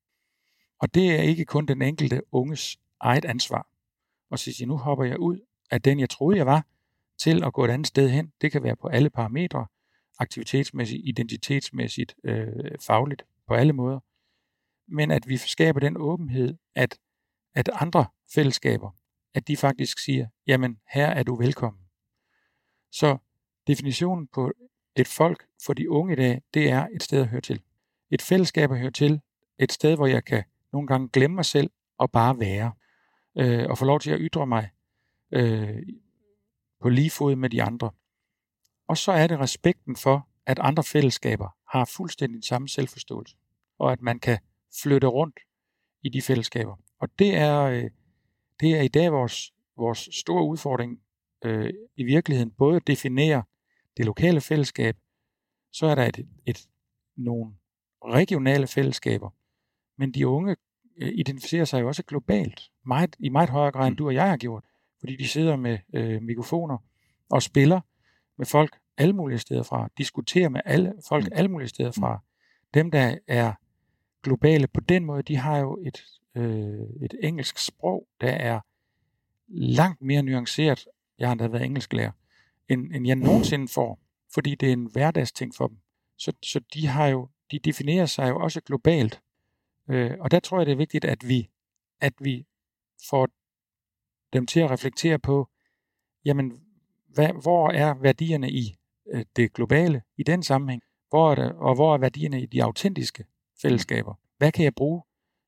Og 0.78 0.94
det 0.94 1.10
er 1.10 1.22
ikke 1.22 1.44
kun 1.44 1.66
den 1.66 1.82
enkelte 1.82 2.22
unges 2.32 2.78
eget 3.00 3.24
ansvar. 3.24 3.68
Og 4.30 4.38
så 4.38 4.52
sige, 4.52 4.66
nu 4.66 4.76
hopper 4.76 5.04
jeg 5.04 5.18
ud 5.18 5.38
af 5.70 5.82
den, 5.82 6.00
jeg 6.00 6.10
troede, 6.10 6.38
jeg 6.38 6.46
var, 6.46 6.66
til 7.18 7.44
at 7.44 7.52
gå 7.52 7.64
et 7.64 7.70
andet 7.70 7.86
sted 7.86 8.10
hen. 8.10 8.32
Det 8.40 8.52
kan 8.52 8.62
være 8.62 8.76
på 8.76 8.88
alle 8.88 9.10
parametre 9.10 9.66
aktivitetsmæssigt, 10.18 11.02
identitetsmæssigt, 11.04 12.14
øh, 12.24 12.48
fagligt, 12.80 13.26
på 13.48 13.54
alle 13.54 13.72
måder. 13.72 14.00
Men 14.88 15.10
at 15.10 15.28
vi 15.28 15.36
skaber 15.36 15.80
den 15.80 15.96
åbenhed, 15.96 16.56
at, 16.74 16.98
at 17.54 17.70
andre 17.72 18.06
fællesskaber, 18.34 18.90
at 19.34 19.48
de 19.48 19.56
faktisk 19.56 19.98
siger, 19.98 20.26
jamen 20.46 20.78
her 20.94 21.06
er 21.06 21.22
du 21.22 21.36
velkommen. 21.36 21.82
Så 22.92 23.18
definitionen 23.66 24.26
på 24.26 24.52
et 24.96 25.08
folk 25.08 25.46
for 25.66 25.72
de 25.72 25.90
unge 25.90 26.12
i 26.12 26.16
dag, 26.16 26.42
det 26.54 26.70
er 26.70 26.86
et 26.94 27.02
sted 27.02 27.20
at 27.20 27.28
høre 27.28 27.40
til. 27.40 27.62
et 28.10 28.22
fællesskab 28.22 28.72
at 28.72 28.78
høre 28.78 28.90
til, 28.90 29.20
et 29.58 29.72
sted, 29.72 29.96
hvor 29.96 30.06
jeg 30.06 30.24
kan 30.24 30.44
nogle 30.72 30.88
gange 30.88 31.08
glemme 31.08 31.34
mig 31.34 31.44
selv 31.44 31.70
og 31.98 32.10
bare 32.10 32.38
være, 32.38 32.72
øh, 33.38 33.70
og 33.70 33.78
få 33.78 33.84
lov 33.84 34.00
til 34.00 34.10
at 34.10 34.18
ytre 34.20 34.46
mig 34.46 34.70
øh, 35.32 35.82
på 36.80 36.88
lige 36.88 37.10
fod 37.10 37.36
med 37.36 37.50
de 37.50 37.62
andre. 37.62 37.90
Og 38.88 38.96
så 38.96 39.12
er 39.12 39.26
det 39.26 39.38
respekten 39.38 39.96
for, 39.96 40.28
at 40.46 40.58
andre 40.58 40.82
fællesskaber 40.82 41.56
har 41.68 41.84
fuldstændig 41.96 42.44
samme 42.44 42.68
selvforståelse, 42.68 43.36
og 43.78 43.92
at 43.92 44.02
man 44.02 44.18
kan 44.18 44.38
flytte 44.82 45.06
rundt 45.06 45.40
i 46.02 46.08
de 46.08 46.22
fællesskaber. 46.22 46.76
Og 46.98 47.08
det 47.18 47.34
er, 47.36 47.62
øh, 47.62 47.90
det 48.60 48.76
er 48.78 48.80
i 48.80 48.88
dag 48.88 49.12
vores, 49.12 49.52
vores 49.76 50.08
store 50.12 50.44
udfordring 50.44 51.00
øh, 51.44 51.72
i 51.96 52.04
virkeligheden, 52.04 52.50
både 52.50 52.76
at 52.76 52.86
definere 52.86 53.42
det 53.96 54.04
lokale 54.04 54.40
fællesskab, 54.40 54.96
så 55.72 55.86
er 55.86 55.94
der 55.94 56.04
et, 56.04 56.26
et, 56.46 56.68
nogle 57.16 57.54
regionale 58.04 58.66
fællesskaber, 58.66 59.30
men 59.98 60.14
de 60.14 60.26
unge 60.26 60.56
øh, 60.96 61.12
identificerer 61.14 61.64
sig 61.64 61.80
jo 61.80 61.88
også 61.88 62.02
globalt, 62.02 62.70
meget, 62.86 63.16
i 63.18 63.28
meget 63.28 63.50
højere 63.50 63.72
grad 63.72 63.86
end 63.86 63.92
mm. 63.92 63.96
du 63.96 64.06
og 64.06 64.14
jeg 64.14 64.28
har 64.28 64.36
gjort, 64.36 64.64
fordi 65.00 65.16
de 65.16 65.28
sidder 65.28 65.56
med 65.56 65.78
øh, 65.94 66.22
mikrofoner 66.22 66.78
og 67.30 67.42
spiller 67.42 67.80
med 68.38 68.46
folk 68.46 68.78
alle 68.96 69.12
mulige 69.12 69.38
steder 69.38 69.62
fra, 69.62 69.88
diskuterer 69.98 70.48
med 70.48 70.60
alle 70.64 70.92
folk 71.08 71.24
mm. 71.24 71.32
alle 71.34 71.50
mulige 71.50 71.68
steder 71.68 71.92
fra. 71.92 72.22
Dem, 72.74 72.90
der 72.90 73.18
er 73.26 73.52
globale 74.22 74.66
på 74.66 74.80
den 74.80 75.04
måde, 75.04 75.22
de 75.22 75.36
har 75.36 75.58
jo 75.58 75.78
et, 75.86 76.04
øh, 76.34 77.02
et 77.02 77.14
engelsk 77.22 77.58
sprog, 77.58 78.08
der 78.20 78.30
er 78.30 78.60
langt 79.48 80.02
mere 80.02 80.22
nuanceret, 80.22 80.88
jeg 81.18 81.28
har 81.28 81.34
da 81.34 81.46
været 81.46 81.64
engelsklærer, 81.64 82.10
end, 82.68 82.94
end 82.94 83.06
jeg 83.06 83.16
nogensinde 83.16 83.68
får, 83.68 84.00
fordi 84.34 84.54
det 84.54 84.68
er 84.68 84.72
en 84.72 84.90
hverdagsting 84.92 85.54
for 85.54 85.68
dem. 85.68 85.78
Så, 86.18 86.32
så 86.42 86.60
de 86.74 86.86
har 86.86 87.06
jo, 87.06 87.28
de 87.50 87.58
definerer 87.58 88.06
sig 88.06 88.28
jo 88.28 88.38
også 88.38 88.60
globalt. 88.60 89.22
Øh, 89.90 90.10
og 90.20 90.30
der 90.30 90.40
tror 90.40 90.58
jeg, 90.58 90.66
det 90.66 90.72
er 90.72 90.76
vigtigt, 90.76 91.04
at 91.04 91.28
vi, 91.28 91.50
at 92.00 92.12
vi 92.20 92.46
får 93.10 93.28
dem 94.32 94.46
til 94.46 94.60
at 94.60 94.70
reflektere 94.70 95.18
på, 95.18 95.48
jamen, 96.24 96.65
hvad, 97.16 97.42
hvor 97.42 97.70
er 97.70 97.94
værdierne 97.94 98.50
i 98.50 98.76
øh, 99.12 99.24
det 99.36 99.52
globale 99.52 100.02
i 100.18 100.22
den 100.22 100.42
sammenhæng? 100.42 100.82
Hvor 101.08 101.30
er 101.30 101.34
det, 101.34 101.52
og 101.52 101.74
hvor 101.74 101.94
er 101.94 101.98
værdierne 101.98 102.42
i 102.42 102.46
de 102.46 102.64
autentiske 102.64 103.24
fællesskaber? 103.62 104.14
Hvad 104.38 104.52
kan 104.52 104.64
jeg 104.64 104.74
bruge? 104.74 105.02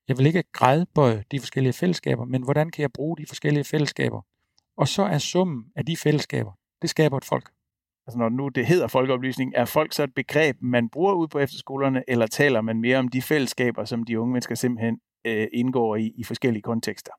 Jeg 0.08 0.18
vil 0.18 0.26
ikke 0.26 0.42
grædbøje 0.52 1.24
de 1.30 1.40
forskellige 1.40 1.72
fællesskaber, 1.72 2.24
men 2.24 2.42
hvordan 2.42 2.70
kan 2.70 2.82
jeg 2.82 2.92
bruge 2.92 3.16
de 3.16 3.26
forskellige 3.28 3.64
fællesskaber? 3.64 4.20
Og 4.76 4.88
så 4.88 5.02
er 5.02 5.18
summen 5.18 5.64
af 5.76 5.86
de 5.86 5.96
fællesskaber, 5.96 6.52
det 6.82 6.90
skaber 6.90 7.16
et 7.16 7.24
folk. 7.24 7.50
Altså 8.06 8.18
når 8.18 8.28
nu 8.28 8.48
det 8.48 8.66
hedder 8.66 8.88
folkeoplysning, 8.88 9.52
er 9.56 9.64
folk 9.64 9.92
så 9.92 10.02
et 10.02 10.14
begreb, 10.14 10.56
man 10.60 10.88
bruger 10.88 11.14
ud 11.14 11.28
på 11.28 11.38
efterskolerne, 11.38 12.04
eller 12.08 12.26
taler 12.26 12.60
man 12.60 12.80
mere 12.80 12.98
om 12.98 13.08
de 13.08 13.22
fællesskaber, 13.22 13.84
som 13.84 14.04
de 14.04 14.20
unge 14.20 14.32
mennesker 14.32 14.54
simpelthen 14.54 15.00
øh, 15.24 15.46
indgår 15.52 15.96
i 15.96 16.12
i 16.16 16.24
forskellige 16.24 16.62
kontekster? 16.62 17.12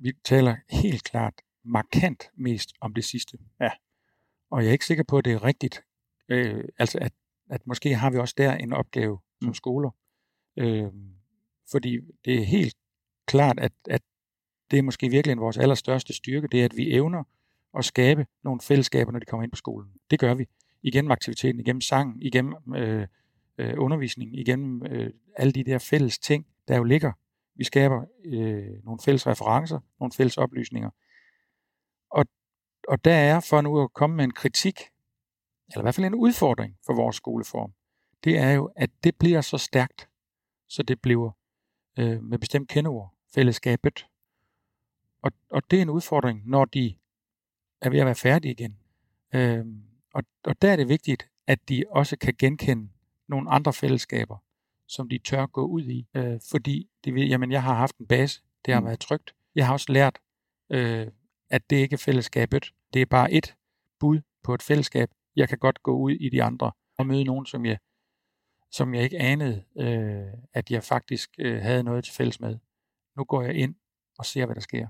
Vi 0.00 0.12
taler 0.24 0.56
helt 0.70 1.04
klart 1.04 1.34
markant 1.64 2.30
mest 2.34 2.72
om 2.80 2.94
det 2.94 3.04
sidste. 3.04 3.38
Ja. 3.60 3.70
Og 4.50 4.62
jeg 4.62 4.68
er 4.68 4.72
ikke 4.72 4.86
sikker 4.86 5.04
på, 5.04 5.18
at 5.18 5.24
det 5.24 5.32
er 5.32 5.44
rigtigt. 5.44 5.84
Øh, 6.28 6.64
altså, 6.78 6.98
at, 6.98 7.12
at 7.50 7.66
måske 7.66 7.94
har 7.94 8.10
vi 8.10 8.18
også 8.18 8.34
der 8.38 8.54
en 8.54 8.72
opgave 8.72 9.18
som 9.40 9.48
mm. 9.48 9.54
skoler. 9.54 9.90
Øh, 10.56 10.92
fordi 11.70 11.98
det 12.24 12.34
er 12.34 12.44
helt 12.44 12.76
klart, 13.26 13.60
at, 13.60 13.72
at 13.88 14.02
det 14.70 14.78
er 14.78 14.82
måske 14.82 15.08
virkelig 15.08 15.38
vores 15.38 15.58
allerstørste 15.58 16.12
styrke, 16.12 16.48
det 16.48 16.60
er, 16.60 16.64
at 16.64 16.76
vi 16.76 16.94
evner 16.94 17.24
at 17.78 17.84
skabe 17.84 18.26
nogle 18.42 18.60
fællesskaber, 18.60 19.12
når 19.12 19.18
de 19.18 19.26
kommer 19.26 19.44
ind 19.44 19.52
på 19.52 19.56
skolen. 19.56 19.90
Det 20.10 20.18
gør 20.18 20.34
vi. 20.34 20.46
Igennem 20.82 21.10
aktiviteten, 21.10 21.60
igennem 21.60 21.80
sang, 21.80 22.24
igennem 22.24 22.74
øh, 22.76 23.06
øh, 23.58 23.74
undervisning, 23.78 24.38
igennem 24.38 24.86
øh, 24.86 25.10
alle 25.36 25.52
de 25.52 25.64
der 25.64 25.78
fælles 25.78 26.18
ting, 26.18 26.46
der 26.68 26.76
jo 26.76 26.84
ligger. 26.84 27.12
Vi 27.54 27.64
skaber 27.64 28.04
øh, 28.24 28.84
nogle 28.84 29.00
fælles 29.04 29.26
referencer, 29.26 29.80
nogle 30.00 30.12
fælles 30.12 30.38
oplysninger. 30.38 30.90
Og, 32.90 33.04
der 33.04 33.14
er, 33.14 33.40
for 33.40 33.60
nu 33.60 33.82
at 33.82 33.92
komme 33.92 34.16
med 34.16 34.24
en 34.24 34.32
kritik, 34.32 34.80
eller 35.68 35.80
i 35.80 35.82
hvert 35.82 35.94
fald 35.94 36.06
en 36.06 36.14
udfordring 36.14 36.76
for 36.86 36.94
vores 36.94 37.16
skoleform, 37.16 37.72
det 38.24 38.38
er 38.38 38.50
jo, 38.50 38.72
at 38.76 38.90
det 39.04 39.16
bliver 39.16 39.40
så 39.40 39.58
stærkt, 39.58 40.08
så 40.68 40.82
det 40.82 41.00
bliver 41.00 41.30
øh, 41.98 42.22
med 42.22 42.38
bestemt 42.38 42.68
kendeord, 42.68 43.14
fællesskabet. 43.34 44.06
Og, 45.22 45.32
og 45.50 45.70
det 45.70 45.78
er 45.78 45.82
en 45.82 45.90
udfordring, 45.90 46.48
når 46.48 46.64
de 46.64 46.94
er 47.80 47.90
ved 47.90 47.98
at 47.98 48.06
være 48.06 48.14
færdige 48.14 48.52
igen. 48.52 48.76
Øh, 49.34 49.66
og, 50.14 50.22
og 50.44 50.62
der 50.62 50.72
er 50.72 50.76
det 50.76 50.88
vigtigt, 50.88 51.28
at 51.46 51.68
de 51.68 51.84
også 51.90 52.16
kan 52.16 52.34
genkende 52.38 52.88
nogle 53.28 53.50
andre 53.50 53.72
fællesskaber, 53.72 54.36
som 54.86 55.08
de 55.08 55.18
tør 55.18 55.46
gå 55.46 55.66
ud 55.66 55.82
i. 55.82 56.06
Øh, 56.14 56.40
fordi 56.50 56.90
de 57.04 57.14
ved, 57.14 57.22
jamen 57.22 57.52
jeg 57.52 57.62
har 57.62 57.74
haft 57.74 57.96
en 57.96 58.06
base, 58.06 58.42
det 58.66 58.74
har 58.74 58.80
mm. 58.80 58.86
været 58.86 59.00
trygt. 59.00 59.34
Jeg 59.54 59.66
har 59.66 59.72
også 59.72 59.92
lært, 59.92 60.18
øh, 60.70 61.08
at 61.50 61.70
det 61.70 61.76
ikke 61.76 61.94
er 61.94 61.98
fællesskabet. 61.98 62.72
Det 62.94 63.02
er 63.02 63.06
bare 63.06 63.32
et 63.32 63.54
bud 64.00 64.20
på 64.42 64.54
et 64.54 64.62
fællesskab. 64.62 65.10
Jeg 65.36 65.48
kan 65.48 65.58
godt 65.58 65.82
gå 65.82 65.98
ud 65.98 66.10
i 66.10 66.28
de 66.28 66.42
andre 66.42 66.72
og 66.98 67.06
møde 67.06 67.24
nogen, 67.24 67.46
som 67.46 67.66
jeg, 67.66 67.78
som 68.70 68.94
jeg 68.94 69.02
ikke 69.02 69.18
anede, 69.18 69.64
øh, 69.78 70.32
at 70.52 70.70
jeg 70.70 70.84
faktisk 70.84 71.30
øh, 71.38 71.62
havde 71.62 71.82
noget 71.82 72.04
til 72.04 72.14
fælles 72.14 72.40
med. 72.40 72.58
Nu 73.16 73.24
går 73.24 73.42
jeg 73.42 73.54
ind 73.54 73.74
og 74.18 74.26
ser, 74.26 74.46
hvad 74.46 74.54
der 74.54 74.60
sker. 74.60 74.88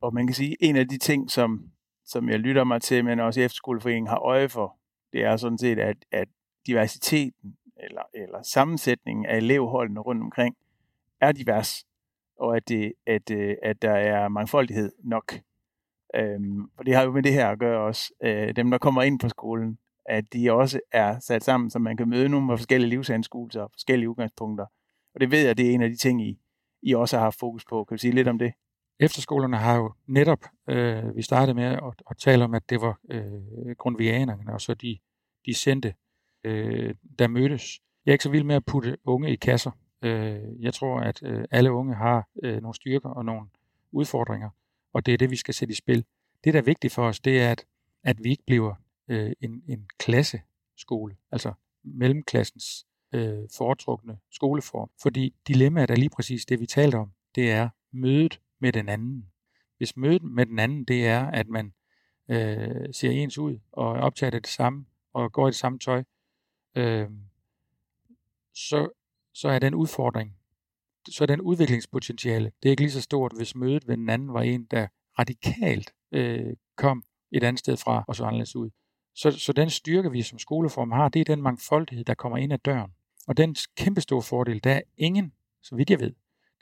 Og 0.00 0.14
man 0.14 0.26
kan 0.26 0.34
sige, 0.34 0.56
en 0.60 0.76
af 0.76 0.88
de 0.88 0.98
ting, 0.98 1.30
som, 1.30 1.72
som 2.04 2.28
jeg 2.28 2.38
lytter 2.38 2.64
mig 2.64 2.82
til, 2.82 3.04
men 3.04 3.20
også 3.20 3.40
efterskoleforeningen 3.40 4.08
har 4.08 4.18
øje 4.18 4.48
for, 4.48 4.76
det 5.12 5.24
er 5.24 5.36
sådan 5.36 5.58
set, 5.58 5.78
at, 5.78 5.96
at 6.12 6.28
diversiteten 6.66 7.56
eller, 7.76 8.02
eller 8.14 8.42
sammensætningen 8.42 9.26
af 9.26 9.36
elevholdene 9.36 10.00
rundt 10.00 10.22
omkring 10.22 10.56
er 11.20 11.32
divers, 11.32 11.86
og 12.40 12.56
at, 12.56 12.68
det, 12.68 12.92
at, 13.06 13.30
øh, 13.30 13.54
at 13.62 13.82
der 13.82 13.92
er 13.92 14.28
mangfoldighed 14.28 14.92
nok. 15.04 15.34
Øhm, 16.14 16.62
og 16.78 16.86
det 16.86 16.94
har 16.94 17.02
jo 17.02 17.12
med 17.12 17.22
det 17.22 17.32
her 17.32 17.48
at 17.48 17.58
gøre 17.58 17.80
også. 17.80 18.12
Øh, 18.22 18.56
dem, 18.56 18.70
der 18.70 18.78
kommer 18.78 19.02
ind 19.02 19.20
på 19.20 19.28
skolen, 19.28 19.78
at 20.06 20.24
de 20.32 20.52
også 20.52 20.80
er 20.92 21.18
sat 21.18 21.44
sammen, 21.44 21.70
så 21.70 21.78
man 21.78 21.96
kan 21.96 22.08
møde 22.08 22.28
nogle 22.28 22.58
forskellige 22.58 22.90
livsanskuelser 22.90 23.62
og 23.62 23.70
forskellige 23.72 24.10
udgangspunkter. 24.10 24.66
Og 25.14 25.20
det 25.20 25.30
ved 25.30 25.46
jeg, 25.46 25.58
det 25.58 25.70
er 25.70 25.74
en 25.74 25.82
af 25.82 25.90
de 25.90 25.96
ting, 25.96 26.22
I, 26.22 26.40
I 26.82 26.94
også 26.94 27.16
har 27.16 27.24
haft 27.24 27.38
fokus 27.38 27.64
på. 27.64 27.84
Kan 27.84 27.96
du 27.96 28.00
sige 28.00 28.14
lidt 28.14 28.28
om 28.28 28.38
det? 28.38 28.52
Efterskolerne 29.00 29.56
har 29.56 29.76
jo 29.76 29.92
netop, 30.06 30.44
øh, 30.68 31.16
vi 31.16 31.22
startede 31.22 31.54
med 31.54 31.64
at, 31.64 32.02
at 32.10 32.16
tale 32.18 32.44
om, 32.44 32.54
at 32.54 32.70
det 32.70 32.80
var 32.80 33.00
øh, 33.10 33.76
grundvianerne, 33.78 34.52
og 34.52 34.60
så 34.60 34.74
de, 34.74 34.98
de 35.46 35.54
sendte, 35.54 35.94
øh, 36.44 36.94
der 37.18 37.28
mødtes. 37.28 37.80
Jeg 38.06 38.12
er 38.12 38.14
ikke 38.14 38.24
så 38.24 38.30
vild 38.30 38.44
med 38.44 38.56
at 38.56 38.64
putte 38.64 38.96
unge 39.04 39.32
i 39.32 39.36
kasser. 39.36 39.70
Øh, 40.02 40.64
jeg 40.64 40.74
tror, 40.74 41.00
at 41.00 41.22
øh, 41.22 41.44
alle 41.50 41.72
unge 41.72 41.94
har 41.94 42.28
øh, 42.42 42.62
nogle 42.62 42.74
styrker 42.74 43.08
og 43.08 43.24
nogle 43.24 43.48
udfordringer, 43.92 44.50
og 44.92 45.06
det 45.06 45.14
er 45.14 45.18
det, 45.18 45.30
vi 45.30 45.36
skal 45.36 45.54
sætte 45.54 45.72
i 45.72 45.74
spil. 45.74 46.04
Det, 46.44 46.54
der 46.54 46.60
er 46.60 46.64
vigtigt 46.64 46.92
for 46.92 47.06
os, 47.08 47.20
det 47.20 47.40
er, 47.40 47.50
at, 47.50 47.64
at 48.02 48.24
vi 48.24 48.30
ikke 48.30 48.42
bliver 48.46 48.74
øh, 49.08 49.32
en, 49.40 49.62
en 49.68 49.88
klasseskole, 49.98 51.16
altså 51.32 51.52
mellemklassens 51.82 52.86
øh, 53.12 53.48
foretrukne 53.56 54.18
skoleform. 54.30 54.90
Fordi 55.02 55.34
dilemmaet 55.48 55.90
er 55.90 55.96
lige 55.96 56.10
præcis 56.10 56.46
det, 56.46 56.60
vi 56.60 56.66
talte 56.66 56.96
om. 56.96 57.12
Det 57.34 57.50
er 57.50 57.68
mødet 57.92 58.40
med 58.58 58.72
den 58.72 58.88
anden. 58.88 59.26
Hvis 59.76 59.96
mødet 59.96 60.22
med 60.22 60.46
den 60.46 60.58
anden, 60.58 60.84
det 60.84 61.06
er, 61.06 61.26
at 61.26 61.48
man 61.48 61.72
øh, 62.28 62.94
ser 62.94 63.10
ens 63.10 63.38
ud 63.38 63.58
og 63.72 63.86
optager 63.86 64.30
det 64.30 64.46
samme 64.46 64.86
og 65.12 65.32
går 65.32 65.46
i 65.46 65.50
det 65.50 65.56
samme 65.56 65.78
tøj, 65.78 66.02
øh, 66.74 67.10
så, 68.54 68.88
så 69.34 69.48
er 69.48 69.58
den 69.58 69.74
udfordring, 69.74 70.36
så 71.08 71.24
er 71.24 71.26
den 71.26 71.40
udviklingspotentiale, 71.40 72.52
det 72.62 72.68
er 72.68 72.70
ikke 72.70 72.82
lige 72.82 72.90
så 72.90 73.00
stort, 73.00 73.32
hvis 73.36 73.54
mødet 73.54 73.86
med 73.86 73.96
den 73.96 74.10
anden 74.10 74.32
var 74.32 74.42
en, 74.42 74.64
der 74.64 74.86
radikalt 75.18 75.94
øh, 76.12 76.56
kom 76.76 77.04
et 77.32 77.44
andet 77.44 77.58
sted 77.58 77.76
fra 77.76 78.04
og 78.08 78.16
så 78.16 78.24
anderledes 78.24 78.56
ud. 78.56 78.70
Så, 79.14 79.30
så 79.30 79.52
den 79.52 79.70
styrke, 79.70 80.10
vi 80.10 80.22
som 80.22 80.38
skoleform 80.38 80.90
har, 80.90 81.08
det 81.08 81.20
er 81.20 81.24
den 81.24 81.42
mangfoldighed, 81.42 82.04
der 82.04 82.14
kommer 82.14 82.38
ind 82.38 82.52
ad 82.52 82.58
døren. 82.58 82.90
Og 83.28 83.36
den 83.36 83.56
kæmpe 83.76 84.00
store 84.00 84.22
fordel, 84.22 84.64
der 84.64 84.72
er 84.72 84.80
ingen, 84.96 85.32
så 85.62 85.76
vidt 85.76 85.90
jeg 85.90 86.00
ved, 86.00 86.12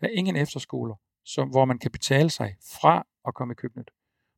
der 0.01 0.07
er 0.07 0.11
ingen 0.11 0.37
efterskoler, 0.37 0.95
som, 1.25 1.49
hvor 1.49 1.65
man 1.65 1.79
kan 1.79 1.91
betale 1.91 2.31
sig 2.31 2.57
fra 2.81 3.07
at 3.27 3.35
komme 3.35 3.53
i 3.53 3.55
køkkenet. 3.55 3.91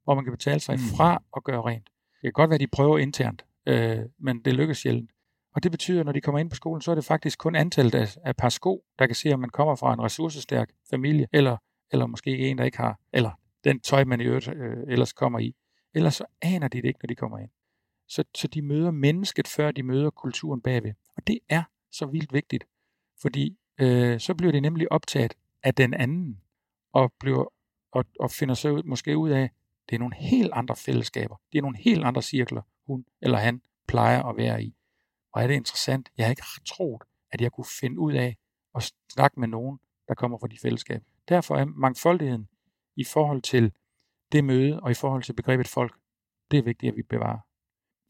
Hvor 0.04 0.14
man 0.14 0.24
kan 0.24 0.32
betale 0.32 0.60
sig 0.60 0.74
mm. 0.74 0.96
fra 0.96 1.22
at 1.36 1.44
gøre 1.44 1.62
rent. 1.62 1.84
Det 2.12 2.22
kan 2.22 2.32
godt 2.32 2.50
være, 2.50 2.54
at 2.54 2.60
de 2.60 2.66
prøver 2.66 2.98
internt, 2.98 3.44
øh, 3.66 3.98
men 4.18 4.44
det 4.44 4.54
lykkes 4.54 4.78
sjældent. 4.78 5.10
Og 5.54 5.62
det 5.62 5.70
betyder, 5.70 6.00
at 6.00 6.06
når 6.06 6.12
de 6.12 6.20
kommer 6.20 6.38
ind 6.38 6.50
på 6.50 6.56
skolen, 6.56 6.82
så 6.82 6.90
er 6.90 6.94
det 6.94 7.04
faktisk 7.04 7.38
kun 7.38 7.54
antallet 7.54 7.94
af, 7.94 8.16
af 8.24 8.36
par 8.36 8.48
sko, 8.48 8.84
der 8.98 9.06
kan 9.06 9.16
se, 9.16 9.32
om 9.32 9.40
man 9.40 9.50
kommer 9.50 9.74
fra 9.74 9.92
en 9.94 10.02
ressourcestærk 10.02 10.70
familie, 10.90 11.28
eller, 11.32 11.56
eller 11.92 12.06
måske 12.06 12.38
en, 12.38 12.58
der 12.58 12.64
ikke 12.64 12.78
har, 12.78 13.00
eller 13.12 13.30
den 13.64 13.80
tøj, 13.80 14.04
man 14.04 14.20
i 14.20 14.24
øvrigt 14.24 14.48
øh, 14.48 14.76
ellers 14.88 15.12
kommer 15.12 15.38
i. 15.38 15.54
Ellers 15.94 16.14
så 16.14 16.24
aner 16.42 16.68
de 16.68 16.82
det 16.82 16.88
ikke, 16.88 16.98
når 17.02 17.06
de 17.06 17.14
kommer 17.14 17.38
ind. 17.38 17.50
Så, 18.08 18.24
så 18.34 18.48
de 18.48 18.62
møder 18.62 18.90
mennesket, 18.90 19.48
før 19.48 19.70
de 19.70 19.82
møder 19.82 20.10
kulturen 20.10 20.60
bagved. 20.60 20.92
Og 21.16 21.26
det 21.26 21.38
er 21.48 21.62
så 21.92 22.06
vildt 22.06 22.32
vigtigt, 22.32 22.64
fordi 23.22 23.58
øh, 23.80 24.20
så 24.20 24.34
bliver 24.34 24.52
det 24.52 24.62
nemlig 24.62 24.92
optaget 24.92 25.34
af 25.62 25.74
den 25.74 25.94
anden, 25.94 26.40
og, 26.92 27.12
bliver, 27.20 27.52
og, 27.92 28.04
og 28.20 28.30
finder 28.30 28.54
så 28.54 28.70
ud, 28.70 28.82
måske 28.82 29.16
ud 29.16 29.30
af, 29.30 29.50
det 29.88 29.94
er 29.94 29.98
nogle 29.98 30.14
helt 30.14 30.52
andre 30.52 30.76
fællesskaber. 30.76 31.36
Det 31.52 31.58
er 31.58 31.62
nogle 31.62 31.76
helt 31.76 32.04
andre 32.04 32.22
cirkler, 32.22 32.62
hun 32.86 33.04
eller 33.22 33.38
han 33.38 33.62
plejer 33.88 34.22
at 34.22 34.36
være 34.36 34.62
i. 34.62 34.74
Og 35.32 35.42
er 35.42 35.46
det 35.46 35.54
interessant? 35.54 36.08
Jeg 36.18 36.26
har 36.26 36.30
ikke 36.30 36.42
troet, 36.66 37.02
at 37.32 37.40
jeg 37.40 37.52
kunne 37.52 37.66
finde 37.80 37.98
ud 37.98 38.12
af 38.12 38.36
at 38.76 38.92
snakke 39.12 39.40
med 39.40 39.48
nogen, 39.48 39.78
der 40.08 40.14
kommer 40.14 40.38
fra 40.38 40.46
de 40.46 40.58
fællesskab. 40.62 41.02
Derfor 41.28 41.56
er 41.56 41.64
mangfoldigheden 41.64 42.48
i 42.96 43.04
forhold 43.04 43.42
til 43.42 43.72
det 44.32 44.44
møde 44.44 44.80
og 44.80 44.90
i 44.90 44.94
forhold 44.94 45.22
til 45.22 45.32
begrebet 45.32 45.68
folk, 45.68 45.94
det 46.50 46.58
er 46.58 46.62
vigtigt, 46.62 46.90
at 46.90 46.96
vi 46.96 47.02
bevarer. 47.02 47.38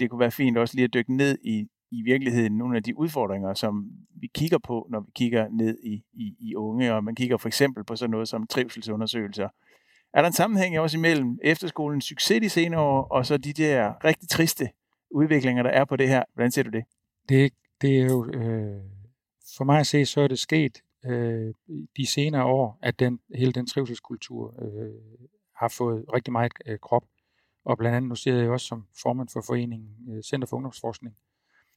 Det 0.01 0.11
kunne 0.11 0.21
være 0.21 0.31
fint 0.31 0.59
også 0.59 0.75
lige 0.75 0.85
at 0.85 0.95
dykke 0.95 1.17
ned 1.17 1.39
i, 1.45 1.69
i 1.91 2.03
virkeligheden 2.03 2.59
nogle 2.59 2.77
af 2.77 2.83
de 2.83 2.99
udfordringer, 2.99 3.55
som 3.55 3.91
vi 4.21 4.27
kigger 4.35 4.59
på, 4.59 4.87
når 4.91 5.01
vi 5.01 5.11
kigger 5.15 5.49
ned 5.49 5.79
i, 5.83 6.05
i, 6.13 6.37
i 6.41 6.55
unge, 6.55 6.95
og 6.95 7.05
man 7.05 7.15
kigger 7.15 7.37
for 7.37 7.49
eksempel 7.49 7.85
på 7.85 7.97
sådan 7.97 8.11
noget 8.11 8.29
som 8.29 8.47
trivselsundersøgelser. 8.47 9.49
Er 10.15 10.21
der 10.21 10.27
en 10.27 10.33
sammenhæng 10.33 10.79
også 10.79 10.99
imellem 10.99 11.39
efterskolens 11.45 12.05
succes 12.05 12.41
de 12.41 12.49
senere 12.49 12.81
år, 12.81 13.03
og 13.03 13.27
så 13.27 13.37
de 13.37 13.53
der 13.53 14.05
rigtig 14.05 14.29
triste 14.29 14.69
udviklinger, 15.11 15.63
der 15.63 15.71
er 15.71 15.85
på 15.85 15.97
det 15.97 16.09
her? 16.09 16.25
Hvordan 16.35 16.51
ser 16.51 16.63
du 16.63 16.71
det? 16.71 16.85
Det, 17.31 17.53
det 17.81 18.01
er 18.01 18.05
jo, 18.05 18.27
øh, 18.27 18.83
for 19.57 19.65
mig 19.65 19.81
at 19.81 19.87
se, 19.87 20.07
så 20.07 20.21
er 20.21 20.29
det 20.29 20.39
sket 20.39 20.83
øh, 21.05 21.55
de 21.97 22.07
senere 22.07 22.45
år, 22.45 22.79
at 22.83 22.99
den, 22.99 23.21
hele 23.35 23.53
den 23.53 23.67
trivselskultur 23.67 24.55
øh, 24.63 24.95
har 25.57 25.69
fået 25.69 26.05
rigtig 26.15 26.33
meget 26.33 26.53
øh, 26.67 26.79
krop. 26.79 27.05
Og 27.65 27.79
blandt 27.79 27.97
andet, 27.97 28.09
nu 28.09 28.15
ser 28.15 28.35
jeg 28.35 28.51
også 28.51 28.67
som 28.67 28.87
formand 29.03 29.29
for 29.29 29.41
foreningen 29.47 29.91
øh, 30.11 30.23
Center 30.23 30.49
for 30.49 30.57
Ungdomsforskning, 30.57 31.17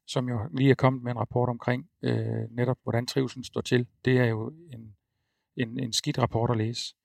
som 0.08 0.30
jo 0.30 0.40
lige 0.58 0.72
er 0.72 0.76
kommet 0.76 1.04
med 1.04 1.12
en 1.12 1.20
rapport 1.20 1.50
omkring 1.50 1.90
øh, 2.02 2.50
netop, 2.52 2.78
hvordan 2.84 3.06
trivselen 3.06 3.44
står 3.44 3.62
til. 3.62 3.88
Det 4.06 4.18
er 4.18 4.26
jo 4.26 4.48
en, 4.74 4.96
en, 5.58 5.80
en 5.80 5.94
skidt 5.94 6.20
rapport 6.20 6.52
at 6.52 6.58
læse. 6.58 6.96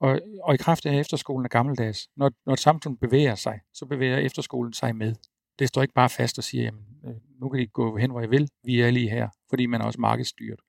Og, 0.00 0.20
og 0.42 0.54
i 0.54 0.56
kraft 0.56 0.86
af 0.86 1.00
efterskolen 1.00 1.44
er 1.44 1.48
gammeldags. 1.48 2.10
Når, 2.16 2.32
når 2.46 2.52
et 2.52 2.60
samfund 2.60 2.98
bevæger 2.98 3.34
sig, 3.34 3.60
så 3.72 3.86
bevæger 3.86 4.16
efterskolen 4.16 4.72
sig 4.72 4.96
med. 4.96 5.14
Det 5.58 5.68
står 5.68 5.82
ikke 5.82 5.94
bare 5.94 6.10
fast 6.10 6.38
og 6.38 6.44
siger, 6.44 6.64
jamen, 6.64 6.93
Øh, 7.04 7.14
nu 7.40 7.48
kan 7.48 7.60
de 7.60 7.66
gå 7.66 7.96
hen, 7.96 8.10
hvor 8.10 8.20
I 8.20 8.26
vil. 8.26 8.48
Vi 8.64 8.80
er 8.80 8.90
lige 8.90 9.10
her, 9.10 9.28
fordi 9.50 9.66
man 9.66 9.80
er 9.80 9.84
også 9.84 10.00
markedsstyret. 10.00 10.60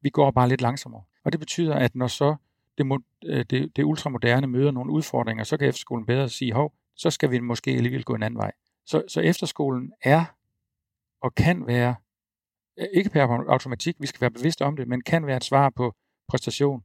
Vi 0.00 0.10
går 0.10 0.30
bare 0.30 0.48
lidt 0.48 0.60
langsommere. 0.60 1.02
Og 1.24 1.32
det 1.32 1.40
betyder, 1.40 1.74
at 1.74 1.94
når 1.94 2.06
så 2.06 2.36
det, 2.78 3.02
øh, 3.24 3.44
det, 3.50 3.76
det 3.76 3.84
ultramoderne 3.84 4.46
møder 4.46 4.70
nogle 4.70 4.92
udfordringer, 4.92 5.44
så 5.44 5.56
kan 5.56 5.68
efterskolen 5.68 6.06
bedre 6.06 6.28
sige, 6.28 6.52
hov, 6.52 6.74
så 6.96 7.10
skal 7.10 7.30
vi 7.30 7.40
måske 7.40 7.70
alligevel 7.70 8.04
gå 8.04 8.14
en 8.14 8.22
anden 8.22 8.38
vej. 8.38 8.52
Så, 8.86 9.02
så 9.08 9.20
efterskolen 9.20 9.92
er 10.02 10.24
og 11.20 11.34
kan 11.34 11.66
være, 11.66 11.94
øh, 12.78 12.86
ikke 12.92 13.10
per 13.10 13.22
automatik, 13.48 13.96
vi 14.00 14.06
skal 14.06 14.20
være 14.20 14.30
bevidste 14.30 14.64
om 14.64 14.76
det, 14.76 14.88
men 14.88 15.00
kan 15.00 15.26
være 15.26 15.36
et 15.36 15.44
svar 15.44 15.70
på 15.70 15.94
præstation, 16.28 16.84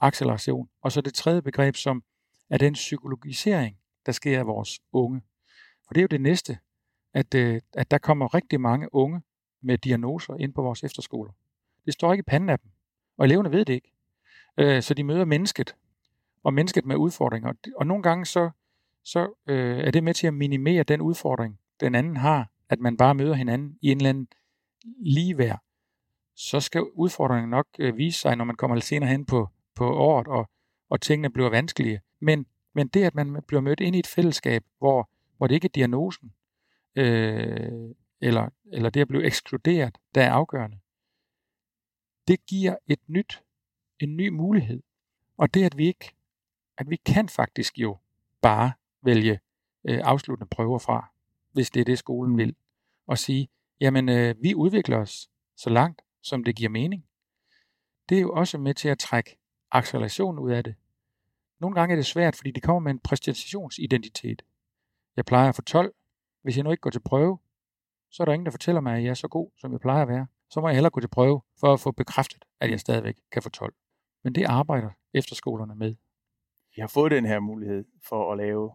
acceleration. 0.00 0.68
Og 0.82 0.92
så 0.92 1.00
det 1.00 1.14
tredje 1.14 1.42
begreb, 1.42 1.76
som 1.76 2.02
er 2.50 2.58
den 2.58 2.72
psykologisering, 2.72 3.76
der 4.06 4.12
sker 4.12 4.38
af 4.38 4.46
vores 4.46 4.80
unge. 4.92 5.22
For 5.86 5.94
det 5.94 6.00
er 6.00 6.02
jo 6.02 6.08
det 6.10 6.20
næste, 6.20 6.58
at, 7.16 7.34
øh, 7.34 7.60
at 7.72 7.90
der 7.90 7.98
kommer 7.98 8.34
rigtig 8.34 8.60
mange 8.60 8.94
unge 8.94 9.22
med 9.60 9.78
diagnoser 9.78 10.34
ind 10.34 10.54
på 10.54 10.62
vores 10.62 10.84
efterskoler. 10.84 11.32
Det 11.84 11.92
står 11.92 12.12
ikke 12.12 12.20
i 12.20 12.30
panden 12.30 12.50
af 12.50 12.58
dem, 12.58 12.70
og 13.16 13.24
eleverne 13.24 13.52
ved 13.52 13.64
det 13.64 13.72
ikke. 13.72 13.92
Øh, 14.58 14.82
så 14.82 14.94
de 14.94 15.04
møder 15.04 15.24
mennesket, 15.24 15.76
og 16.44 16.54
mennesket 16.54 16.86
med 16.86 16.96
udfordringer. 16.96 17.52
Og 17.76 17.86
nogle 17.86 18.02
gange 18.02 18.24
så, 18.24 18.50
så 19.04 19.34
øh, 19.46 19.78
er 19.78 19.90
det 19.90 20.04
med 20.04 20.14
til 20.14 20.26
at 20.26 20.34
minimere 20.34 20.82
den 20.82 21.00
udfordring, 21.00 21.58
den 21.80 21.94
anden 21.94 22.16
har, 22.16 22.50
at 22.68 22.80
man 22.80 22.96
bare 22.96 23.14
møder 23.14 23.34
hinanden 23.34 23.78
i 23.82 23.90
en 23.90 23.96
eller 23.96 24.10
anden 24.10 24.28
ligeværd. 24.98 25.60
Så 26.34 26.60
skal 26.60 26.82
udfordringen 26.82 27.50
nok 27.50 27.66
øh, 27.78 27.96
vise 27.96 28.20
sig, 28.20 28.36
når 28.36 28.44
man 28.44 28.56
kommer 28.56 28.74
lidt 28.74 28.84
senere 28.84 29.10
hen 29.10 29.26
på, 29.26 29.48
på 29.74 29.96
året, 29.96 30.26
og, 30.28 30.50
og 30.90 31.00
tingene 31.00 31.30
bliver 31.30 31.50
vanskelige. 31.50 32.00
Men, 32.20 32.46
men 32.74 32.88
det, 32.88 33.04
at 33.04 33.14
man 33.14 33.42
bliver 33.48 33.60
mødt 33.60 33.80
ind 33.80 33.96
i 33.96 33.98
et 33.98 34.06
fællesskab, 34.06 34.64
hvor, 34.78 35.10
hvor 35.36 35.46
det 35.46 35.54
ikke 35.54 35.64
er 35.64 35.74
diagnosen, 35.74 36.32
øh, 36.96 37.94
eller, 38.20 38.48
eller 38.72 38.90
det 38.90 39.00
at 39.00 39.08
blive 39.08 39.24
ekskluderet, 39.24 39.98
der 40.14 40.22
er 40.22 40.32
afgørende, 40.32 40.78
det 42.28 42.46
giver 42.46 42.76
et 42.86 43.00
nyt, 43.06 43.42
en 43.98 44.16
ny 44.16 44.28
mulighed. 44.28 44.82
Og 45.36 45.54
det, 45.54 45.64
at 45.64 45.78
vi 45.78 45.86
ikke, 45.86 46.14
at 46.78 46.90
vi 46.90 46.96
kan 46.96 47.28
faktisk 47.28 47.78
jo 47.78 47.96
bare 48.40 48.72
vælge 49.02 49.40
øh, 49.84 50.00
afsluttende 50.04 50.48
prøver 50.50 50.78
fra, 50.78 51.12
hvis 51.52 51.70
det 51.70 51.80
er 51.80 51.84
det, 51.84 51.98
skolen 51.98 52.36
vil, 52.36 52.56
og 53.06 53.18
sige, 53.18 53.48
jamen, 53.80 54.08
øh, 54.08 54.34
vi 54.42 54.54
udvikler 54.54 54.98
os 54.98 55.30
så 55.56 55.70
langt, 55.70 56.02
som 56.22 56.44
det 56.44 56.56
giver 56.56 56.70
mening. 56.70 57.06
Det 58.08 58.16
er 58.16 58.22
jo 58.22 58.32
også 58.32 58.58
med 58.58 58.74
til 58.74 58.88
at 58.88 58.98
trække 58.98 59.38
acceleration 59.70 60.38
ud 60.38 60.50
af 60.50 60.64
det. 60.64 60.74
Nogle 61.58 61.74
gange 61.74 61.92
er 61.92 61.96
det 61.96 62.06
svært, 62.06 62.36
fordi 62.36 62.50
det 62.50 62.62
kommer 62.62 62.80
med 62.80 62.90
en 62.90 62.98
præstationsidentitet. 62.98 64.42
Jeg 65.16 65.24
plejer 65.24 65.48
at 65.48 65.54
få 65.54 65.62
12. 65.62 65.94
Hvis 66.46 66.56
jeg 66.56 66.64
nu 66.64 66.70
ikke 66.70 66.80
går 66.80 66.90
til 66.90 67.00
prøve, 67.00 67.38
så 68.10 68.22
er 68.22 68.24
der 68.24 68.32
ingen, 68.32 68.46
der 68.46 68.50
fortæller 68.50 68.80
mig, 68.80 68.96
at 68.96 69.02
jeg 69.02 69.10
er 69.10 69.14
så 69.14 69.28
god, 69.28 69.50
som 69.58 69.72
jeg 69.72 69.80
plejer 69.80 70.02
at 70.02 70.08
være. 70.08 70.26
Så 70.50 70.60
må 70.60 70.68
jeg 70.68 70.74
hellere 70.74 70.90
gå 70.90 71.00
til 71.00 71.08
prøve, 71.08 71.40
for 71.60 71.72
at 71.72 71.80
få 71.80 71.90
bekræftet, 71.92 72.44
at 72.60 72.70
jeg 72.70 72.80
stadigvæk 72.80 73.16
kan 73.32 73.42
få 73.42 73.48
12. 73.48 73.74
Men 74.24 74.34
det 74.34 74.44
arbejder 74.44 74.90
efterskolerne 75.14 75.74
med. 75.74 75.94
Vi 76.76 76.80
har 76.80 76.86
fået 76.88 77.10
den 77.10 77.26
her 77.26 77.40
mulighed 77.40 77.84
for 78.08 78.32
at 78.32 78.38
lave 78.38 78.72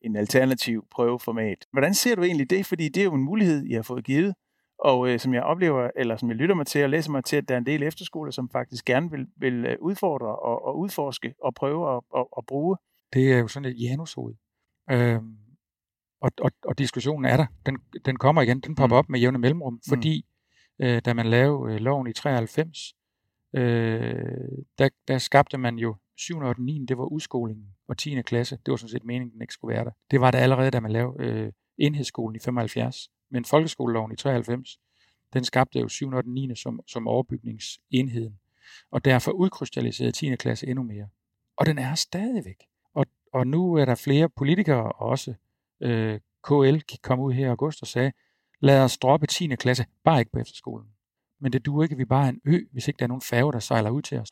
en 0.00 0.16
alternativ 0.16 0.86
prøveformat. 0.90 1.66
Hvordan 1.72 1.94
ser 1.94 2.14
du 2.14 2.22
egentlig 2.22 2.50
det? 2.50 2.66
Fordi 2.66 2.88
det 2.88 3.00
er 3.00 3.04
jo 3.04 3.14
en 3.14 3.24
mulighed, 3.24 3.64
I 3.64 3.72
har 3.72 3.82
fået 3.82 4.04
givet, 4.04 4.34
og 4.78 5.08
øh, 5.08 5.18
som 5.18 5.34
jeg 5.34 5.42
oplever, 5.42 5.90
eller 5.96 6.16
som 6.16 6.28
jeg 6.28 6.36
lytter 6.36 6.54
mig 6.54 6.66
til 6.66 6.84
og 6.84 6.90
læser 6.90 7.10
mig 7.10 7.24
til, 7.24 7.36
at 7.36 7.48
der 7.48 7.54
er 7.54 7.58
en 7.58 7.66
del 7.66 7.82
efterskoler, 7.82 8.30
som 8.30 8.50
faktisk 8.50 8.84
gerne 8.84 9.10
vil, 9.10 9.26
vil 9.36 9.66
øh, 9.66 9.76
udfordre 9.80 10.36
og, 10.36 10.64
og 10.64 10.78
udforske 10.78 11.34
og 11.42 11.54
prøve 11.54 11.96
at, 11.96 12.02
at, 12.16 12.26
at 12.38 12.46
bruge. 12.46 12.76
Det 13.12 13.32
er 13.32 13.38
jo 13.38 13.48
sådan 13.48 13.68
et 13.68 13.80
janushoved. 13.80 14.34
Øhm, 14.90 15.43
og, 16.24 16.30
og, 16.40 16.50
og 16.64 16.78
diskussionen 16.78 17.24
er 17.24 17.36
der. 17.36 17.46
Den, 17.66 17.78
den 18.04 18.16
kommer 18.16 18.42
igen. 18.42 18.60
Den 18.60 18.74
popper 18.74 18.96
mm. 18.96 18.98
op 18.98 19.08
med 19.08 19.20
jævne 19.20 19.38
mellemrum, 19.38 19.72
mm. 19.72 19.80
fordi 19.88 20.26
øh, 20.78 21.02
da 21.04 21.14
man 21.14 21.26
lavede 21.26 21.74
øh, 21.74 21.80
loven 21.80 22.06
i 22.06 22.12
93, 22.12 22.94
øh, 23.54 23.62
der, 24.78 24.88
der 25.08 25.18
skabte 25.18 25.58
man 25.58 25.78
jo 25.78 25.96
7. 26.16 26.38
og 26.38 26.54
9. 26.58 26.84
det 26.88 26.98
var 26.98 27.04
udskolingen, 27.04 27.66
og 27.88 27.98
10. 27.98 28.22
klasse, 28.22 28.56
det 28.66 28.72
var 28.72 28.76
sådan 28.76 28.88
set 28.88 29.04
meningen, 29.04 29.32
den 29.32 29.42
ikke 29.42 29.52
skulle 29.52 29.74
være 29.74 29.84
der. 29.84 29.90
Det 30.10 30.20
var 30.20 30.30
det 30.30 30.38
allerede, 30.38 30.70
da 30.70 30.80
man 30.80 30.92
lavede 30.92 31.24
øh, 31.24 31.52
enhedsskolen 31.78 32.36
i 32.36 32.38
75. 32.38 33.10
Men 33.30 33.44
folkeskoleloven 33.44 34.12
i 34.12 34.16
93, 34.16 34.78
den 35.32 35.44
skabte 35.44 35.78
jo 35.78 35.88
7. 35.88 36.08
og 36.08 36.22
9. 36.26 36.56
som, 36.56 36.80
som 36.86 37.08
overbygningsenheden. 37.08 38.38
Og 38.90 39.04
derfor 39.04 39.32
udkrystalliserede 39.32 40.12
10. 40.12 40.36
klasse 40.36 40.66
endnu 40.66 40.82
mere. 40.82 41.08
Og 41.56 41.66
den 41.66 41.78
er 41.78 41.94
stadigvæk. 41.94 42.64
Og, 42.94 43.06
og 43.32 43.46
nu 43.46 43.74
er 43.74 43.84
der 43.84 43.94
flere 43.94 44.28
politikere 44.28 44.92
og 44.92 45.08
også 45.08 45.34
øh, 45.80 46.20
KL 46.44 46.78
kom 47.02 47.20
ud 47.20 47.32
her 47.32 47.46
i 47.46 47.50
august 47.50 47.82
og 47.82 47.88
sagde, 47.88 48.12
lad 48.60 48.80
os 48.80 48.98
droppe 48.98 49.26
10. 49.26 49.46
klasse, 49.56 49.86
bare 50.04 50.18
ikke 50.18 50.32
på 50.32 50.38
efterskolen. 50.38 50.88
Men 51.40 51.52
det 51.52 51.66
duer 51.66 51.82
ikke, 51.82 51.92
at 51.92 51.98
vi 51.98 52.04
bare 52.04 52.24
er 52.24 52.28
en 52.28 52.40
ø, 52.44 52.60
hvis 52.72 52.88
ikke 52.88 52.98
der 52.98 53.04
er 53.04 53.08
nogen 53.08 53.22
færge, 53.22 53.52
der 53.52 53.58
sejler 53.58 53.90
ud 53.90 54.02
til 54.02 54.18
os. 54.18 54.28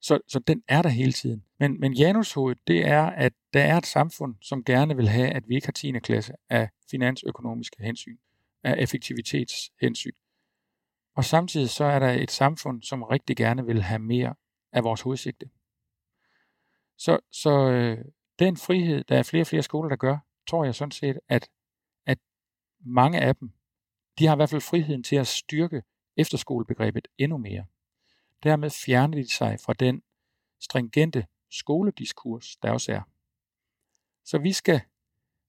Så, 0.00 0.18
så 0.28 0.38
den 0.38 0.62
er 0.68 0.82
der 0.82 0.88
hele 0.88 1.12
tiden. 1.12 1.44
Men, 1.58 1.80
men 1.80 1.92
Janushovedet, 1.92 2.58
det 2.66 2.88
er, 2.88 3.02
at 3.02 3.32
der 3.52 3.62
er 3.62 3.76
et 3.76 3.86
samfund, 3.86 4.34
som 4.40 4.64
gerne 4.64 4.96
vil 4.96 5.08
have, 5.08 5.28
at 5.28 5.48
vi 5.48 5.54
ikke 5.54 5.66
har 5.66 5.72
10. 5.72 5.92
klasse 5.98 6.32
af 6.50 6.68
finansøkonomiske 6.90 7.76
hensyn, 7.80 8.16
af 8.62 8.74
effektivitetshensyn. 8.78 10.12
Og 11.16 11.24
samtidig 11.24 11.70
så 11.70 11.84
er 11.84 11.98
der 11.98 12.10
et 12.10 12.30
samfund, 12.30 12.82
som 12.82 13.02
rigtig 13.02 13.36
gerne 13.36 13.66
vil 13.66 13.82
have 13.82 13.98
mere 13.98 14.34
af 14.72 14.84
vores 14.84 15.00
hovedsigte. 15.00 15.50
Så, 16.98 17.18
så 17.30 17.70
øh, 17.70 18.04
den 18.38 18.56
frihed, 18.56 19.04
der 19.04 19.18
er 19.18 19.22
flere 19.22 19.42
og 19.42 19.46
flere 19.46 19.62
skoler, 19.62 19.88
der 19.88 19.96
gør, 19.96 20.18
tror 20.46 20.64
jeg 20.64 20.74
sådan 20.74 20.90
set, 20.90 21.18
at, 21.28 21.50
at 22.06 22.18
mange 22.80 23.20
af 23.20 23.36
dem, 23.36 23.52
de 24.18 24.26
har 24.26 24.34
i 24.34 24.36
hvert 24.36 24.50
fald 24.50 24.60
friheden 24.60 25.02
til 25.02 25.16
at 25.16 25.26
styrke 25.26 25.82
efterskolebegrebet 26.16 27.08
endnu 27.18 27.38
mere. 27.38 27.66
Dermed 28.42 28.70
fjerner 28.70 29.18
de 29.18 29.28
sig 29.28 29.60
fra 29.60 29.72
den 29.72 30.02
stringente 30.60 31.26
skolediskurs, 31.50 32.56
der 32.56 32.70
også 32.70 32.92
er. 32.92 33.02
Så 34.24 34.38
vi 34.38 34.52
skal, 34.52 34.80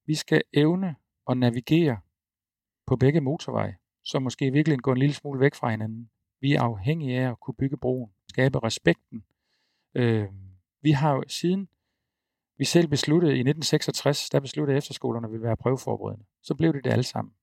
vi 0.05 0.15
skal 0.15 0.41
evne 0.53 0.95
at 1.29 1.37
navigere 1.37 1.99
på 2.85 2.95
begge 2.95 3.21
motorveje, 3.21 3.77
så 4.03 4.19
måske 4.19 4.51
virkelig 4.51 4.79
gå 4.79 4.91
en 4.91 4.97
lille 4.97 5.13
smule 5.13 5.39
væk 5.39 5.55
fra 5.55 5.69
hinanden. 5.69 6.09
Vi 6.39 6.53
er 6.53 6.61
afhængige 6.61 7.19
af 7.19 7.31
at 7.31 7.39
kunne 7.39 7.55
bygge 7.55 7.77
broen, 7.77 8.11
skabe 8.29 8.59
respekten. 8.63 9.25
Øh, 9.95 10.29
vi 10.81 10.91
har 10.91 11.13
jo 11.13 11.23
siden 11.27 11.69
vi 12.57 12.65
selv 12.65 12.87
besluttede 12.87 13.31
i 13.31 13.39
1966, 13.39 14.29
der 14.29 14.39
besluttede 14.39 14.77
efterskolerne 14.77 15.29
ville 15.29 15.43
være 15.43 15.57
prøveforberedende. 15.57 16.25
Så 16.41 16.55
blev 16.55 16.73
det 16.73 16.83
det 16.83 16.91
alle 16.91 17.03
sammen. 17.03 17.33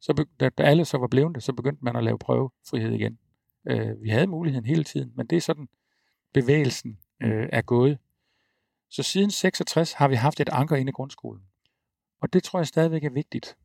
Så 0.00 0.26
da, 0.40 0.48
da 0.48 0.62
alle 0.62 0.84
så 0.84 0.98
var 0.98 1.06
blevet 1.06 1.34
det, 1.34 1.42
så 1.42 1.52
begyndte 1.52 1.84
man 1.84 1.96
at 1.96 2.04
lave 2.04 2.18
prøvefrihed 2.18 2.92
igen. 2.92 3.18
Øh, 3.68 4.02
vi 4.02 4.08
havde 4.08 4.26
muligheden 4.26 4.66
hele 4.66 4.84
tiden, 4.84 5.12
men 5.16 5.26
det 5.26 5.36
er 5.36 5.40
sådan, 5.40 5.68
bevægelsen 6.32 6.98
øh, 7.22 7.48
er 7.52 7.62
gået. 7.62 7.98
Så 8.90 9.02
siden 9.02 9.30
66 9.30 9.92
har 9.92 10.08
vi 10.08 10.14
haft 10.14 10.40
et 10.40 10.48
anker 10.48 10.76
inde 10.76 10.90
i 10.90 10.92
grundskolen. 10.92 11.42
Og 12.20 12.32
det 12.32 12.42
tror 12.42 12.58
jeg 12.58 12.66
stadigvæk 12.66 13.04
er 13.04 13.10
vigtigt. 13.10 13.56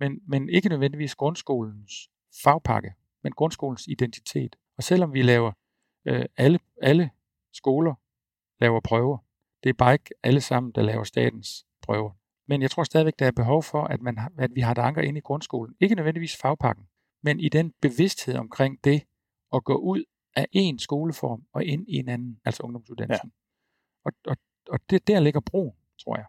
Men, 0.00 0.20
men 0.26 0.48
ikke 0.48 0.68
nødvendigvis 0.68 1.14
grundskolens 1.14 2.10
fagpakke, 2.42 2.94
men 3.22 3.32
grundskolens 3.32 3.86
identitet. 3.86 4.56
Og 4.76 4.82
selvom 4.82 5.12
vi 5.12 5.22
laver 5.22 5.52
øh, 6.04 6.24
alle, 6.36 6.58
alle 6.82 7.10
skoler 7.52 7.94
laver 8.60 8.80
prøver, 8.80 9.18
det 9.62 9.68
er 9.68 9.74
bare 9.74 9.92
ikke 9.92 10.10
alle 10.22 10.40
sammen, 10.40 10.72
der 10.72 10.82
laver 10.82 11.04
statens 11.04 11.66
prøver. 11.82 12.10
Men 12.48 12.62
jeg 12.62 12.70
tror 12.70 12.84
stadigvæk, 12.84 13.18
der 13.18 13.26
er 13.26 13.30
behov 13.30 13.62
for, 13.62 13.84
at, 13.84 14.02
man, 14.02 14.18
at 14.38 14.50
vi 14.54 14.60
har 14.60 14.72
et 14.72 14.78
anker 14.78 15.02
inde 15.02 15.18
i 15.18 15.20
grundskolen. 15.20 15.74
Ikke 15.80 15.94
nødvendigvis 15.94 16.36
fagpakken, 16.36 16.84
men 17.22 17.40
i 17.40 17.48
den 17.48 17.72
bevidsthed 17.80 18.34
omkring 18.34 18.84
det, 18.84 19.02
at 19.54 19.64
gå 19.64 19.74
ud 19.74 20.04
af 20.36 20.46
en 20.52 20.78
skoleform 20.78 21.42
og 21.52 21.64
ind 21.64 21.88
i 21.88 21.96
en 21.96 22.08
anden, 22.08 22.40
altså 22.44 22.62
ungdomsuddannelsen. 22.62 23.32
Ja. 23.34 24.10
Og, 24.10 24.12
og, 24.26 24.36
og 24.68 24.80
det 24.90 25.06
der 25.06 25.20
ligger 25.20 25.40
bro, 25.40 25.74
tror 26.04 26.16
jeg. 26.16 26.24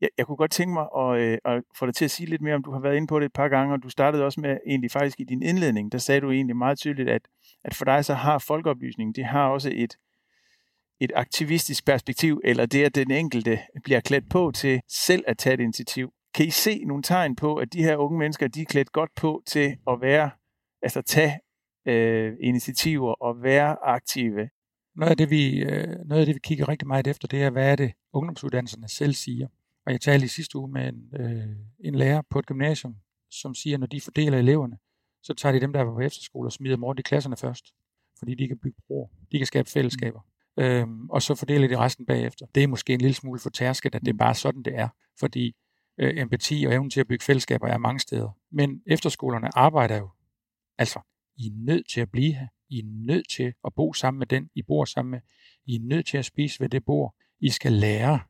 Jeg, 0.00 0.08
jeg 0.18 0.26
kunne 0.26 0.36
godt 0.36 0.50
tænke 0.50 0.74
mig 0.74 0.86
at, 0.96 1.18
øh, 1.20 1.38
at 1.44 1.62
få 1.78 1.86
dig 1.86 1.94
til 1.94 2.04
at 2.04 2.10
sige 2.10 2.30
lidt 2.30 2.42
mere 2.42 2.54
om, 2.54 2.62
du 2.62 2.72
har 2.72 2.80
været 2.80 2.96
inde 2.96 3.06
på 3.06 3.20
det 3.20 3.26
et 3.26 3.32
par 3.32 3.48
gange, 3.48 3.74
og 3.74 3.82
du 3.82 3.88
startede 3.88 4.24
også 4.24 4.40
med, 4.40 4.58
egentlig 4.66 4.90
faktisk 4.90 5.20
i 5.20 5.24
din 5.24 5.42
indledning, 5.42 5.92
der 5.92 5.98
sagde 5.98 6.20
du 6.20 6.30
egentlig 6.30 6.56
meget 6.56 6.78
tydeligt, 6.78 7.08
at, 7.08 7.22
at 7.64 7.74
for 7.74 7.84
dig 7.84 8.04
så 8.04 8.14
har 8.14 8.38
folkeoplysning, 8.38 9.16
det 9.16 9.24
har 9.24 9.48
også 9.48 9.70
et, 9.74 9.96
et 11.00 11.12
aktivistisk 11.14 11.86
perspektiv, 11.86 12.40
eller 12.44 12.66
det, 12.66 12.84
at 12.84 12.94
den 12.94 13.10
enkelte 13.10 13.58
bliver 13.84 14.00
klædt 14.00 14.30
på 14.30 14.50
til 14.54 14.80
selv 14.88 15.24
at 15.26 15.38
tage 15.38 15.54
et 15.54 15.60
initiativ. 15.60 16.12
Kan 16.34 16.46
I 16.46 16.50
se 16.50 16.84
nogle 16.84 17.02
tegn 17.02 17.36
på, 17.36 17.56
at 17.56 17.72
de 17.72 17.82
her 17.82 17.96
unge 17.96 18.18
mennesker, 18.18 18.48
de 18.48 18.60
er 18.60 18.64
klædt 18.64 18.92
godt 18.92 19.10
på 19.14 19.42
til 19.46 19.76
at 19.88 20.00
være, 20.00 20.30
altså 20.82 21.02
tage 21.02 21.38
øh, 21.86 22.32
initiativer 22.40 23.12
og 23.12 23.42
være 23.42 23.76
aktive? 23.82 24.48
Noget 24.96 25.10
af, 25.10 25.16
det, 25.16 25.30
vi, 25.30 25.58
øh, 25.58 25.96
noget 26.06 26.20
af 26.20 26.26
det, 26.26 26.34
vi 26.34 26.40
kigger 26.42 26.68
rigtig 26.68 26.88
meget 26.88 27.06
efter, 27.06 27.28
det 27.28 27.42
er, 27.42 27.50
hvad 27.50 27.72
er 27.72 27.76
det, 27.76 27.92
ungdomsuddannelserne 28.12 28.88
selv 28.88 29.12
siger. 29.12 29.48
Og 29.86 29.92
jeg 29.92 30.00
talte 30.00 30.24
i 30.24 30.28
sidste 30.28 30.58
uge 30.58 30.72
med 30.72 30.88
en, 30.88 31.20
øh, 31.20 31.56
en 31.84 31.94
lærer 31.94 32.22
på 32.30 32.38
et 32.38 32.46
gymnasium, 32.46 32.96
som 33.30 33.54
siger, 33.54 33.76
at 33.76 33.80
når 33.80 33.86
de 33.86 34.00
fordeler 34.00 34.38
eleverne, 34.38 34.78
så 35.22 35.34
tager 35.34 35.52
de 35.52 35.60
dem, 35.60 35.72
der 35.72 35.82
var 35.82 35.94
på 35.94 36.00
efterskole 36.00 36.48
og 36.48 36.52
smider 36.52 36.76
dem 36.76 36.84
rundt 36.84 37.00
i 37.00 37.02
klasserne 37.02 37.36
først. 37.36 37.74
Fordi 38.18 38.34
de 38.34 38.48
kan 38.48 38.58
bygge 38.58 38.82
broer, 38.86 39.08
de 39.32 39.38
kan 39.38 39.46
skabe 39.46 39.70
fællesskaber 39.70 40.20
øh, 40.58 40.86
og 41.10 41.22
så 41.22 41.34
fordeler 41.34 41.68
de 41.68 41.78
resten 41.78 42.06
bagefter. 42.06 42.46
Det 42.54 42.62
er 42.62 42.66
måske 42.66 42.92
en 42.94 43.00
lille 43.00 43.14
smule 43.14 43.40
for 43.40 43.50
tærsket, 43.50 43.94
at 43.94 44.02
det 44.02 44.08
er 44.08 44.16
bare 44.16 44.34
sådan, 44.34 44.62
det 44.62 44.74
er. 44.76 44.88
Fordi 45.20 45.56
øh, 45.98 46.18
empati 46.18 46.64
og 46.66 46.74
evnen 46.74 46.90
til 46.90 47.00
at 47.00 47.08
bygge 47.08 47.24
fællesskaber 47.24 47.68
er 47.68 47.78
mange 47.78 48.00
steder. 48.00 48.30
Men 48.50 48.82
efterskolerne 48.86 49.58
arbejder 49.58 49.96
jo, 49.96 50.10
altså, 50.78 51.00
I 51.36 51.46
er 51.46 51.52
nødt 51.54 51.88
til 51.88 52.00
at 52.00 52.10
blive 52.10 52.32
her. 52.32 52.46
I 52.68 52.78
er 52.78 52.86
nødt 52.86 53.30
til 53.30 53.52
at 53.64 53.74
bo 53.76 53.92
sammen 53.92 54.18
med 54.18 54.26
den, 54.26 54.50
I 54.54 54.62
bor 54.62 54.84
sammen 54.84 55.10
med. 55.10 55.20
I 55.66 55.74
er 55.74 55.80
nødt 55.82 56.06
til 56.06 56.18
at 56.18 56.24
spise 56.24 56.60
ved 56.60 56.68
det 56.68 56.84
bord. 56.84 57.14
I 57.40 57.50
skal 57.50 57.72
lære, 57.72 58.20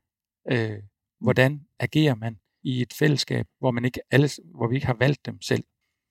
øh, 0.52 0.82
hvordan 1.20 1.66
agerer 1.78 2.14
man 2.14 2.38
i 2.62 2.82
et 2.82 2.92
fællesskab, 2.92 3.46
hvor, 3.58 3.70
man 3.70 3.84
ikke 3.84 4.00
alle, 4.10 4.28
hvor 4.54 4.68
vi 4.68 4.74
ikke 4.74 4.86
har 4.86 4.96
valgt 4.98 5.26
dem 5.26 5.40
selv. 5.40 5.64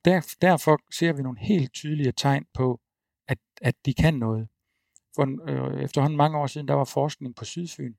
Der, 0.05 0.35
derfor 0.41 0.79
ser 0.93 1.13
vi 1.13 1.21
nogle 1.21 1.39
helt 1.39 1.73
tydelige 1.73 2.11
tegn 2.11 2.45
på, 2.53 2.81
at, 3.27 3.37
at 3.61 3.75
de 3.85 3.93
kan 3.93 4.13
noget. 4.13 4.47
For 5.17 5.49
øh, 5.49 5.83
efterhånden 5.83 6.17
mange 6.17 6.37
år 6.37 6.47
siden, 6.47 6.67
der 6.67 6.73
var 6.73 6.83
forskning 6.83 7.35
på 7.35 7.45
Sydfyn, 7.45 7.93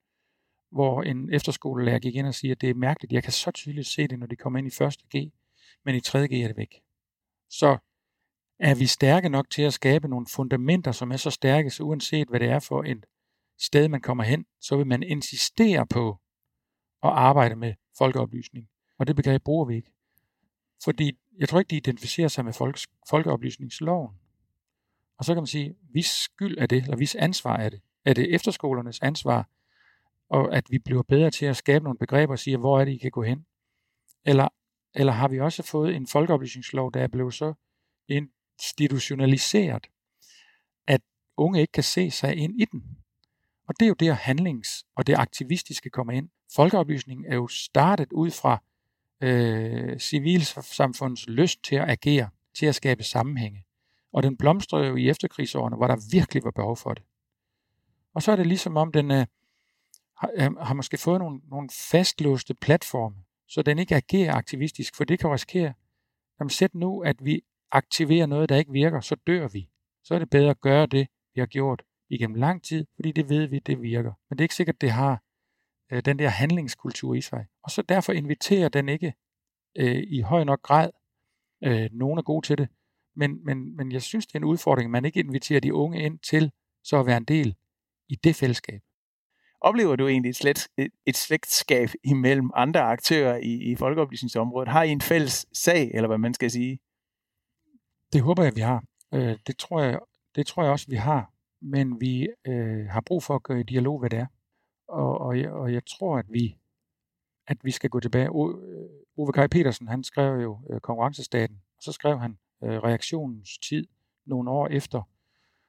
hvor 0.70 1.02
en 1.02 1.34
efterskolelærer 1.34 1.98
gik 1.98 2.14
ind 2.14 2.26
og 2.26 2.34
siger, 2.34 2.54
at 2.54 2.60
det 2.60 2.70
er 2.70 2.74
mærkeligt, 2.74 3.12
jeg 3.12 3.22
kan 3.22 3.32
så 3.32 3.50
tydeligt 3.50 3.86
se 3.86 4.08
det, 4.08 4.18
når 4.18 4.26
de 4.26 4.36
kommer 4.36 4.58
ind 4.58 4.68
i 4.68 4.76
første 4.78 5.04
G, 5.16 5.32
men 5.84 5.94
i 5.94 6.00
3. 6.00 6.28
G 6.28 6.32
er 6.32 6.46
det 6.46 6.56
væk. 6.56 6.80
Så 7.50 7.78
er 8.58 8.74
vi 8.74 8.86
stærke 8.86 9.28
nok 9.28 9.50
til 9.50 9.62
at 9.62 9.72
skabe 9.72 10.08
nogle 10.08 10.26
fundamenter, 10.26 10.92
som 10.92 11.12
er 11.12 11.16
så 11.16 11.30
stærke, 11.30 11.70
så 11.70 11.82
uanset 11.82 12.28
hvad 12.28 12.40
det 12.40 12.48
er 12.48 12.58
for 12.58 12.82
et 12.82 13.06
sted, 13.60 13.88
man 13.88 14.00
kommer 14.00 14.24
hen, 14.24 14.46
så 14.60 14.76
vil 14.76 14.86
man 14.86 15.02
insistere 15.02 15.86
på 15.86 16.10
at 17.02 17.10
arbejde 17.10 17.56
med 17.56 17.74
folkeoplysning. 17.98 18.68
Og 18.98 19.06
det 19.06 19.16
begreb 19.16 19.42
bruger 19.42 19.64
vi 19.64 19.76
ikke. 19.76 19.92
Fordi 20.84 21.18
jeg 21.38 21.48
tror 21.48 21.58
ikke, 21.58 21.70
de 21.70 21.76
identificerer 21.76 22.28
sig 22.28 22.44
med 22.44 22.52
folks, 22.52 22.86
folkeoplysningsloven. 23.10 24.14
Og 25.18 25.24
så 25.24 25.34
kan 25.34 25.42
man 25.42 25.46
sige, 25.46 25.74
hvis 25.90 26.06
skyld 26.06 26.58
er 26.58 26.66
det, 26.66 26.82
eller 26.82 26.96
hvis 26.96 27.14
ansvar 27.14 27.56
er 27.56 27.68
det? 27.68 27.80
Er 28.04 28.14
det 28.14 28.34
efterskolernes 28.34 29.00
ansvar, 29.00 29.48
og 30.30 30.56
at 30.56 30.64
vi 30.70 30.78
bliver 30.78 31.02
bedre 31.02 31.30
til 31.30 31.46
at 31.46 31.56
skabe 31.56 31.84
nogle 31.84 31.98
begreber 31.98 32.32
og 32.32 32.38
sige, 32.38 32.56
hvor 32.56 32.80
er 32.80 32.84
det, 32.84 32.92
I 32.92 32.96
kan 32.96 33.10
gå 33.10 33.22
hen? 33.22 33.46
Eller, 34.24 34.48
eller 34.94 35.12
har 35.12 35.28
vi 35.28 35.40
også 35.40 35.62
fået 35.62 35.96
en 35.96 36.06
folkeoplysningslov, 36.06 36.92
der 36.92 37.00
er 37.00 37.08
blevet 37.08 37.34
så 37.34 37.54
institutionaliseret, 38.08 39.86
at 40.86 41.00
unge 41.36 41.60
ikke 41.60 41.72
kan 41.72 41.82
se 41.82 42.10
sig 42.10 42.36
ind 42.36 42.60
i 42.60 42.64
den? 42.64 42.98
Og 43.68 43.74
det 43.80 43.86
er 43.86 43.88
jo 43.88 43.94
der 43.94 44.14
handlings- 44.14 44.82
og 44.96 45.06
det 45.06 45.14
aktivistiske 45.14 45.90
kommer 45.90 46.12
ind. 46.12 46.28
Folkeoplysningen 46.54 47.26
er 47.26 47.34
jo 47.34 47.48
startet 47.48 48.12
ud 48.12 48.30
fra 48.30 48.62
øh, 49.20 49.98
civilsamfundets 49.98 51.28
lyst 51.28 51.64
til 51.64 51.76
at 51.76 51.90
agere, 51.90 52.28
til 52.54 52.66
at 52.66 52.74
skabe 52.74 53.02
sammenhænge. 53.02 53.64
Og 54.12 54.22
den 54.22 54.36
blomstrede 54.36 54.86
jo 54.86 54.96
i 54.96 55.08
efterkrigsårene, 55.08 55.76
hvor 55.76 55.86
der 55.86 56.10
virkelig 56.12 56.44
var 56.44 56.50
behov 56.50 56.76
for 56.76 56.94
det. 56.94 57.02
Og 58.14 58.22
så 58.22 58.32
er 58.32 58.36
det 58.36 58.46
ligesom 58.46 58.76
om, 58.76 58.92
den 58.92 59.10
øh, 59.10 59.26
har, 60.16 60.30
øh, 60.34 60.56
har 60.56 60.74
måske 60.74 60.98
fået 60.98 61.18
nogle, 61.18 61.40
nogle 61.50 61.68
fastlåste 61.90 62.54
platforme, 62.54 63.16
så 63.48 63.62
den 63.62 63.78
ikke 63.78 63.94
agerer 63.94 64.34
aktivistisk, 64.34 64.96
for 64.96 65.04
det 65.04 65.18
kan 65.18 65.30
risikere, 65.30 65.72
jamen 66.40 66.50
sæt 66.50 66.74
nu, 66.74 67.00
at 67.00 67.24
vi 67.24 67.40
aktiverer 67.70 68.26
noget, 68.26 68.48
der 68.48 68.56
ikke 68.56 68.72
virker, 68.72 69.00
så 69.00 69.16
dør 69.26 69.48
vi. 69.48 69.70
Så 70.04 70.14
er 70.14 70.18
det 70.18 70.30
bedre 70.30 70.50
at 70.50 70.60
gøre 70.60 70.86
det, 70.86 71.08
vi 71.34 71.40
har 71.40 71.46
gjort 71.46 71.82
igennem 72.10 72.36
lang 72.36 72.62
tid, 72.64 72.86
fordi 72.94 73.12
det 73.12 73.28
ved 73.28 73.46
vi, 73.46 73.58
det 73.58 73.82
virker. 73.82 74.12
Men 74.28 74.38
det 74.38 74.40
er 74.40 74.44
ikke 74.44 74.54
sikkert, 74.54 74.80
det 74.80 74.90
har 74.90 75.22
øh, 75.92 76.02
den 76.04 76.18
der 76.18 76.28
handlingskultur 76.28 77.14
i 77.14 77.20
sig. 77.20 77.46
Og 77.62 77.70
så 77.70 77.82
derfor 77.82 78.12
inviterer 78.12 78.68
den 78.68 78.88
ikke 78.88 79.14
øh, 79.76 80.02
i 80.06 80.20
høj 80.20 80.44
nok 80.44 80.62
grad, 80.62 80.90
øh, 81.64 81.88
nogen 81.92 82.18
er 82.18 82.22
gode 82.22 82.46
til 82.46 82.58
det, 82.58 82.68
men, 83.18 83.44
men, 83.44 83.76
men 83.76 83.92
jeg 83.92 84.02
synes, 84.02 84.26
det 84.26 84.34
er 84.34 84.38
en 84.38 84.44
udfordring, 84.44 84.86
at 84.86 84.90
man 84.90 85.04
ikke 85.04 85.20
inviterer 85.20 85.60
de 85.60 85.74
unge 85.74 86.02
ind 86.02 86.18
til 86.18 86.50
så 86.84 87.00
at 87.00 87.06
være 87.06 87.16
en 87.16 87.24
del 87.24 87.56
i 88.08 88.14
det 88.14 88.36
fællesskab. 88.36 88.80
Oplever 89.60 89.96
du 89.96 90.08
egentlig 90.08 90.30
et, 90.30 90.36
slet, 90.36 90.68
et, 90.78 90.90
et 91.06 91.16
slægtskab 91.16 91.88
imellem 92.04 92.50
andre 92.54 92.80
aktører 92.80 93.36
i, 93.36 93.72
i 93.72 93.76
folkeoplysningsområdet? 93.76 94.68
Har 94.68 94.82
I 94.82 94.90
en 94.90 95.00
fælles 95.00 95.46
sag, 95.52 95.90
eller 95.94 96.06
hvad 96.06 96.18
man 96.18 96.34
skal 96.34 96.50
sige? 96.50 96.78
Det 98.12 98.22
håber 98.22 98.42
jeg, 98.42 98.56
vi 98.56 98.60
har. 98.60 98.84
Øh, 99.14 99.38
det, 99.46 99.56
tror 99.58 99.80
jeg, 99.80 100.00
det 100.34 100.46
tror 100.46 100.62
jeg 100.62 100.72
også, 100.72 100.86
vi 100.88 100.96
har. 100.96 101.32
Men 101.62 102.00
vi 102.00 102.28
øh, 102.46 102.86
har 102.86 103.00
brug 103.00 103.22
for 103.22 103.34
at 103.34 103.42
gøre 103.42 103.60
i 103.60 103.62
dialog, 103.62 103.98
hvad 103.98 104.10
det 104.10 104.18
er. 104.18 104.26
Og, 104.88 105.18
og, 105.18 105.40
jeg, 105.40 105.50
og 105.50 105.72
jeg 105.72 105.82
tror, 105.86 106.18
at 106.18 106.26
vi, 106.28 106.58
at 107.46 107.56
vi 107.62 107.70
skal 107.70 107.90
gå 107.90 108.00
tilbage. 108.00 108.30
O, 108.30 108.50
øh, 108.50 108.90
Ove 109.18 109.32
Kaj 109.32 109.46
Petersen, 109.46 109.88
han 109.88 110.04
skrev 110.04 110.42
jo 110.42 110.60
øh, 110.70 110.80
konkurrencestaten, 110.80 111.56
og 111.76 111.82
så 111.82 111.92
skrev 111.92 112.18
han 112.18 112.38
øh, 112.64 112.70
reaktionens 112.70 113.58
tid 113.58 113.86
nogle 114.26 114.50
år 114.50 114.68
efter. 114.68 115.02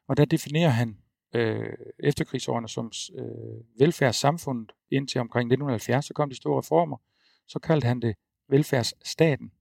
Og 0.08 0.18
der 0.18 0.26
definerer 0.26 0.70
han 0.70 0.98
øh, 1.36 1.74
efterkrigsårene 2.00 2.70
som 2.70 2.92
øh, 3.20 3.80
velfærdssamfundet 3.80 4.72
indtil 4.92 5.22
omkring 5.22 5.48
1970, 5.48 6.06
så 6.06 6.14
kom 6.14 6.30
de 6.30 6.36
store 6.36 6.58
reformer, 6.58 6.98
så 7.48 7.60
kaldte 7.60 7.88
han 7.88 8.02
det 8.02 8.16
velfærdsstaten. 8.48 9.52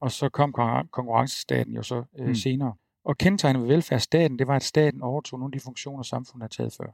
Og 0.00 0.10
så 0.10 0.28
kom 0.28 0.52
konkurrencestaten 0.92 1.74
jo 1.74 1.82
så 1.82 2.04
øh, 2.18 2.26
mm. 2.26 2.34
senere. 2.34 2.74
Og 3.04 3.18
kendetegnet 3.18 3.62
ved 3.62 3.68
velfærdsstaten, 3.68 4.38
det 4.38 4.46
var, 4.46 4.56
at 4.56 4.62
staten 4.62 5.02
overtog 5.02 5.38
nogle 5.38 5.54
af 5.54 5.58
de 5.58 5.64
funktioner, 5.64 6.02
samfundet 6.02 6.42
havde 6.42 6.52
taget 6.52 6.72
før. 6.72 6.92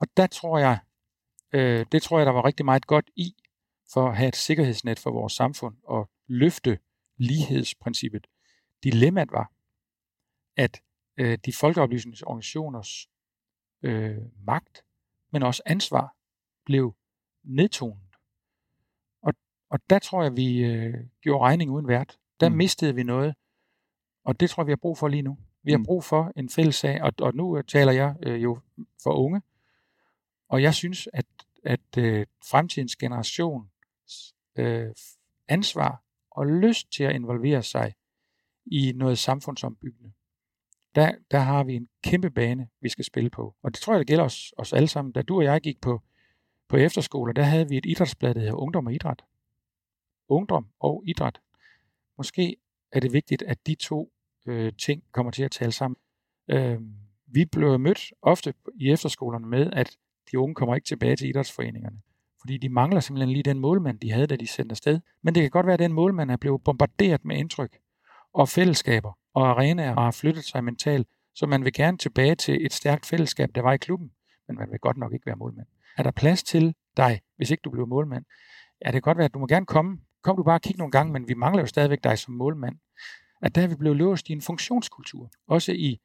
Og 0.00 0.06
der 0.16 0.26
tror 0.26 0.58
jeg, 0.58 0.78
øh, 1.52 1.86
det 1.92 2.02
tror 2.02 2.18
jeg, 2.18 2.26
der 2.26 2.32
var 2.32 2.44
rigtig 2.44 2.64
meget 2.64 2.86
godt 2.86 3.10
i, 3.16 3.34
for 3.92 4.08
at 4.08 4.16
have 4.16 4.28
et 4.28 4.36
sikkerhedsnet 4.36 4.98
for 4.98 5.10
vores 5.10 5.32
samfund 5.32 5.76
og 5.84 6.10
løfte 6.26 6.78
lighedsprincippet. 7.16 8.26
Dilemmaet 8.84 9.32
var, 9.32 9.52
at 10.56 10.82
øh, 11.16 11.38
de 11.44 11.52
folkeoplysningsorganisationers 11.52 13.08
øh, 13.82 14.18
magt, 14.46 14.84
men 15.30 15.42
også 15.42 15.62
ansvar, 15.66 16.16
blev 16.64 16.94
nedtonet. 17.42 18.16
Og, 19.22 19.34
og 19.70 19.80
der 19.90 19.98
tror 19.98 20.22
jeg, 20.22 20.36
vi 20.36 20.64
øh, 20.64 20.94
gjorde 21.20 21.44
regning 21.44 21.70
uden 21.70 21.88
vært. 21.88 22.18
Der 22.40 22.48
mm. 22.48 22.56
mistede 22.56 22.94
vi 22.94 23.02
noget, 23.02 23.34
og 24.24 24.40
det 24.40 24.50
tror 24.50 24.62
jeg, 24.62 24.66
vi 24.66 24.72
har 24.72 24.76
brug 24.76 24.98
for 24.98 25.08
lige 25.08 25.22
nu. 25.22 25.38
Vi 25.62 25.70
har 25.70 25.78
mm. 25.78 25.84
brug 25.84 26.04
for 26.04 26.32
en 26.36 26.48
fælles 26.48 26.74
sag, 26.74 27.02
og, 27.02 27.12
og 27.18 27.34
nu 27.34 27.62
taler 27.62 27.92
jeg 27.92 28.16
øh, 28.22 28.42
jo 28.42 28.60
for 29.02 29.12
unge, 29.12 29.42
og 30.48 30.62
jeg 30.62 30.74
synes, 30.74 31.08
at, 31.12 31.26
at 31.64 31.98
øh, 31.98 32.26
fremtidens 32.50 32.96
generations 32.96 34.34
øh, 34.56 34.94
ansvar 35.48 36.02
og 36.30 36.46
lyst 36.46 36.92
til 36.92 37.04
at 37.04 37.14
involvere 37.14 37.62
sig 37.62 37.94
i 38.66 38.92
noget 38.96 39.18
samfundsombyggende, 39.18 40.12
der, 40.94 41.12
der 41.30 41.38
har 41.38 41.64
vi 41.64 41.74
en 41.74 41.88
kæmpe 42.04 42.30
bane, 42.30 42.68
vi 42.80 42.88
skal 42.88 43.04
spille 43.04 43.30
på. 43.30 43.54
Og 43.62 43.72
det 43.72 43.80
tror 43.80 43.92
jeg, 43.92 43.98
det 43.98 44.06
gælder 44.06 44.24
os, 44.24 44.54
os 44.56 44.72
alle 44.72 44.88
sammen. 44.88 45.12
Da 45.12 45.22
du 45.22 45.36
og 45.36 45.44
jeg 45.44 45.60
gik 45.60 45.80
på, 45.80 46.02
på 46.68 46.76
efterskole, 46.76 47.32
der 47.32 47.42
havde 47.42 47.68
vi 47.68 47.76
et 47.76 47.86
idrætsblad, 47.86 48.34
der 48.34 48.40
hedder 48.40 48.54
Ungdom 48.54 48.86
og 48.86 48.94
Idræt. 48.94 49.24
Ungdom 50.28 50.66
og 50.80 51.02
idræt. 51.06 51.40
Måske 52.16 52.56
er 52.92 53.00
det 53.00 53.12
vigtigt, 53.12 53.42
at 53.42 53.66
de 53.66 53.74
to 53.74 54.12
øh, 54.46 54.72
ting 54.78 55.02
kommer 55.12 55.32
til 55.32 55.42
at 55.42 55.50
tale 55.50 55.72
sammen. 55.72 55.96
Øh, 56.48 56.80
vi 57.26 57.44
blev 57.44 57.78
mødt 57.78 58.12
ofte 58.22 58.54
i 58.74 58.90
efterskolerne 58.90 59.46
med, 59.46 59.70
at 59.72 59.96
de 60.30 60.38
unge 60.38 60.54
kommer 60.54 60.74
ikke 60.74 60.86
tilbage 60.86 61.16
til 61.16 61.28
idrætsforeningerne. 61.28 62.00
Fordi 62.40 62.56
de 62.56 62.68
mangler 62.68 63.00
simpelthen 63.00 63.32
lige 63.32 63.42
den 63.42 63.58
målmand, 63.58 64.00
de 64.00 64.12
havde, 64.12 64.26
da 64.26 64.36
de 64.36 64.46
sendte 64.46 64.72
afsted. 64.72 65.00
Men 65.22 65.34
det 65.34 65.42
kan 65.42 65.50
godt 65.50 65.66
være, 65.66 65.74
at 65.74 65.78
den 65.78 65.92
målmand 65.92 66.30
er 66.30 66.36
blevet 66.36 66.64
bombarderet 66.64 67.24
med 67.24 67.36
indtryk 67.36 67.78
og 68.34 68.48
fællesskaber 68.48 69.18
og 69.34 69.48
arenaer 69.48 69.94
og 69.94 70.02
har 70.02 70.10
flyttet 70.10 70.44
sig 70.44 70.64
mentalt. 70.64 71.08
Så 71.34 71.46
man 71.46 71.64
vil 71.64 71.72
gerne 71.72 71.98
tilbage 71.98 72.34
til 72.34 72.66
et 72.66 72.72
stærkt 72.72 73.06
fællesskab, 73.06 73.50
der 73.54 73.62
var 73.62 73.72
i 73.72 73.76
klubben, 73.76 74.10
men 74.48 74.56
man 74.56 74.70
vil 74.70 74.78
godt 74.78 74.96
nok 74.96 75.12
ikke 75.12 75.26
være 75.26 75.36
målmand. 75.36 75.66
Er 75.98 76.02
der 76.02 76.10
plads 76.10 76.42
til 76.42 76.74
dig, 76.96 77.20
hvis 77.36 77.50
ikke 77.50 77.60
du 77.64 77.70
bliver 77.70 77.86
målmand? 77.86 78.24
Ja, 78.84 78.86
det 78.86 78.92
kan 78.92 79.02
godt 79.02 79.18
være, 79.18 79.24
at 79.24 79.34
du 79.34 79.38
må 79.38 79.46
gerne 79.46 79.66
komme. 79.66 79.98
Kom 80.22 80.36
du 80.36 80.42
bare 80.42 80.54
og 80.54 80.62
kig 80.62 80.78
nogle 80.78 80.90
gange, 80.90 81.12
men 81.12 81.28
vi 81.28 81.34
mangler 81.34 81.62
jo 81.62 81.66
stadigvæk 81.66 82.04
dig 82.04 82.18
som 82.18 82.34
målmand. 82.34 82.76
At 83.42 83.54
der 83.54 83.62
er 83.62 83.66
vi 83.66 83.74
blevet 83.74 83.96
låst 83.96 84.28
i 84.28 84.32
en 84.32 84.42
funktionskultur. 84.42 85.30
Også 85.46 85.72
i, 85.72 86.00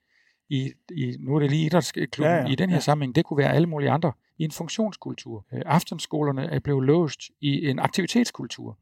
i, 0.50 0.74
i 0.92 1.18
nu 1.20 1.36
er 1.36 1.40
det 1.40 1.50
lige 1.50 1.66
idrætsklubben 1.66 2.34
ja, 2.34 2.42
ja, 2.42 2.48
i 2.48 2.56
den 2.56 2.70
her 2.70 2.76
ja. 2.76 2.82
sammenhæng, 2.82 3.16
det 3.16 3.26
kunne 3.26 3.38
være 3.38 3.54
alle 3.54 3.68
mulige 3.68 3.92
andre, 3.92 4.12
i 4.38 4.44
en 4.44 4.52
funktionskultur. 4.52 5.46
Øh, 5.54 5.62
aftenskolerne 5.66 6.46
er 6.46 6.60
blevet 6.60 6.86
låst 6.86 7.22
i 7.42 7.70
en 7.70 7.80
aktivitetskultur. 7.80 8.78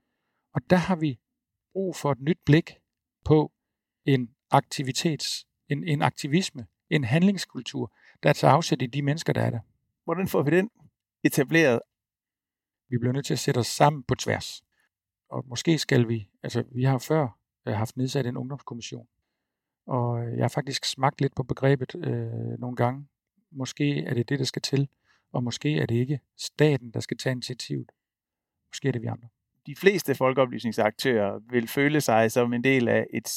Og 0.54 0.62
der 0.70 0.76
har 0.76 0.96
vi 0.96 1.20
brug 1.74 1.96
for 1.96 2.12
et 2.12 2.22
nyt 2.22 2.40
blik 2.46 2.72
på 3.26 3.52
en 4.06 4.30
aktivitets, 4.52 5.48
en, 5.70 5.84
en 5.84 6.02
aktivisme, 6.02 6.68
en 6.90 7.04
handlingskultur, 7.04 7.94
der 8.24 8.34
tager 8.34 8.54
afsæt 8.54 8.82
i 8.82 8.86
de 8.86 9.02
mennesker, 9.02 9.34
der 9.34 9.42
er 9.42 9.50
der. 9.50 9.60
Hvordan 10.04 10.28
får 10.28 10.44
vi 10.44 10.52
den 10.52 10.70
etableret? 11.24 11.80
Vi 12.90 12.98
bliver 12.98 13.14
nødt 13.14 13.26
til 13.26 13.34
at 13.34 13.40
sætte 13.40 13.58
os 13.58 13.68
sammen 13.68 14.04
på 14.04 14.16
tværs. 14.16 14.64
Og 15.30 15.46
måske 15.48 15.78
skal 15.78 16.08
vi, 16.08 16.30
altså 16.44 16.64
vi 16.72 16.84
har 16.84 16.98
før 16.98 17.40
øh, 17.68 17.74
haft 17.74 17.98
nedsat 17.98 18.26
en 18.26 18.38
ungdomskommission, 18.38 19.08
og 19.86 20.38
jeg 20.38 20.44
har 20.44 20.50
faktisk 20.50 20.86
smagt 20.86 21.22
lidt 21.22 21.36
på 21.36 21.44
begrebet 21.44 21.96
øh, 21.96 22.60
nogle 22.60 22.76
gange. 22.76 23.08
Måske 23.52 24.04
er 24.04 24.14
det 24.14 24.30
det, 24.30 24.40
der 24.40 24.46
skal 24.46 24.62
til, 24.62 24.90
og 25.32 25.44
måske 25.44 25.78
er 25.78 25.86
det 25.86 25.96
ikke 25.96 26.20
staten, 26.38 26.92
der 26.92 27.00
skal 27.00 27.18
tage 27.18 27.32
initiativet. 27.32 27.92
Måske 28.70 28.88
er 28.88 28.92
det 28.92 29.02
vi 29.02 29.08
andre. 29.08 29.28
De 29.66 29.76
fleste 29.76 30.16
folkeoplysningsaktører 30.16 31.40
vil 31.50 31.68
føle 31.68 32.02
sig 32.02 32.32
som 32.32 32.54
en 32.54 32.64
del 32.64 32.88
af 32.88 33.08
et 33.14 33.30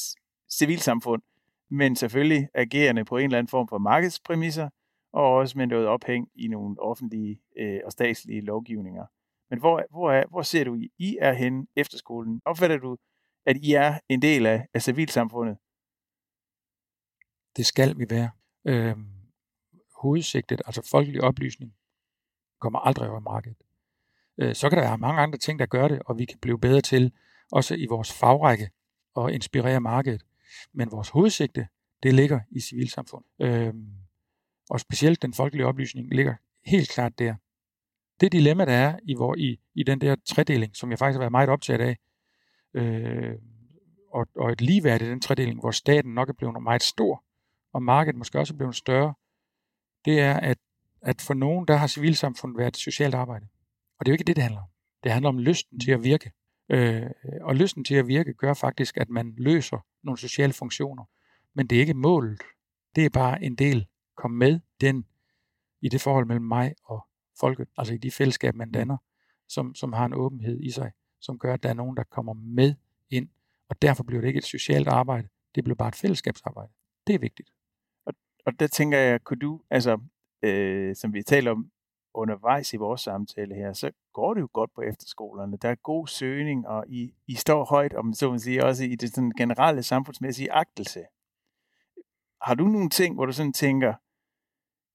civilsamfund, 0.51 1.21
men 1.69 1.95
selvfølgelig 1.95 2.49
agerende 2.53 3.05
på 3.05 3.17
en 3.17 3.23
eller 3.23 3.37
anden 3.37 3.49
form 3.49 3.67
for 3.67 3.77
markedspræmisser, 3.77 4.69
og 5.13 5.35
også 5.35 5.57
med 5.57 5.67
noget 5.67 5.87
ophæng 5.87 6.29
i 6.35 6.47
nogle 6.47 6.81
offentlige 6.81 7.41
øh, 7.57 7.79
og 7.85 7.91
statslige 7.91 8.41
lovgivninger. 8.41 9.05
Men 9.49 9.59
hvor, 9.59 9.85
hvor, 9.89 10.11
er, 10.11 10.25
hvor 10.29 10.41
ser 10.41 10.63
du, 10.63 10.75
I 10.97 11.17
er 11.21 11.33
henne 11.33 11.67
efter 11.75 11.97
skolen? 11.97 12.41
Opfatter 12.45 12.77
du, 12.77 12.97
at 13.45 13.57
I 13.57 13.73
er 13.73 13.99
en 14.09 14.21
del 14.21 14.45
af, 14.45 14.67
af 14.73 14.81
civilsamfundet? 14.81 15.57
Det 17.57 17.65
skal 17.65 17.97
vi 17.97 18.05
være. 18.09 18.29
Øh, 18.65 18.97
hovedsigtet, 20.01 20.61
altså 20.65 20.87
folkelig 20.91 21.21
oplysning, 21.21 21.73
kommer 22.59 22.79
aldrig 22.79 23.09
over 23.09 23.19
markedet. 23.19 23.57
Øh, 24.41 24.55
så 24.55 24.69
kan 24.69 24.77
der 24.77 24.83
være 24.83 24.97
mange 24.97 25.21
andre 25.21 25.37
ting, 25.37 25.59
der 25.59 25.65
gør 25.65 25.87
det, 25.87 25.99
og 26.05 26.17
vi 26.17 26.25
kan 26.25 26.39
blive 26.41 26.59
bedre 26.59 26.81
til, 26.81 27.11
også 27.51 27.75
i 27.75 27.85
vores 27.89 28.13
fagrække, 28.13 28.69
at 29.17 29.29
inspirere 29.29 29.81
markedet. 29.81 30.25
Men 30.73 30.91
vores 30.91 31.09
hovedsigte, 31.09 31.67
det 32.03 32.13
ligger 32.13 32.39
i 32.51 32.59
civilsamfund. 32.59 33.25
Øh, 33.41 33.73
og 34.69 34.79
specielt 34.79 35.21
den 35.21 35.33
folkelige 35.33 35.65
oplysning 35.65 36.13
ligger 36.13 36.35
helt 36.65 36.89
klart 36.89 37.19
der. 37.19 37.35
Det 38.21 38.31
dilemma, 38.31 38.65
der 38.65 38.73
er 38.73 38.99
i, 39.03 39.15
hvor, 39.15 39.35
i, 39.35 39.59
i 39.75 39.83
den 39.83 40.01
der 40.01 40.15
tredeling, 40.25 40.75
som 40.75 40.91
jeg 40.91 40.99
faktisk 40.99 41.15
har 41.15 41.19
været 41.19 41.31
meget 41.31 41.49
optaget 41.49 41.81
af, 41.81 41.97
øh, 42.73 43.35
og, 44.11 44.27
og 44.35 44.51
et 44.51 44.61
ligeværd 44.61 45.01
i 45.01 45.09
den 45.09 45.21
tredeling, 45.21 45.59
hvor 45.59 45.71
staten 45.71 46.13
nok 46.13 46.29
er 46.29 46.33
blevet 46.33 46.63
meget 46.63 46.83
stor, 46.83 47.23
og 47.73 47.83
markedet 47.83 48.17
måske 48.17 48.39
også 48.39 48.53
er 48.53 48.57
blevet 48.57 48.75
større, 48.75 49.13
det 50.05 50.19
er, 50.19 50.33
at, 50.33 50.57
at 51.01 51.21
for 51.21 51.33
nogen, 51.33 51.67
der 51.67 51.75
har 51.75 51.87
civilsamfundet 51.87 52.57
været 52.57 52.77
socialt 52.77 53.15
arbejde. 53.15 53.47
Og 53.99 54.05
det 54.05 54.09
er 54.09 54.13
jo 54.13 54.13
ikke 54.13 54.23
det, 54.23 54.35
det 54.35 54.43
handler 54.43 54.61
om. 54.61 54.69
Det 55.03 55.11
handler 55.11 55.29
om 55.29 55.39
lysten 55.39 55.79
til 55.79 55.91
at 55.91 56.03
virke. 56.03 56.31
Øh, 56.69 57.09
og 57.41 57.55
lysten 57.55 57.83
til 57.83 57.95
at 57.95 58.07
virke 58.07 58.33
gør 58.33 58.53
faktisk, 58.53 58.97
at 58.97 59.09
man 59.09 59.33
løser 59.37 59.85
nogle 60.03 60.17
sociale 60.17 60.53
funktioner. 60.53 61.03
Men 61.53 61.67
det 61.67 61.75
er 61.75 61.79
ikke 61.79 61.93
målet. 61.93 62.41
Det 62.95 63.05
er 63.05 63.09
bare 63.09 63.43
en 63.43 63.55
del. 63.55 63.87
Kom 64.17 64.31
med 64.31 64.59
den 64.81 65.05
i 65.81 65.89
det 65.89 66.01
forhold 66.01 66.25
mellem 66.25 66.45
mig 66.45 66.75
og 66.83 67.07
folket, 67.39 67.67
altså 67.77 67.93
i 67.93 67.97
de 67.97 68.11
fællesskab, 68.11 68.55
man 68.55 68.71
danner, 68.71 68.97
som, 69.47 69.75
som 69.75 69.93
har 69.93 70.05
en 70.05 70.13
åbenhed 70.13 70.59
i 70.59 70.71
sig, 70.71 70.91
som 71.19 71.39
gør, 71.39 71.53
at 71.53 71.63
der 71.63 71.69
er 71.69 71.73
nogen, 71.73 71.97
der 71.97 72.03
kommer 72.03 72.33
med 72.33 72.75
ind. 73.09 73.29
Og 73.69 73.81
derfor 73.81 74.03
bliver 74.03 74.21
det 74.21 74.27
ikke 74.27 74.37
et 74.37 74.43
socialt 74.43 74.87
arbejde, 74.87 75.27
det 75.55 75.63
bliver 75.63 75.75
bare 75.75 75.87
et 75.87 75.95
fællesskabsarbejde. 75.95 76.71
Det 77.07 77.15
er 77.15 77.19
vigtigt. 77.19 77.49
Og, 78.05 78.13
og 78.45 78.59
der 78.59 78.67
tænker 78.67 78.97
jeg, 78.97 79.23
kunne 79.23 79.39
du, 79.39 79.61
altså, 79.69 79.99
øh, 80.41 80.95
som 80.95 81.13
vi 81.13 81.23
taler 81.23 81.51
om 81.51 81.71
undervejs 82.13 82.73
i 82.73 82.77
vores 82.77 83.01
samtale 83.01 83.55
her, 83.55 83.73
så 83.73 83.91
går 84.13 84.33
det 84.33 84.41
jo 84.41 84.49
godt 84.53 84.73
på 84.75 84.81
efterskolerne. 84.81 85.57
Der 85.57 85.69
er 85.69 85.75
god 85.75 86.07
søgning, 86.07 86.67
og 86.67 86.85
I, 86.87 87.13
I 87.27 87.35
står 87.35 87.65
højt, 87.65 87.93
om 87.93 88.13
så 88.13 88.29
man 88.29 88.39
sige, 88.39 88.65
også 88.65 88.83
i 88.83 88.95
det 88.95 89.09
sådan 89.09 89.31
generelle 89.37 89.83
samfundsmæssige 89.83 90.51
agtelse. 90.51 91.03
Har 92.41 92.55
du 92.55 92.63
nogle 92.63 92.89
ting, 92.89 93.15
hvor 93.15 93.25
du 93.25 93.31
sådan 93.31 93.53
tænker, 93.53 93.93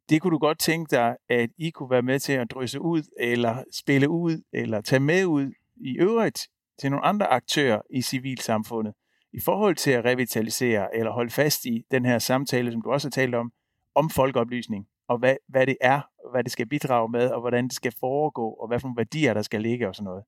det 0.09 0.23
kunne 0.23 0.31
du 0.31 0.39
godt 0.39 0.59
tænke 0.59 0.91
dig, 0.91 1.17
at 1.29 1.51
I 1.59 1.71
kunne 1.71 1.91
være 1.91 2.03
med 2.03 2.21
til 2.21 2.33
at 2.33 2.51
drysse 2.51 2.81
ud, 2.81 3.03
eller 3.21 3.65
spille 3.73 4.09
ud, 4.09 4.43
eller 4.53 4.81
tage 4.81 5.01
med 5.01 5.25
ud 5.25 5.53
i 5.77 5.99
øvrigt 5.99 6.49
til 6.79 6.91
nogle 6.91 7.05
andre 7.05 7.27
aktører 7.27 7.81
i 7.91 8.03
civilsamfundet, 8.03 8.95
i 9.33 9.41
forhold 9.41 9.77
til 9.77 9.91
at 9.91 10.05
revitalisere 10.05 10.97
eller 10.97 11.13
holde 11.13 11.31
fast 11.31 11.65
i 11.65 11.85
den 11.91 12.05
her 12.05 12.19
samtale, 12.19 12.73
som 12.73 12.83
du 12.83 12.93
også 12.93 13.09
har 13.09 13.11
talt 13.11 13.35
om, 13.35 13.53
om 13.95 14.11
folkeoplysning, 14.11 14.89
og 15.09 15.19
hvad, 15.19 15.37
hvad 15.49 15.67
det 15.67 15.77
er, 15.81 16.01
og 16.25 16.31
hvad 16.31 16.45
det 16.45 16.53
skal 16.53 16.67
bidrage 16.69 17.09
med, 17.09 17.31
og 17.31 17.41
hvordan 17.41 17.65
det 17.65 17.73
skal 17.73 17.93
foregå, 18.01 18.51
og 18.51 18.69
hvad 18.69 18.81
for 18.81 18.89
nogle 18.89 18.97
værdier, 18.97 19.35
der 19.35 19.43
skal 19.43 19.63
ligge 19.63 19.89
og 19.89 19.95
sådan 19.95 20.05
noget. 20.05 20.25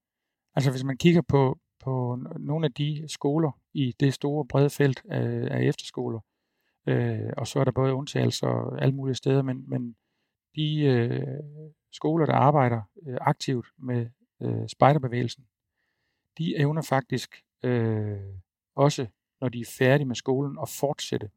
Altså 0.55 0.70
hvis 0.70 0.85
man 0.85 0.97
kigger 0.97 1.22
på, 1.22 1.59
på 1.85 2.18
nogle 2.39 2.66
af 2.66 2.72
de 2.72 3.05
skoler 3.09 3.61
i 3.74 3.95
det 4.01 4.14
store 4.14 4.47
brede 4.47 4.70
felt 4.70 5.03
af, 5.11 5.49
af 5.51 5.62
efterskoler, 5.62 6.20
øh, 6.87 7.33
og 7.37 7.47
så 7.47 7.61
er 7.61 7.64
der 7.64 7.72
både 7.72 7.95
undtagelser 7.95 8.47
og 8.47 8.83
alle 8.83 8.95
mulige 8.95 9.14
steder, 9.14 9.43
men, 9.43 9.68
men 9.70 9.97
de 10.57 10.81
øh, 10.81 11.43
skoler, 11.93 12.27
der 12.27 12.35
arbejder 12.35 12.83
øh, 13.07 13.16
aktivt 13.20 13.66
med 13.79 14.07
øh, 14.43 14.68
spejderbevægelsen, 14.68 15.47
de 16.39 16.57
evner 16.57 16.83
faktisk 16.83 17.43
øh, 17.62 18.20
også, 18.74 19.07
når 19.41 19.49
de 19.49 19.61
er 19.61 19.74
færdige 19.79 20.07
med 20.07 20.16
skolen, 20.16 20.59
at 20.62 20.68
fortsætte 20.68 21.31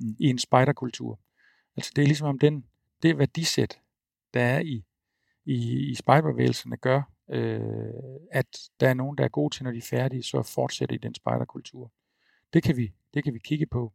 mm. 0.00 0.16
i 0.18 0.26
en 0.26 0.38
spejderkultur. 0.38 1.20
Altså 1.76 1.92
det 1.96 2.02
er 2.02 2.06
ligesom 2.06 2.28
om 2.28 2.38
den, 2.38 2.64
det 3.02 3.18
værdisæt, 3.18 3.80
der 4.34 4.40
er 4.40 4.60
i, 4.60 4.84
i, 5.44 5.90
i 5.90 5.94
spejderbevægelserne, 5.94 6.76
gør, 6.76 7.02
øh, 7.30 7.94
at 8.32 8.58
der 8.80 8.88
er 8.88 8.94
nogen, 8.94 9.18
der 9.18 9.24
er 9.24 9.28
gode 9.28 9.54
til, 9.54 9.64
når 9.64 9.70
de 9.70 9.78
er 9.78 9.82
færdige, 9.82 10.22
så 10.22 10.30
fortsætter 10.30 10.54
fortsætte 10.54 10.94
i 10.94 10.98
den 10.98 11.14
spejderkultur. 11.14 11.92
Det 12.52 12.62
kan 12.62 12.76
vi, 12.76 12.92
det 13.14 13.24
kan 13.24 13.34
vi 13.34 13.38
kigge 13.38 13.66
på. 13.66 13.92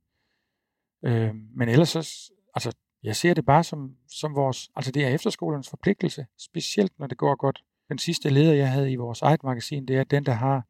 Øh, 1.03 1.35
men 1.35 1.69
ellers 1.69 1.89
så, 1.89 2.31
altså, 2.55 2.75
jeg 3.03 3.15
ser 3.15 3.33
det 3.33 3.45
bare 3.45 3.63
som, 3.63 3.95
som 4.07 4.35
vores, 4.35 4.71
altså 4.75 4.91
det 4.91 5.05
er 5.05 5.09
efterskolernes 5.09 5.69
forpligtelse, 5.69 6.25
specielt 6.37 6.99
når 6.99 7.07
det 7.07 7.17
går 7.17 7.35
godt. 7.35 7.63
Den 7.89 7.97
sidste 7.97 8.29
leder, 8.29 8.53
jeg 8.53 8.71
havde 8.71 8.91
i 8.91 8.95
vores 8.95 9.21
eget 9.21 9.43
magasin, 9.43 9.85
det 9.87 9.97
er 9.97 10.03
den, 10.03 10.25
der 10.25 10.31
har, 10.31 10.67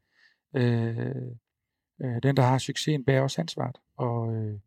øh, 0.56 0.98
øh, 2.02 2.24
den, 2.24 2.38
der 2.38 2.44
har 2.44 2.58
succesen 2.58 3.06
bærer 3.06 3.22
også 3.22 3.42
ansvaret. 3.42 3.78
Og, 3.98 4.34
øh, 4.34 4.60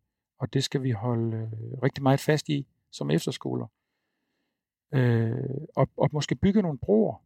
og 0.45 0.53
det 0.53 0.63
skal 0.63 0.83
vi 0.83 0.91
holde 0.91 1.37
øh, 1.37 1.81
rigtig 1.83 2.03
meget 2.03 2.19
fast 2.19 2.49
i 2.49 2.67
som 2.91 3.11
efterskoler. 3.11 3.67
Øh, 4.93 5.67
og, 5.75 5.89
og 5.97 6.09
måske 6.13 6.35
bygge 6.35 6.61
nogle 6.61 6.77
broer, 6.77 7.23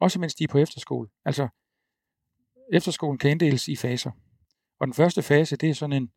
også 0.00 0.20
mens 0.20 0.34
de 0.34 0.44
er 0.44 0.48
på 0.48 0.58
efterskole. 0.58 1.08
Altså, 1.24 1.48
efterskolen 2.72 3.18
kan 3.18 3.30
inddeles 3.30 3.68
i 3.68 3.76
faser. 3.76 4.10
Og 4.80 4.86
den 4.86 4.94
første 4.94 5.22
fase, 5.22 5.56
det 5.56 5.70
er 5.70 5.74
sådan 5.74 6.02
en, 6.02 6.12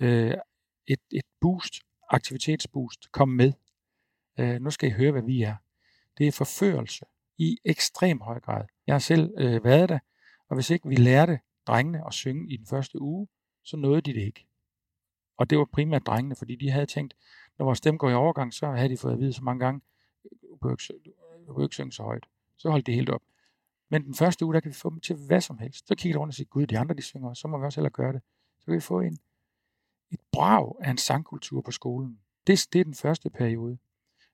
øh, 0.00 0.34
et, 0.86 1.00
et 1.12 1.24
boost, 1.40 1.74
aktivitetsboost. 2.10 3.12
Kom 3.12 3.28
med. 3.28 3.52
Øh, 4.38 4.60
nu 4.60 4.70
skal 4.70 4.88
I 4.88 4.92
høre, 4.92 5.12
hvad 5.12 5.22
vi 5.22 5.42
er. 5.42 5.56
Det 6.18 6.26
er 6.28 6.32
forførelse 6.32 7.04
i 7.38 7.58
ekstrem 7.64 8.20
høj 8.20 8.40
grad. 8.40 8.64
Jeg 8.86 8.94
har 8.94 8.98
selv 8.98 9.34
øh, 9.38 9.64
været 9.64 9.88
der, 9.88 9.98
og 10.48 10.54
hvis 10.56 10.70
ikke 10.70 10.88
vi 10.88 10.94
lærte 10.94 11.38
drengene 11.66 12.06
at 12.06 12.14
synge 12.14 12.52
i 12.52 12.56
den 12.56 12.66
første 12.66 13.00
uge, 13.00 13.28
så 13.64 13.76
nåede 13.76 14.00
de 14.00 14.14
det 14.14 14.22
ikke. 14.22 14.49
Og 15.40 15.50
det 15.50 15.58
var 15.58 15.64
primært 15.64 16.06
drengene, 16.06 16.36
fordi 16.36 16.56
de 16.56 16.70
havde 16.70 16.86
tænkt, 16.86 17.14
når 17.58 17.64
vores 17.64 17.78
stemme 17.78 17.98
går 17.98 18.10
i 18.10 18.14
overgang, 18.14 18.54
så 18.54 18.66
havde 18.66 18.88
de 18.88 18.96
fået 18.96 19.12
at 19.12 19.18
vide 19.18 19.32
så 19.32 19.44
mange 19.44 19.64
gange, 19.64 19.80
du 20.50 20.56
kan 20.62 20.70
ikke, 20.70 21.12
øh, 21.58 21.62
ikke 21.62 21.74
synge 21.74 21.92
så 21.92 22.02
højt. 22.02 22.26
Så 22.56 22.70
holdt 22.70 22.86
de 22.86 22.92
helt 22.92 23.10
op. 23.10 23.22
Men 23.90 24.04
den 24.04 24.14
første 24.14 24.44
uge, 24.44 24.54
der 24.54 24.60
kan 24.60 24.68
vi 24.68 24.74
få 24.74 24.90
dem 24.90 25.00
til 25.00 25.16
hvad 25.16 25.40
som 25.40 25.58
helst. 25.58 25.88
Så 25.88 25.94
kigger 25.94 26.18
de 26.18 26.20
rundt 26.20 26.30
og 26.30 26.34
siger, 26.34 26.48
gud, 26.48 26.66
de 26.66 26.78
andre 26.78 26.94
de 26.94 27.02
synger, 27.02 27.34
så 27.34 27.48
må 27.48 27.58
vi 27.58 27.64
også 27.64 27.80
heller 27.80 27.90
gøre 27.90 28.12
det. 28.12 28.22
Så 28.58 28.64
kan 28.64 28.74
vi 28.74 28.80
få 28.80 29.00
en, 29.00 29.18
et 30.10 30.20
brag 30.32 30.74
af 30.80 30.90
en 30.90 30.98
sangkultur 30.98 31.60
på 31.60 31.70
skolen. 31.70 32.20
Det, 32.46 32.68
det 32.72 32.80
er 32.80 32.84
den 32.84 32.94
første 32.94 33.30
periode. 33.30 33.78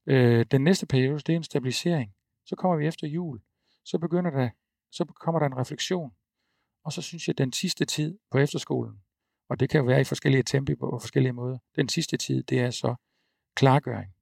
Øh, 0.06 0.46
den 0.50 0.64
næste 0.64 0.86
periode, 0.86 1.18
det 1.18 1.32
er 1.32 1.36
en 1.36 1.42
stabilisering. 1.42 2.14
Så 2.44 2.56
kommer 2.56 2.76
vi 2.76 2.86
efter 2.86 3.06
jul. 3.06 3.40
Så 3.84 3.98
begynder 3.98 4.30
der, 4.30 4.50
så 4.90 5.04
kommer 5.04 5.38
der 5.38 5.46
en 5.46 5.56
refleksion. 5.56 6.12
Og 6.84 6.92
så 6.92 7.02
synes 7.02 7.28
jeg, 7.28 7.34
at 7.34 7.38
den 7.38 7.52
sidste 7.52 7.84
tid 7.84 8.18
på 8.30 8.38
efterskolen, 8.38 9.00
og 9.48 9.60
det 9.60 9.70
kan 9.70 9.78
jo 9.78 9.84
være 9.84 10.00
i 10.00 10.04
forskellige 10.04 10.42
tempi 10.42 10.74
på 10.74 10.98
forskellige 11.00 11.32
måder, 11.32 11.58
den 11.76 11.88
sidste 11.88 12.16
tid, 12.16 12.42
det 12.42 12.60
er 12.60 12.70
så 12.70 12.94
klargøring. 13.54 14.12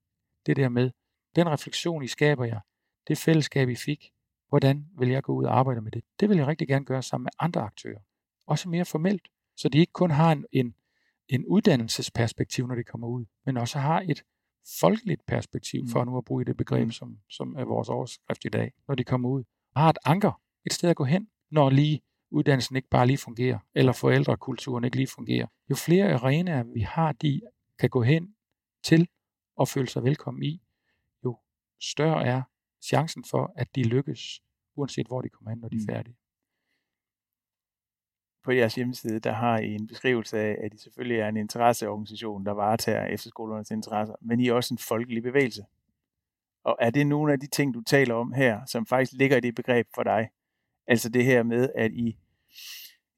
Det 0.45 0.55
der 0.55 0.69
med, 0.69 0.91
den 1.35 1.49
refleksion, 1.49 2.03
I 2.03 2.07
skaber 2.07 2.45
jer, 2.45 2.59
det 3.07 3.17
fællesskab, 3.17 3.69
I 3.69 3.75
fik, 3.75 4.11
hvordan 4.49 4.85
vil 4.97 5.09
jeg 5.09 5.23
gå 5.23 5.33
ud 5.33 5.43
og 5.43 5.57
arbejde 5.59 5.81
med 5.81 5.91
det? 5.91 6.03
Det 6.19 6.29
vil 6.29 6.37
jeg 6.37 6.47
rigtig 6.47 6.67
gerne 6.67 6.85
gøre 6.85 7.03
sammen 7.03 7.23
med 7.23 7.31
andre 7.39 7.61
aktører. 7.61 7.99
Også 8.47 8.69
mere 8.69 8.85
formelt, 8.85 9.27
så 9.57 9.69
de 9.69 9.77
ikke 9.77 9.93
kun 9.93 10.11
har 10.11 10.31
en, 10.31 10.45
en, 10.51 10.75
en 11.27 11.45
uddannelsesperspektiv, 11.45 12.67
når 12.67 12.75
de 12.75 12.83
kommer 12.83 13.07
ud, 13.07 13.25
men 13.45 13.57
også 13.57 13.79
har 13.79 14.01
et 14.09 14.23
folkeligt 14.79 15.25
perspektiv, 15.25 15.87
for 15.89 16.03
mm. 16.03 16.11
nu 16.11 16.17
at 16.17 16.25
bruge 16.25 16.45
det 16.45 16.57
begreb, 16.57 16.85
mm. 16.85 16.91
som, 16.91 17.19
som 17.29 17.55
er 17.55 17.65
vores 17.65 17.89
overskrift 17.89 18.45
i 18.45 18.49
dag, 18.49 18.73
når 18.87 18.95
de 18.95 19.03
kommer 19.03 19.29
ud. 19.29 19.43
Har 19.75 19.89
et 19.89 19.97
anker, 20.05 20.41
et 20.65 20.73
sted 20.73 20.89
at 20.89 20.95
gå 20.95 21.03
hen, 21.03 21.29
når 21.51 21.69
lige 21.69 22.01
uddannelsen 22.31 22.75
ikke 22.75 22.89
bare 22.89 23.07
lige 23.07 23.17
fungerer, 23.17 23.59
eller 23.75 23.91
forældrekulturen 23.93 24.83
ikke 24.83 24.97
lige 24.97 25.07
fungerer. 25.15 25.47
Jo 25.69 25.75
flere 25.75 26.13
arenaer 26.13 26.63
vi 26.63 26.79
har, 26.81 27.11
de 27.11 27.41
kan 27.79 27.89
gå 27.89 28.01
hen 28.01 28.35
til 28.83 29.07
at 29.61 29.69
føle 29.69 29.87
sig 29.87 30.03
velkommen 30.03 30.43
i, 30.43 30.61
jo 31.25 31.37
større 31.81 32.25
er 32.25 32.41
chancen 32.83 33.23
for, 33.31 33.53
at 33.55 33.75
de 33.75 33.83
lykkes, 33.83 34.41
uanset 34.75 35.07
hvor 35.07 35.21
de 35.21 35.29
kommer 35.29 35.49
hen, 35.49 35.59
når 35.59 35.69
de 35.69 35.75
er 35.75 35.79
Mm. 35.79 35.93
færdige. 35.93 36.17
På 38.43 38.51
jeres 38.51 38.75
hjemmeside, 38.75 39.19
der 39.19 39.31
har 39.31 39.59
I 39.59 39.73
en 39.75 39.87
beskrivelse 39.87 40.39
af, 40.39 40.57
at 40.63 40.73
I 40.73 40.77
selvfølgelig 40.77 41.19
er 41.19 41.27
en 41.27 41.37
interesseorganisation, 41.37 42.45
der 42.45 42.51
varetager 42.51 43.05
efterskolernes 43.05 43.71
interesser, 43.71 44.15
men 44.21 44.39
I 44.39 44.47
er 44.47 44.53
også 44.53 44.73
en 44.73 44.77
folkelig 44.77 45.23
bevægelse. 45.23 45.65
Og 46.63 46.77
er 46.79 46.89
det 46.89 47.07
nogle 47.07 47.33
af 47.33 47.39
de 47.39 47.47
ting, 47.47 47.73
du 47.73 47.81
taler 47.81 48.15
om 48.15 48.33
her, 48.33 48.65
som 48.65 48.85
faktisk 48.85 49.13
ligger 49.13 49.37
i 49.37 49.39
det 49.39 49.55
begreb 49.55 49.87
for 49.95 50.03
dig? 50.03 50.29
Altså 50.87 51.09
det 51.09 51.25
her 51.25 51.43
med, 51.43 51.69
at 51.75 51.91
I, 51.93 52.17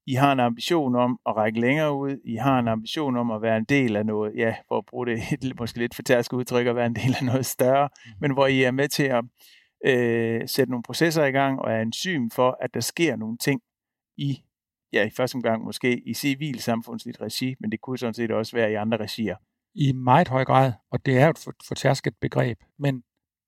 I 0.05 0.13
har 0.13 0.31
en 0.31 0.39
ambition 0.39 0.95
om 0.95 1.19
at 1.25 1.35
række 1.35 1.59
længere 1.59 1.93
ud, 1.93 2.17
I 2.25 2.35
har 2.35 2.59
en 2.59 2.67
ambition 2.67 3.17
om 3.17 3.31
at 3.31 3.41
være 3.41 3.57
en 3.57 3.63
del 3.63 3.95
af 3.95 4.05
noget, 4.05 4.35
ja, 4.35 4.55
for 4.67 4.77
at 4.77 4.85
bruge 4.85 5.05
det 5.05 5.19
et 5.31 5.55
måske 5.59 5.77
lidt 5.77 5.95
fortærsket 5.95 6.37
udtryk, 6.37 6.67
at 6.67 6.75
være 6.75 6.85
en 6.85 6.95
del 6.95 7.15
af 7.19 7.25
noget 7.25 7.45
større, 7.45 7.89
men 8.21 8.33
hvor 8.33 8.47
I 8.47 8.63
er 8.63 8.71
med 8.71 8.87
til 8.87 9.03
at 9.03 9.23
øh, 9.85 10.47
sætte 10.47 10.71
nogle 10.71 10.83
processer 10.83 11.25
i 11.25 11.31
gang, 11.31 11.59
og 11.59 11.71
er 11.71 11.81
en 11.81 11.93
syn 11.93 12.29
for, 12.29 12.57
at 12.61 12.73
der 12.73 12.79
sker 12.79 13.15
nogle 13.15 13.37
ting 13.37 13.61
i, 14.17 14.43
ja, 14.93 15.05
i 15.05 15.09
første 15.09 15.35
omgang 15.35 15.63
måske 15.63 15.99
i 15.99 16.13
civil 16.13 16.59
samfundsligt 16.59 17.21
regi, 17.21 17.55
men 17.59 17.71
det 17.71 17.81
kunne 17.81 17.97
sådan 17.97 18.13
set 18.13 18.31
også 18.31 18.55
være 18.55 18.71
i 18.71 18.75
andre 18.75 18.97
regier. 18.97 19.35
I 19.75 19.91
meget 19.91 20.27
høj 20.27 20.45
grad, 20.45 20.73
og 20.91 21.05
det 21.05 21.17
er 21.17 21.25
jo 21.25 21.29
et 21.29 21.37
for- 21.37 21.67
fortærsket 21.67 22.13
begreb, 22.21 22.57
men, 22.79 23.03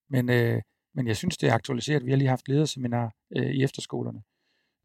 men, 0.09 0.29
øh, 0.29 0.61
men 0.95 1.07
jeg 1.07 1.17
synes, 1.17 1.37
det 1.37 1.49
er 1.49 1.53
aktualiseret. 1.53 2.05
Vi 2.05 2.11
har 2.11 2.17
lige 2.17 2.27
haft 2.27 2.47
lederseminar 2.47 3.15
øh, 3.37 3.51
i 3.51 3.63
efterskolerne, 3.63 4.23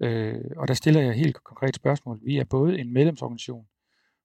øh, 0.03 0.51
og 0.57 0.69
der 0.69 0.75
stiller 0.75 1.01
jeg 1.01 1.15
helt 1.15 1.45
konkret 1.45 1.77
spørgsmål. 1.77 2.21
Vi 2.23 2.39
er 2.39 2.45
både 2.45 2.79
en 2.79 2.93
medlemsorganisation 2.93 3.67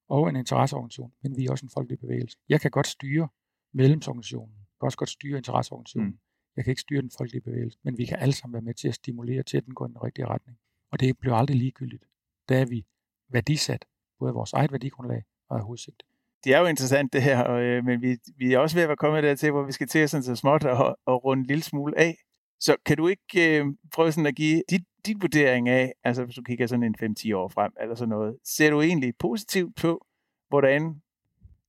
og 0.10 0.30
en 0.30 0.36
interesseorganisation, 0.36 1.14
men 1.24 1.38
vi 1.38 1.46
er 1.46 1.52
også 1.52 1.66
en 1.66 1.70
folkelig 1.70 2.00
bevægelse. 2.00 2.38
Jeg 2.50 2.62
kan 2.62 2.72
godt 2.72 2.88
styre 2.88 3.28
medlemsorganisationen, 3.74 4.56
jeg 4.56 4.80
kan 4.80 4.86
også 4.86 4.98
godt 4.98 5.10
styre 5.10 5.38
interesseorganisationen. 5.38 6.10
Mm. 6.10 6.20
Jeg 6.56 6.64
kan 6.64 6.72
ikke 6.72 6.82
styre 6.82 7.02
den 7.02 7.12
folkelige 7.18 7.42
bevægelse, 7.42 7.80
men 7.84 7.98
vi 7.98 8.06
kan 8.06 8.20
alle 8.20 8.34
sammen 8.34 8.54
være 8.54 8.62
med 8.62 8.74
til 8.74 8.88
at 8.88 8.96
stimulere 8.96 9.44
til, 9.44 9.58
at 9.58 9.66
den 9.66 9.74
går 9.74 9.86
i 9.86 9.90
den 9.90 10.04
rigtige 10.04 10.26
retning. 10.26 10.58
Og 10.92 11.00
det 11.00 11.18
bliver 11.18 11.36
aldrig 11.36 11.58
ligegyldigt. 11.58 12.04
Der 12.50 12.58
er 12.58 12.66
vi 12.66 12.86
værdisat, 13.30 13.86
både 14.20 14.30
af 14.30 14.36
vores 14.36 14.54
eget 14.54 14.72
værdigrundlag 14.72 15.24
og 15.50 15.58
af 15.58 15.64
hovedsigtet. 15.64 16.09
Det 16.44 16.54
er 16.54 16.60
jo 16.60 16.66
interessant 16.66 17.14
det 17.14 17.22
her, 17.22 17.44
og, 17.44 17.62
øh, 17.62 17.86
men 17.86 18.02
vi, 18.02 18.18
vi 18.38 18.54
er 18.54 18.60
også 18.60 18.76
ved 18.76 18.84
at 18.84 18.90
være 18.90 18.98
kommet 18.98 19.24
dertil, 19.24 19.52
hvor 19.52 19.64
vi 19.64 19.72
skal 19.72 19.88
til 19.88 20.10
sådan 20.10 20.24
så 20.24 20.36
småt 20.36 20.66
og, 20.66 20.98
og 21.06 21.26
runde 21.26 21.42
en 21.42 21.48
lille 21.48 21.64
smule 21.64 22.00
af. 22.00 22.18
Så 22.60 22.76
kan 22.86 22.98
du 22.98 23.08
ikke 23.08 23.60
øh, 23.60 23.66
prøve 23.94 24.12
sådan 24.12 24.26
at 24.26 24.36
give 24.36 24.64
dit, 24.70 24.82
dit 25.06 25.22
vurdering 25.22 25.70
af, 25.70 25.94
altså 26.04 26.24
hvis 26.24 26.36
du 26.36 26.42
kigger 26.42 26.68
sådan 26.68 26.84
en 26.84 27.16
5-10 27.20 27.36
år 27.36 27.48
frem, 27.50 27.72
eller 27.82 27.96
sådan 27.96 28.10
noget, 28.10 28.38
ser 28.46 28.70
du 28.70 28.82
egentlig 28.82 29.14
positivt 29.20 29.76
på, 29.76 30.06
hvordan 30.50 31.02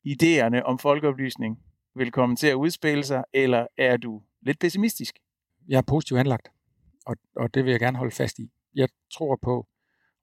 idéerne 0.09 0.63
om 0.63 0.79
folkeoplysning 0.79 1.59
vil 1.97 2.11
komme 2.11 2.37
til 2.37 2.47
at 2.47 2.55
udspille 2.55 3.05
sig, 3.05 3.25
eller 3.33 3.67
er 3.79 3.97
du 3.97 4.23
lidt 4.43 4.59
pessimistisk? 4.59 5.15
jeg 5.69 5.79
er 5.79 5.83
positivt 5.83 6.21
anlagt, 6.21 6.49
og, 7.07 7.17
og 7.37 7.55
det 7.55 7.65
vil 7.65 7.71
jeg 7.71 7.81
gerne 7.81 7.99
holde 7.99 8.15
fast 8.15 8.39
i. 8.39 8.51
Jeg 8.75 8.89
tror 9.13 9.39
på, 9.43 9.67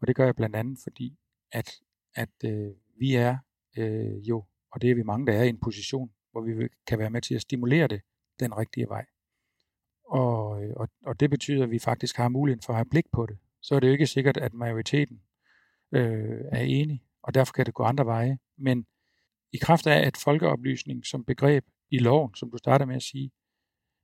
og 0.02 0.08
det 0.08 0.16
gør 0.16 0.26
jeg 0.26 0.36
blandt 0.36 0.56
andet, 0.56 0.80
fordi 0.84 1.18
at, 1.52 1.72
at 2.16 2.30
øh, 2.46 2.72
vi 3.00 3.16
er 3.16 3.38
øh, 3.78 4.30
jo, 4.30 4.46
og 4.72 4.82
det 4.82 4.92
er 4.92 4.96
vi 4.96 5.04
mange, 5.04 5.28
der 5.28 5.34
er 5.34 5.44
i 5.44 5.50
en 5.50 5.60
position, 5.60 6.12
hvor 6.32 6.42
vi 6.42 6.68
kan 6.88 7.00
være 7.00 7.10
med 7.10 7.22
til 7.22 7.36
at 7.36 7.42
stimulere 7.42 7.88
det 7.88 8.02
den 8.40 8.58
rigtige 8.58 8.88
vej. 8.90 9.06
Og, 10.06 10.64
øh, 10.64 10.74
og, 10.76 10.90
og 11.06 11.20
det 11.20 11.30
betyder, 11.30 11.64
at 11.64 11.72
vi 11.72 11.80
faktisk 11.80 12.18
har 12.18 12.30
muligheden 12.30 12.64
for 12.66 12.74
at 12.74 12.78
have 12.78 12.90
blik 12.92 13.06
på 13.12 13.26
det. 13.26 13.38
Så 13.62 13.76
er 13.76 13.80
det 13.80 13.88
jo 13.88 13.92
ikke 13.92 14.08
sikkert, 14.08 14.38
at 14.38 14.54
majoriteten 14.54 15.22
øh, 15.92 16.42
er 16.52 16.62
enig, 16.62 17.04
og 17.24 17.34
derfor 17.34 17.54
kan 17.54 17.66
det 17.66 17.74
gå 17.74 17.84
andre 17.84 18.06
veje. 18.06 18.38
Men 18.58 18.86
i 19.54 19.58
kraft 19.58 19.88
af, 19.88 20.08
at 20.08 20.18
folkeoplysning 20.18 21.06
som 21.06 21.26
begreb 21.26 21.66
i 21.90 21.98
loven, 21.98 22.36
som 22.36 22.52
du 22.52 22.58
starter 22.58 22.86
med 22.86 22.96
at 22.96 23.04
sige, 23.04 23.32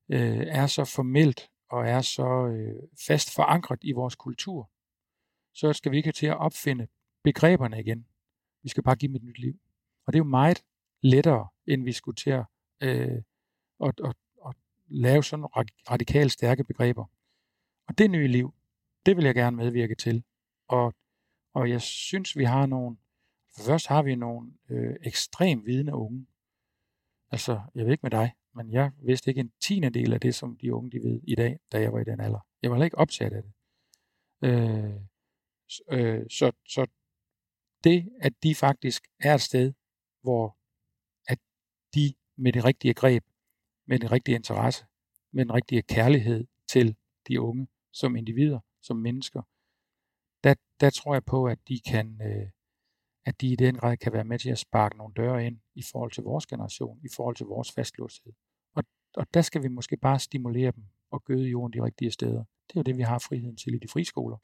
øh, 0.09 0.47
er 0.47 0.67
så 0.67 0.85
formelt 0.85 1.49
og 1.69 1.87
er 1.87 2.01
så 2.01 2.47
øh, 2.47 2.83
fast 3.07 3.35
forankret 3.35 3.79
i 3.81 3.91
vores 3.91 4.15
kultur, 4.15 4.71
så 5.53 5.73
skal 5.73 5.91
vi 5.91 5.97
ikke 5.97 6.11
til 6.11 6.27
at 6.27 6.37
opfinde 6.37 6.87
begreberne 7.23 7.79
igen. 7.79 8.07
Vi 8.63 8.69
skal 8.69 8.83
bare 8.83 8.95
give 8.95 9.07
dem 9.07 9.15
et 9.15 9.23
nyt 9.23 9.39
liv. 9.39 9.59
Og 10.05 10.13
det 10.13 10.19
er 10.19 10.23
jo 10.23 10.29
meget 10.29 10.63
lettere, 11.01 11.47
end 11.67 11.83
vi 11.83 11.91
skulle 11.91 12.15
til 12.15 12.29
at, 12.29 12.45
øh, 12.81 13.21
at, 13.83 13.99
at, 14.03 14.15
at 14.45 14.55
lave 14.87 15.23
sådan 15.23 15.45
radikalt 15.91 16.31
stærke 16.31 16.63
begreber. 16.63 17.05
Og 17.87 17.97
det 17.97 18.11
nye 18.11 18.27
liv, 18.27 18.53
det 19.05 19.17
vil 19.17 19.25
jeg 19.25 19.35
gerne 19.35 19.57
medvirke 19.57 19.95
til. 19.95 20.23
Og, 20.67 20.93
og 21.53 21.69
jeg 21.69 21.81
synes, 21.81 22.37
vi 22.37 22.43
har 22.43 22.65
nogle, 22.65 22.97
for 23.55 23.63
først 23.63 23.87
har 23.87 24.03
vi 24.03 24.15
nogle 24.15 24.53
øh, 24.69 24.95
ekstrem 25.01 25.65
vidende 25.65 25.93
unge. 25.93 26.27
Altså, 27.31 27.61
jeg 27.75 27.85
ved 27.85 27.91
ikke 27.91 28.03
med 28.03 28.11
dig, 28.11 28.33
men 28.55 28.71
jeg 28.71 28.91
vidste 29.03 29.31
ikke 29.31 29.41
en 29.41 29.53
tiende 29.61 29.89
del 29.89 30.13
af 30.13 30.19
det, 30.19 30.35
som 30.35 30.57
de 30.57 30.73
unge 30.73 30.91
de 30.91 30.97
ved 31.03 31.21
i 31.23 31.35
dag, 31.35 31.59
da 31.71 31.81
jeg 31.81 31.93
var 31.93 31.99
i 31.99 32.03
den 32.03 32.19
alder. 32.19 32.39
Jeg 32.61 32.71
var 32.71 32.75
heller 32.75 32.85
ikke 32.85 32.97
opsat 32.97 33.33
af 33.33 33.43
det. 33.43 33.53
Øh, 34.41 34.93
øh, 35.91 36.25
så, 36.29 36.51
så 36.67 36.85
det, 37.83 38.09
at 38.21 38.33
de 38.43 38.55
faktisk 38.55 39.07
er 39.19 39.33
et 39.33 39.41
sted, 39.41 39.73
hvor 40.21 40.57
at 41.27 41.39
de 41.95 42.13
med 42.37 42.53
det 42.53 42.65
rigtige 42.65 42.93
greb, 42.93 43.23
med 43.87 43.99
den 43.99 44.11
rigtige 44.11 44.35
interesse, 44.35 44.85
med 45.31 45.45
den 45.45 45.53
rigtige 45.53 45.81
kærlighed 45.81 46.47
til 46.67 46.95
de 47.27 47.41
unge 47.41 47.67
som 47.91 48.15
individer, 48.15 48.59
som 48.81 48.97
mennesker, 48.97 49.41
der, 50.43 50.55
der 50.79 50.89
tror 50.89 51.13
jeg 51.13 51.25
på, 51.25 51.45
at 51.45 51.59
de 51.67 51.79
kan, 51.79 52.21
øh, 52.21 52.49
at 53.25 53.41
de 53.41 53.47
i 53.47 53.55
den 53.55 53.75
grad 53.75 53.97
kan 53.97 54.13
være 54.13 54.23
med 54.23 54.39
til 54.39 54.49
at 54.49 54.57
sparke 54.57 54.97
nogle 54.97 55.13
døre 55.13 55.45
ind 55.45 55.59
i 55.75 55.83
forhold 55.91 56.11
til 56.11 56.23
vores 56.23 56.45
generation, 56.45 56.99
i 57.03 57.09
forhold 57.15 57.35
til 57.35 57.45
vores 57.45 57.71
fastlåshed. 57.71 58.33
Og, 58.75 58.83
og 59.17 59.33
der 59.33 59.41
skal 59.41 59.63
vi 59.63 59.67
måske 59.67 59.97
bare 59.97 60.19
stimulere 60.19 60.71
dem 60.71 60.83
og 61.11 61.23
gøde 61.23 61.49
jorden 61.49 61.73
de 61.73 61.85
rigtige 61.85 62.11
steder. 62.11 62.43
Det 62.67 62.75
er 62.75 62.79
jo 62.79 62.83
det, 62.83 62.97
vi 62.97 63.01
har 63.01 63.19
friheden 63.19 63.57
til 63.57 63.73
i 63.73 63.77
de 63.77 63.87
friskoler. 63.87 64.37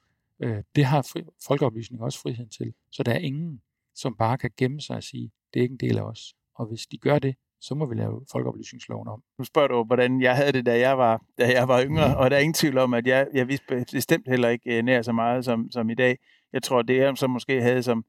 Øh, 0.44 0.64
det 0.76 0.86
har 0.86 1.02
fri, 1.02 1.22
folkeoplysning 1.48 2.02
også 2.02 2.22
friheden 2.22 2.50
til. 2.50 2.74
Så 2.92 3.04
der 3.04 3.12
er 3.12 3.20
ingen, 3.20 3.62
som 3.96 4.16
bare 4.16 4.38
kan 4.38 4.52
gemme 4.58 4.82
sig 4.82 4.96
og 4.96 5.04
sige, 5.04 5.32
det 5.54 5.60
er 5.60 5.64
ikke 5.64 5.74
en 5.74 5.90
del 5.90 5.98
af 5.98 6.04
os. 6.04 6.34
Og 6.56 6.66
hvis 6.66 6.88
de 6.88 6.98
gør 6.98 7.20
det, 7.20 7.36
så 7.62 7.76
må 7.76 7.86
vi 7.86 7.96
lave 7.96 8.26
folkeoplysningsloven 8.32 9.08
om. 9.08 9.24
Nu 9.38 9.44
spørger 9.44 9.68
du, 9.68 9.84
hvordan 9.84 10.22
jeg 10.22 10.36
havde 10.36 10.52
det, 10.52 10.66
da 10.66 10.80
jeg 10.80 10.98
var, 10.98 11.24
da 11.38 11.52
jeg 11.52 11.68
var 11.68 11.84
yngre, 11.84 12.18
og 12.18 12.32
der 12.32 12.38
er 12.38 12.42
ingen 12.42 12.54
tvivl 12.54 12.78
om, 12.78 12.94
at 12.94 13.08
jeg, 13.08 13.28
jeg 13.34 13.48
vidste 13.48 13.86
bestemt 13.92 14.28
heller 14.28 14.50
ikke 14.50 14.78
øh, 14.78 14.84
nær 14.84 15.02
så 15.02 15.12
meget 15.12 15.46
som, 15.46 15.72
som 15.72 15.90
i 15.90 15.96
dag. 15.96 16.18
Jeg 16.54 16.64
tror, 16.64 16.82
det 16.82 16.98
jeg 16.98 17.18
så 17.18 17.28
måske 17.28 17.62
havde 17.62 17.84
som, 17.84 18.06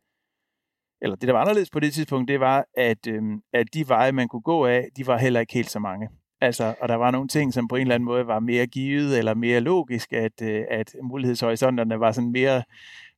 eller 1.03 1.17
det 1.17 1.27
der 1.27 1.33
var 1.33 1.41
anderledes 1.41 1.71
på 1.71 1.81
det 1.81 1.93
tidspunkt, 1.93 2.29
det 2.29 2.41
var, 2.41 2.65
at, 2.75 3.07
øhm, 3.07 3.43
at 3.53 3.75
de 3.75 3.89
veje, 3.89 4.13
man 4.13 4.29
kunne 4.29 4.43
gå 4.43 4.67
af, 4.67 4.89
de 4.97 5.07
var 5.07 5.19
heller 5.19 5.41
ikke 5.41 5.55
helt 5.55 5.71
så 5.71 5.79
mange. 5.79 6.09
Altså, 6.41 6.75
og 6.81 6.89
der 6.89 6.95
var 6.95 7.11
nogle 7.11 7.29
ting, 7.29 7.55
som 7.55 7.69
på 7.69 7.77
en 7.77 7.81
eller 7.81 7.95
anden 7.95 8.05
måde 8.05 8.27
var 8.27 8.41
mere 8.41 8.67
givet, 8.67 9.19
eller 9.19 9.35
mere 9.35 9.61
logisk, 9.61 10.13
at, 10.13 10.43
øh, 10.43 10.65
at 10.71 10.97
mulighedshorisonterne 11.03 12.01
var 12.01 12.13
sådan 12.13 12.33
mere 12.33 12.63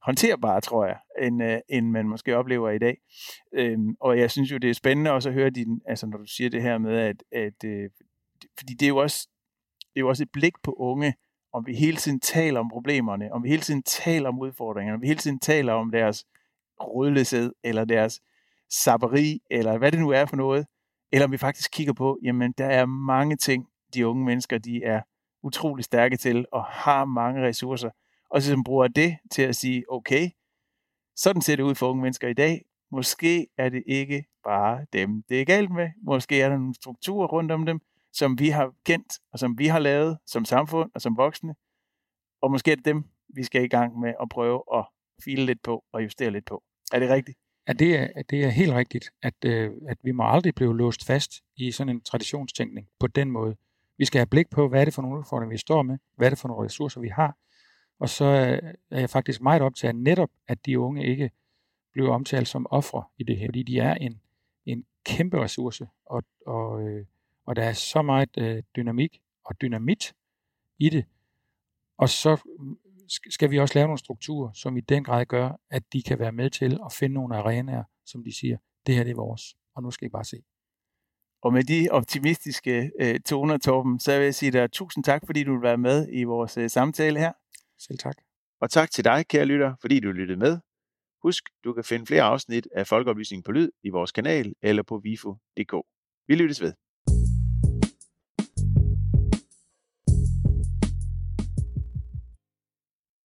håndterbare, 0.02 0.60
tror 0.60 0.86
jeg, 0.86 0.96
end, 1.22 1.42
øh, 1.42 1.58
end 1.68 1.90
man 1.90 2.08
måske 2.08 2.36
oplever 2.36 2.70
i 2.70 2.78
dag. 2.78 2.96
Øhm, 3.52 3.96
og 4.00 4.18
jeg 4.18 4.30
synes 4.30 4.52
jo, 4.52 4.58
det 4.58 4.70
er 4.70 4.74
spændende 4.74 5.12
også 5.12 5.28
at 5.28 5.34
høre 5.34 5.50
din, 5.50 5.80
altså 5.86 6.06
når 6.06 6.18
du 6.18 6.26
siger 6.26 6.50
det 6.50 6.62
her 6.62 6.78
med, 6.78 6.98
at, 6.98 7.22
at 7.32 7.64
øh, 7.64 7.90
fordi 8.58 8.74
det 8.74 8.86
er 8.86 8.88
jo 8.88 8.96
også 8.96 9.28
det 9.80 10.00
er 10.00 10.00
jo 10.00 10.08
også 10.08 10.22
et 10.22 10.30
blik 10.32 10.52
på 10.62 10.72
unge, 10.72 11.14
om 11.52 11.66
vi 11.66 11.74
hele 11.74 11.96
tiden 11.96 12.20
taler 12.20 12.60
om 12.60 12.68
problemerne, 12.68 13.32
om 13.32 13.42
vi 13.42 13.48
hele 13.48 13.62
tiden 13.62 13.82
taler 13.82 14.28
om 14.28 14.38
udfordringerne, 14.38 14.94
om 14.94 15.02
vi 15.02 15.06
hele 15.06 15.18
tiden 15.18 15.38
taler 15.38 15.72
om 15.72 15.90
deres 15.90 16.26
rådløshed, 16.82 17.52
eller 17.64 17.84
deres 17.84 18.20
saberi, 18.70 19.40
eller 19.50 19.78
hvad 19.78 19.92
det 19.92 20.00
nu 20.00 20.10
er 20.10 20.26
for 20.26 20.36
noget, 20.36 20.66
eller 21.12 21.24
om 21.24 21.32
vi 21.32 21.36
faktisk 21.36 21.70
kigger 21.70 21.92
på, 21.92 22.18
jamen 22.22 22.52
der 22.58 22.66
er 22.66 22.86
mange 22.86 23.36
ting, 23.36 23.66
de 23.94 24.06
unge 24.06 24.24
mennesker, 24.24 24.58
de 24.58 24.84
er 24.84 25.02
utrolig 25.42 25.84
stærke 25.84 26.16
til, 26.16 26.46
og 26.52 26.64
har 26.64 27.04
mange 27.04 27.46
ressourcer, 27.46 27.90
og 28.30 28.42
så 28.42 28.48
ligesom 28.48 28.64
bruger 28.64 28.88
det 28.88 29.16
til 29.30 29.42
at 29.42 29.56
sige, 29.56 29.84
okay, 29.88 30.28
sådan 31.16 31.42
ser 31.42 31.56
det 31.56 31.62
ud 31.62 31.74
for 31.74 31.90
unge 31.90 32.02
mennesker 32.02 32.28
i 32.28 32.34
dag, 32.34 32.64
måske 32.90 33.46
er 33.58 33.68
det 33.68 33.82
ikke 33.86 34.24
bare 34.44 34.86
dem, 34.92 35.22
det 35.28 35.40
er 35.40 35.44
galt 35.44 35.70
med, 35.70 35.88
måske 36.02 36.40
er 36.40 36.48
der 36.48 36.56
nogle 36.56 36.74
strukturer 36.74 37.26
rundt 37.26 37.52
om 37.52 37.66
dem, 37.66 37.80
som 38.12 38.38
vi 38.38 38.48
har 38.48 38.72
kendt, 38.84 39.18
og 39.32 39.38
som 39.38 39.58
vi 39.58 39.66
har 39.66 39.78
lavet 39.78 40.18
som 40.26 40.44
samfund 40.44 40.90
og 40.94 41.00
som 41.00 41.16
voksne. 41.16 41.54
Og 42.42 42.50
måske 42.50 42.72
er 42.72 42.76
det 42.76 42.84
dem, 42.84 43.04
vi 43.34 43.44
skal 43.44 43.64
i 43.64 43.68
gang 43.68 43.98
med 43.98 44.14
at 44.22 44.28
prøve 44.28 44.62
at 44.74 44.84
file 45.24 45.46
lidt 45.46 45.62
på 45.62 45.84
og 45.92 46.04
justere 46.04 46.30
lidt 46.30 46.44
på. 46.46 46.62
Er 46.92 46.98
det 46.98 47.10
rigtigt? 47.10 47.38
At 47.66 47.78
det 47.78 47.98
er, 47.98 48.22
det 48.30 48.44
er 48.44 48.48
helt 48.48 48.72
rigtigt, 48.72 49.10
at, 49.22 49.34
øh, 49.44 49.70
at 49.88 49.98
vi 50.02 50.12
må 50.12 50.24
aldrig 50.26 50.54
blive 50.54 50.76
låst 50.76 51.06
fast 51.06 51.32
i 51.56 51.70
sådan 51.70 51.96
en 51.96 52.00
traditionstænkning 52.00 52.88
på 52.98 53.06
den 53.06 53.30
måde. 53.30 53.56
Vi 53.98 54.04
skal 54.04 54.18
have 54.18 54.26
blik 54.26 54.50
på, 54.50 54.68
hvad 54.68 54.80
er 54.80 54.84
det 54.84 54.94
for 54.94 55.02
nogle 55.02 55.18
udfordringer, 55.18 55.54
vi 55.54 55.58
står 55.58 55.82
med, 55.82 55.98
hvad 56.16 56.26
er 56.26 56.30
det 56.30 56.38
for 56.38 56.48
nogle 56.48 56.64
ressourcer, 56.64 57.00
vi 57.00 57.08
har. 57.08 57.36
Og 57.98 58.08
så 58.08 58.24
øh, 58.24 58.72
er 58.90 59.00
jeg 59.00 59.10
faktisk 59.10 59.40
meget 59.40 59.62
optaget 59.62 59.94
af 59.94 59.96
netop, 59.96 60.30
at 60.48 60.66
de 60.66 60.78
unge 60.78 61.06
ikke 61.06 61.30
bliver 61.92 62.14
omtalt 62.14 62.48
som 62.48 62.66
ofre 62.70 63.04
i 63.18 63.24
det 63.24 63.38
her, 63.38 63.46
fordi 63.46 63.62
de 63.62 63.78
er 63.78 63.94
en, 63.94 64.20
en 64.66 64.84
kæmpe 65.04 65.40
ressource, 65.40 65.88
og, 66.06 66.22
og, 66.46 66.82
øh, 66.82 67.06
og 67.46 67.56
der 67.56 67.62
er 67.62 67.72
så 67.72 68.02
meget 68.02 68.28
øh, 68.38 68.62
dynamik 68.76 69.20
og 69.44 69.60
dynamit 69.60 70.14
i 70.78 70.88
det. 70.88 71.04
Og 71.98 72.08
så 72.08 72.36
skal 73.08 73.50
vi 73.50 73.58
også 73.58 73.74
lave 73.74 73.86
nogle 73.86 73.98
strukturer, 73.98 74.52
som 74.52 74.76
i 74.76 74.80
den 74.80 75.04
grad 75.04 75.26
gør, 75.26 75.60
at 75.70 75.82
de 75.92 76.02
kan 76.02 76.18
være 76.18 76.32
med 76.32 76.50
til 76.50 76.78
at 76.86 76.92
finde 76.92 77.14
nogle 77.14 77.36
arenaer, 77.36 77.84
som 78.06 78.24
de 78.24 78.38
siger, 78.38 78.56
det 78.86 78.94
her 78.94 79.04
det 79.04 79.10
er 79.10 79.16
vores, 79.16 79.42
og 79.76 79.82
nu 79.82 79.90
skal 79.90 80.06
I 80.06 80.10
bare 80.10 80.24
se. 80.24 80.36
Og 81.42 81.52
med 81.52 81.64
de 81.64 81.88
optimistiske 81.90 82.90
øh, 83.00 83.20
toner, 83.20 83.58
Torben, 83.58 84.00
så 84.00 84.16
vil 84.16 84.24
jeg 84.24 84.34
sige 84.34 84.52
dig 84.52 84.72
tusind 84.72 85.04
tak, 85.04 85.22
fordi 85.26 85.44
du 85.44 85.52
vil 85.52 85.62
være 85.62 85.78
med 85.78 86.08
i 86.12 86.24
vores 86.24 86.56
øh, 86.56 86.70
samtale 86.70 87.18
her. 87.18 87.32
Selv 87.78 87.98
tak. 87.98 88.16
Og 88.60 88.70
tak 88.70 88.90
til 88.90 89.04
dig, 89.04 89.26
kære 89.28 89.44
lytter, 89.44 89.74
fordi 89.80 90.00
du 90.00 90.12
lyttede 90.12 90.38
med. 90.38 90.58
Husk, 91.22 91.44
du 91.64 91.72
kan 91.72 91.84
finde 91.84 92.06
flere 92.06 92.22
afsnit 92.22 92.68
af 92.74 92.86
Folkeoplysning 92.86 93.44
på 93.44 93.52
Lyd 93.52 93.70
i 93.82 93.88
vores 93.88 94.12
kanal 94.12 94.54
eller 94.62 94.82
på 94.82 94.98
vifo.dk. 94.98 95.74
Vi 96.28 96.34
lyttes 96.34 96.62
ved. 96.62 96.72